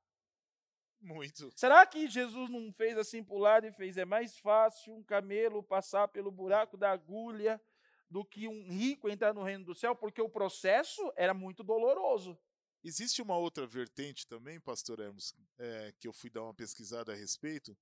[1.00, 1.50] Muito.
[1.56, 3.98] Será que Jesus não fez assim pro lado e fez?
[3.98, 7.62] É mais fácil um camelo passar pelo buraco da agulha
[8.10, 12.38] do que um rico entrar no reino do céu, porque o processo era muito doloroso.
[12.84, 17.16] Existe uma outra vertente também, pastor Hermos, é, que eu fui dar uma pesquisada a
[17.16, 17.78] respeito,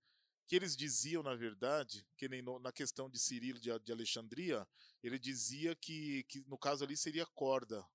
[0.47, 4.67] que eles diziam, na verdade, que nem no- na questão de Cirilo de, de Alexandria,
[5.03, 7.85] ele dizia que, que no caso ali seria corda.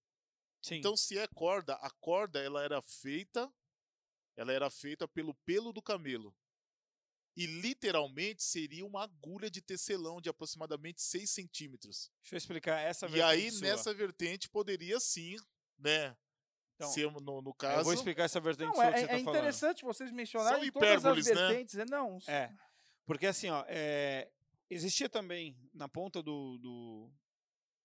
[0.61, 0.77] Sim.
[0.77, 3.53] Então, se é corda, a corda ela era feita,
[4.37, 6.35] ela era feita pelo pelo do camelo.
[7.35, 12.11] E literalmente seria uma agulha de tecelão de aproximadamente 6 centímetros.
[12.23, 13.61] Deixa eu explicar essa E vertente aí, sua.
[13.63, 15.37] nessa vertente, poderia sim,
[15.79, 16.15] né?
[16.75, 17.85] Então, ser no, no Eu caso.
[17.85, 19.29] vou explicar essa vertente Não, sua é, que você é tá falando.
[19.31, 21.35] interessante vocês mencionarem São todas as né?
[21.35, 21.75] vertentes.
[21.77, 21.85] né?
[21.89, 22.53] Não, É,
[23.07, 24.31] porque assim, ó, é,
[24.69, 27.13] existia também na ponta do, do,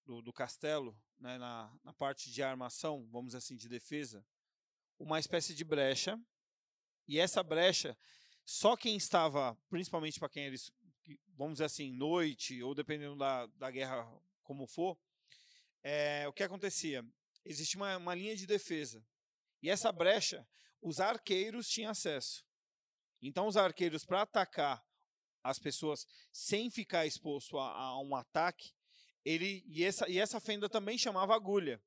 [0.05, 4.25] do, do castelo, né, na, na parte de armação, vamos dizer assim, de defesa,
[4.99, 6.19] uma espécie de brecha.
[7.07, 7.97] E essa brecha,
[8.49, 10.71] só quem estava, principalmente para quem eles,
[11.35, 14.09] vamos dizer assim, noite, ou dependendo da, da guerra
[14.41, 14.97] como for,
[15.83, 17.05] é, o que acontecia?
[17.43, 19.05] Existia uma, uma linha de defesa.
[19.61, 20.47] E essa brecha,
[20.81, 22.45] os arqueiros tinham acesso.
[23.21, 24.81] Então, os arqueiros, para atacar
[25.43, 28.73] as pessoas sem ficar exposto a, a um ataque,
[29.25, 31.83] ele e essa, e essa fenda também chamava agulha.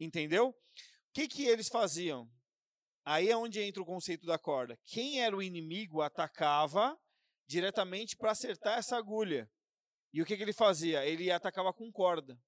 [0.00, 0.48] Entendeu?
[0.48, 2.28] O que, que eles faziam?
[3.04, 4.78] Aí é onde entra o conceito da corda.
[4.84, 6.96] Quem era o inimigo atacava
[7.46, 9.50] diretamente para acertar essa agulha.
[10.12, 11.04] E o que, que ele fazia?
[11.04, 12.38] Ele atacava com corda.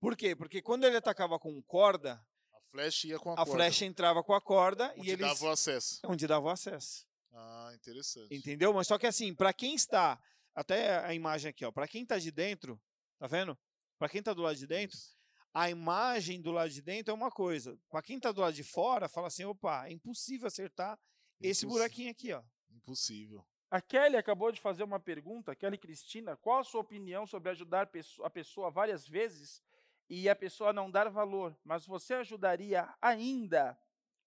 [0.00, 0.34] Por quê?
[0.34, 4.22] Porque quando ele atacava com corda, A flecha ia com a, a corda, flecha entrava
[4.22, 6.00] com a corda onde e eles dava o acesso.
[6.04, 7.06] onde dava o acesso.
[7.32, 8.34] Ah, interessante.
[8.34, 8.72] Entendeu?
[8.72, 10.20] Mas só que assim, para quem está,
[10.54, 12.80] até a imagem aqui, ó, para quem está de dentro,
[13.18, 13.56] tá vendo?
[13.98, 15.16] Para quem está do lado de dentro, Isso.
[15.52, 17.78] A imagem do lado de dentro é uma coisa.
[17.88, 20.98] Para quem está do lado de fora, fala assim, opa, é impossível acertar
[21.40, 22.42] esse Impossi- buraquinho aqui, ó.
[22.70, 23.44] Impossível.
[23.70, 27.88] A Kelly acabou de fazer uma pergunta, Kelly Cristina, qual a sua opinião sobre ajudar
[28.22, 29.62] a pessoa várias vezes
[30.08, 33.78] e a pessoa não dar valor, mas você ajudaria ainda?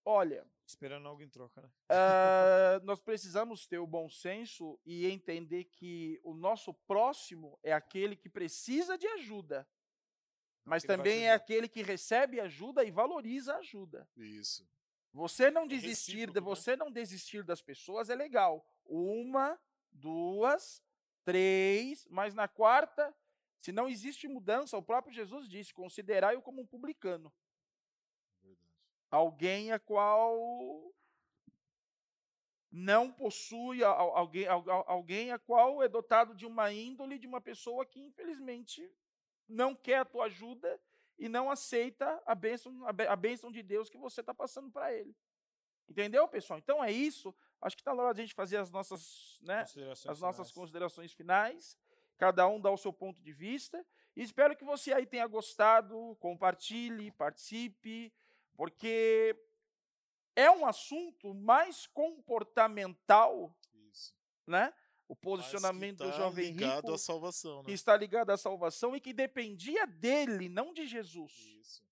[0.06, 1.70] Olha, Esperando algo em troca, né?
[1.90, 8.16] ah, nós precisamos ter o bom senso e entender que o nosso próximo é aquele
[8.16, 9.68] que precisa de ajuda,
[10.65, 14.07] mas Ele também é aquele que recebe ajuda e valoriza a ajuda.
[14.15, 14.68] Isso.
[15.11, 16.45] Você não desistir, de recíproco, né?
[16.56, 18.65] você não desistir das pessoas é legal.
[18.85, 19.60] Uma,
[19.91, 20.81] duas,
[21.23, 23.14] três, mas na quarta,
[23.60, 27.31] se não existe mudança, o próprio Jesus disse: considerai-o como um publicano,
[28.41, 28.68] Verdade.
[29.11, 30.91] alguém a qual
[32.72, 37.19] não possui, al- al- alguém, al- al- alguém a qual é dotado de uma índole
[37.19, 38.91] de uma pessoa que infelizmente
[39.48, 40.80] não quer a tua ajuda
[41.18, 44.72] e não aceita a bênção, a bê- a bênção de Deus que você está passando
[44.72, 45.15] para ele.
[45.88, 46.60] Entendeu, pessoal?
[46.60, 47.34] Então é isso.
[47.61, 50.48] Acho que está na hora de a gente fazer as nossas, né, Considerações as nossas
[50.48, 50.52] finais.
[50.52, 51.78] considerações finais.
[52.18, 53.86] Cada um dá o seu ponto de vista.
[54.15, 58.14] E espero que você aí tenha gostado, compartilhe, participe,
[58.56, 59.36] porque
[60.36, 63.56] é um assunto mais comportamental,
[63.91, 64.14] Isso.
[64.48, 64.74] né?
[65.08, 67.74] O posicionamento do tá jovem ligado rico à salvação, né?
[67.74, 71.32] está ligado à salvação e que dependia dele, não de Jesus.
[71.60, 71.84] Isso.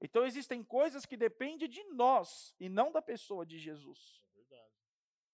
[0.00, 4.22] Então existem coisas que dependem de nós e não da pessoa de Jesus.
[4.22, 4.72] É verdade.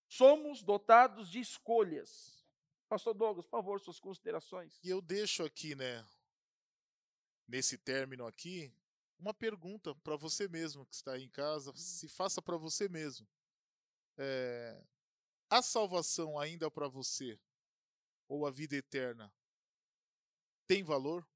[0.09, 2.45] Somos dotados de escolhas.
[2.89, 4.79] Pastor Douglas, por favor, suas considerações.
[4.85, 6.07] E eu deixo aqui, né,
[7.49, 8.73] nesse término aqui,
[9.19, 13.27] uma pergunta para você mesmo que está aí em casa, se faça para você mesmo.
[14.19, 14.83] É,
[15.53, 17.39] a salvação ainda para você
[18.27, 19.31] ou a vida eterna
[20.67, 21.29] tem valor?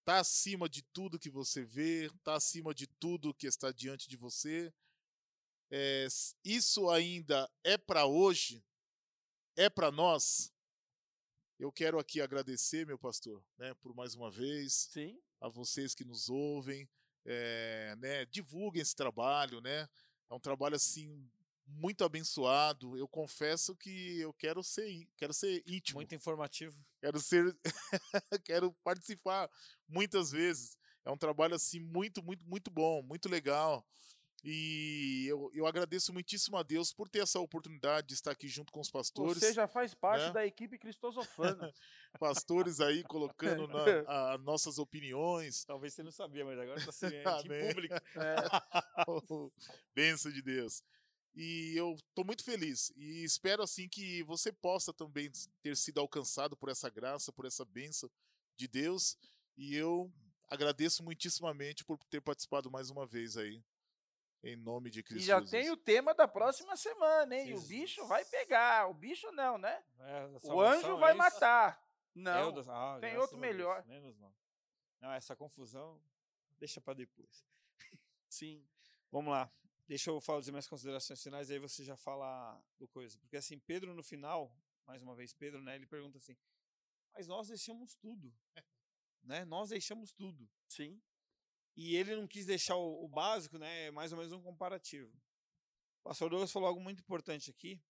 [0.00, 4.16] Está acima de tudo que você vê, está acima de tudo que está diante de
[4.16, 4.72] você.
[5.70, 6.06] É,
[6.42, 8.64] isso ainda é para hoje?
[9.54, 10.50] É para nós?
[11.58, 15.20] Eu quero aqui agradecer, meu pastor, né, por mais uma vez, Sim.
[15.38, 16.88] a vocês que nos ouvem,
[17.26, 19.86] é, né, divulguem esse trabalho, né?
[20.30, 21.30] É um trabalho assim
[21.74, 22.96] muito abençoado.
[22.96, 26.76] Eu confesso que eu quero ser, quero ser íntimo, Muito informativo.
[27.00, 27.56] quero ser,
[28.44, 29.50] quero participar
[29.88, 30.76] muitas vezes.
[31.04, 33.84] É um trabalho assim muito, muito, muito bom, muito legal.
[34.44, 38.72] E eu, eu agradeço muitíssimo a Deus por ter essa oportunidade de estar aqui junto
[38.72, 39.38] com os pastores.
[39.38, 40.32] Você já faz parte né?
[40.32, 41.72] da equipe cristosofana.
[42.18, 43.76] Pastores aí colocando na,
[44.34, 45.64] a, nossas opiniões.
[45.64, 47.94] Talvez você não sabia, mas agora está sendo em público.
[47.94, 48.34] É.
[49.94, 50.82] Benção de Deus.
[51.34, 55.30] E eu estou muito feliz e espero assim que você possa também
[55.62, 58.10] ter sido alcançado por essa graça, por essa benção
[58.56, 59.16] de Deus.
[59.56, 60.12] E eu
[60.48, 63.64] agradeço muitíssimamente por ter participado mais uma vez aí.
[64.44, 65.22] Em nome de Cristo.
[65.22, 65.50] E já Jesus.
[65.50, 67.46] tem o tema da próxima semana, hein?
[67.46, 67.64] Jesus.
[67.64, 68.88] O bicho vai pegar.
[68.88, 69.82] O bicho não, né?
[70.00, 71.80] É, o anjo vai é matar.
[72.12, 72.58] Não.
[72.58, 73.86] É ah, tem outro melhor.
[73.86, 74.34] Menos mal.
[75.00, 76.00] Não, essa confusão
[76.58, 77.46] deixa para depois.
[78.28, 78.66] Sim.
[79.12, 79.50] Vamos lá.
[79.86, 83.18] Deixa eu fazer minhas considerações finais, aí você já fala do coisa.
[83.18, 84.54] Porque assim, Pedro no final,
[84.86, 85.74] mais uma vez Pedro, né?
[85.74, 86.36] Ele pergunta assim:
[87.14, 88.32] "Mas nós deixamos tudo".
[89.22, 89.44] né?
[89.44, 90.48] Nós deixamos tudo.
[90.68, 91.00] Sim.
[91.76, 93.86] E ele não quis deixar o, o básico, né?
[93.86, 95.10] É mais ou menos um comparativo.
[96.00, 97.80] O pastor Douglas falou algo muito importante aqui,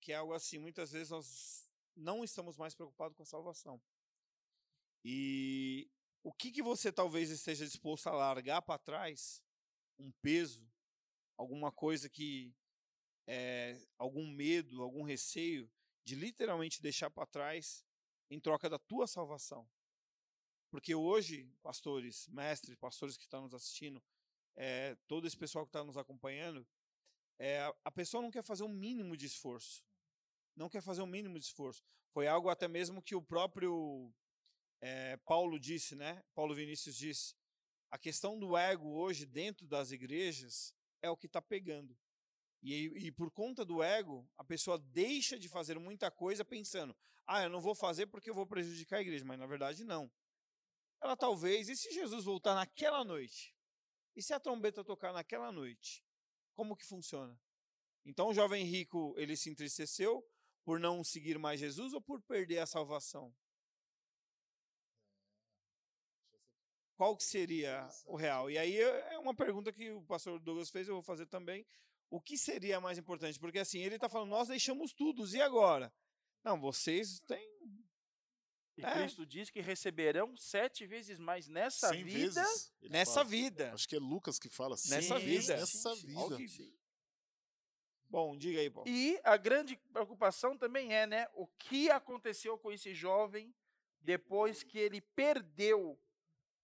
[0.00, 3.80] que é algo assim, muitas vezes nós não estamos mais preocupados com a salvação.
[5.04, 5.88] E
[6.22, 9.42] o que, que você talvez esteja disposto a largar para trás?
[9.98, 10.68] Um peso,
[11.38, 12.54] alguma coisa que
[13.26, 15.70] é, algum medo, algum receio
[16.04, 17.86] de literalmente deixar para trás
[18.30, 19.66] em troca da tua salvação.
[20.70, 24.02] Porque hoje, pastores, mestres, pastores que estão nos assistindo,
[24.56, 26.66] é, todo esse pessoal que está nos acompanhando,
[27.38, 29.84] é, a pessoa não quer fazer um mínimo de esforço.
[30.56, 31.84] Não quer fazer um mínimo de esforço.
[32.12, 34.12] Foi algo até mesmo que o próprio
[34.80, 36.22] é, Paulo disse, né?
[36.34, 37.34] Paulo Vinícius disse.
[37.90, 41.96] A questão do ego hoje dentro das igrejas é o que está pegando.
[42.62, 46.96] E, e, por conta do ego, a pessoa deixa de fazer muita coisa pensando:
[47.26, 49.24] ah, eu não vou fazer porque eu vou prejudicar a igreja.
[49.24, 50.10] Mas na verdade, não
[51.00, 53.54] ela talvez, e se Jesus voltar naquela noite?
[54.16, 56.04] E se a trombeta tocar naquela noite?
[56.54, 57.38] Como que funciona?
[58.04, 60.26] Então o jovem rico, ele se entristeceu
[60.64, 63.34] por não seguir mais Jesus ou por perder a salvação?
[66.98, 68.50] Qual que seria o real?
[68.50, 71.64] E aí é uma pergunta que o pastor Douglas fez, eu vou fazer também.
[72.10, 73.38] O que seria mais importante?
[73.38, 75.94] Porque assim, ele está falando, nós deixamos tudo, e agora?
[76.42, 77.48] Não, vocês têm
[78.76, 78.92] e é.
[78.92, 82.42] Cristo diz que receberão sete vezes mais nessa Cem vida.
[82.42, 83.24] Vezes, nessa fala.
[83.26, 83.72] vida.
[83.74, 84.90] Acho que é Lucas que fala assim.
[84.90, 85.56] Nessa vida.
[85.56, 86.36] Nessa vida.
[86.48, 86.76] Sim.
[88.08, 88.90] Bom, diga aí, Paulo.
[88.90, 93.54] E a grande preocupação também é, né, o que aconteceu com esse jovem
[94.00, 95.96] depois que ele perdeu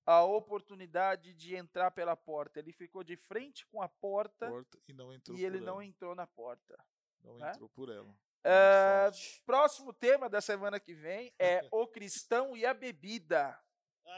[0.07, 2.59] a oportunidade de entrar pela porta.
[2.59, 6.15] Ele ficou de frente com a porta, porta e, não entrou e ele não entrou
[6.15, 6.79] na porta.
[7.23, 7.51] Não né?
[7.51, 8.09] entrou por ela.
[8.45, 9.11] Uh,
[9.47, 13.59] próximo tema da semana que vem é o cristão e a bebida.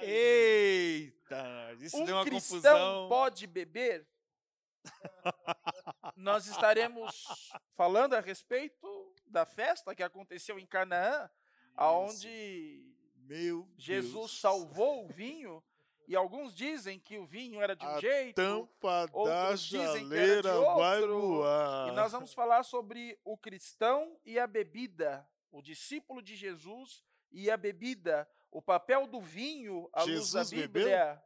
[0.01, 3.09] Eita, isso um deu uma cristão confusão.
[3.09, 4.07] pode beber?
[6.17, 7.25] Nós estaremos
[7.73, 11.31] falando a respeito da festa que aconteceu em Canaã,
[11.75, 12.85] aonde
[13.15, 14.41] Meu Jesus Deus.
[14.41, 15.63] salvou o vinho
[16.07, 20.15] e alguns dizem que o vinho era de um a jeito, tampa outros dizem que
[20.15, 21.43] era de outro.
[21.89, 27.03] E nós vamos falar sobre o cristão e a bebida, o discípulo de Jesus
[27.33, 31.23] e a bebida, o papel do vinho à Jesus luz da Bíblia.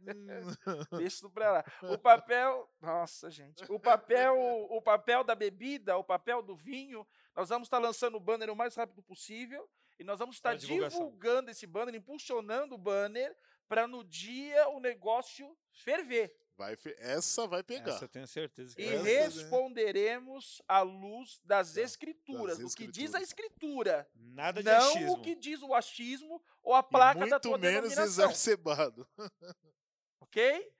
[0.00, 1.00] Hum.
[1.00, 1.64] Isso pra lá.
[1.82, 4.34] O papel, nossa gente, o papel,
[4.70, 7.06] o papel da bebida, o papel do vinho.
[7.34, 9.68] Nós vamos estar lançando o banner o mais rápido possível
[9.98, 13.36] e nós vamos estar divulgando esse banner, impulsionando o banner
[13.68, 16.34] para no dia o negócio ferver.
[16.56, 17.92] Vai, essa vai pegar.
[17.92, 19.02] Essa eu tenho certeza que E vai.
[19.02, 24.08] responderemos à luz das escrituras, das do que diz a escritura.
[24.14, 25.12] Nada de não achismo.
[25.12, 29.06] o que diz o achismo ou a placa da tua muito menos exacerbado.
[30.20, 30.72] Ok?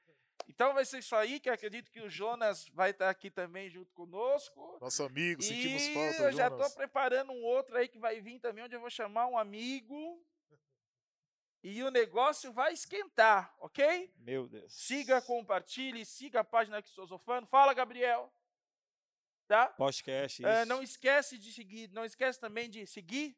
[0.48, 3.92] Então vai ser isso aí, que acredito que o Jonas vai estar aqui também junto
[3.94, 4.78] conosco.
[4.80, 8.38] Nosso amigo, sentimos e falta, eu já estou preparando um outro aí que vai vir
[8.38, 10.22] também, onde eu vou chamar um amigo.
[11.68, 14.14] E o negócio vai esquentar, ok?
[14.18, 14.72] Meu Deus.
[14.72, 18.32] Siga, compartilhe, siga a página que estou Fala, Gabriel.
[19.48, 19.66] Tá?
[19.70, 20.48] Podcast, isso.
[20.48, 23.36] Uh, não esquece de seguir, não esquece também de seguir.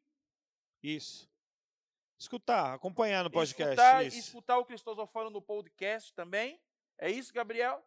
[0.83, 1.27] Isso.
[2.19, 3.71] Escutar, acompanhar no podcast.
[3.71, 4.19] Escutar, isso.
[4.19, 6.61] escutar o Cristosofano no podcast também.
[6.99, 7.83] É isso, Gabriel?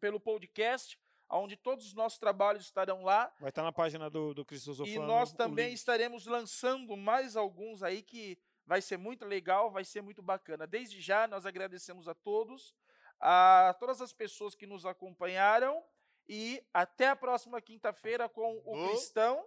[0.00, 0.98] Pelo podcast,
[1.28, 3.30] onde todos os nossos trabalhos estarão lá.
[3.38, 4.96] Vai estar na página do, do Cristosofano.
[4.96, 8.38] E nós também estaremos lançando mais alguns aí que
[8.68, 10.66] vai ser muito legal, vai ser muito bacana.
[10.66, 12.74] Desde já, nós agradecemos a todos,
[13.18, 15.82] a todas as pessoas que nos acompanharam
[16.28, 19.42] e até a próxima quinta-feira com o No- cristão,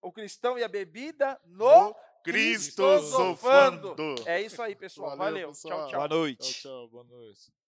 [0.00, 3.94] o cristão e a bebida no Cristosofando.
[4.26, 5.10] É isso aí, pessoal.
[5.10, 5.48] Valeu, Valeu.
[5.50, 5.78] pessoal.
[5.80, 5.98] Tchau, tchau.
[5.98, 6.52] Boa noite.
[6.54, 6.88] Tchau, tchau.
[6.88, 7.63] Boa noite.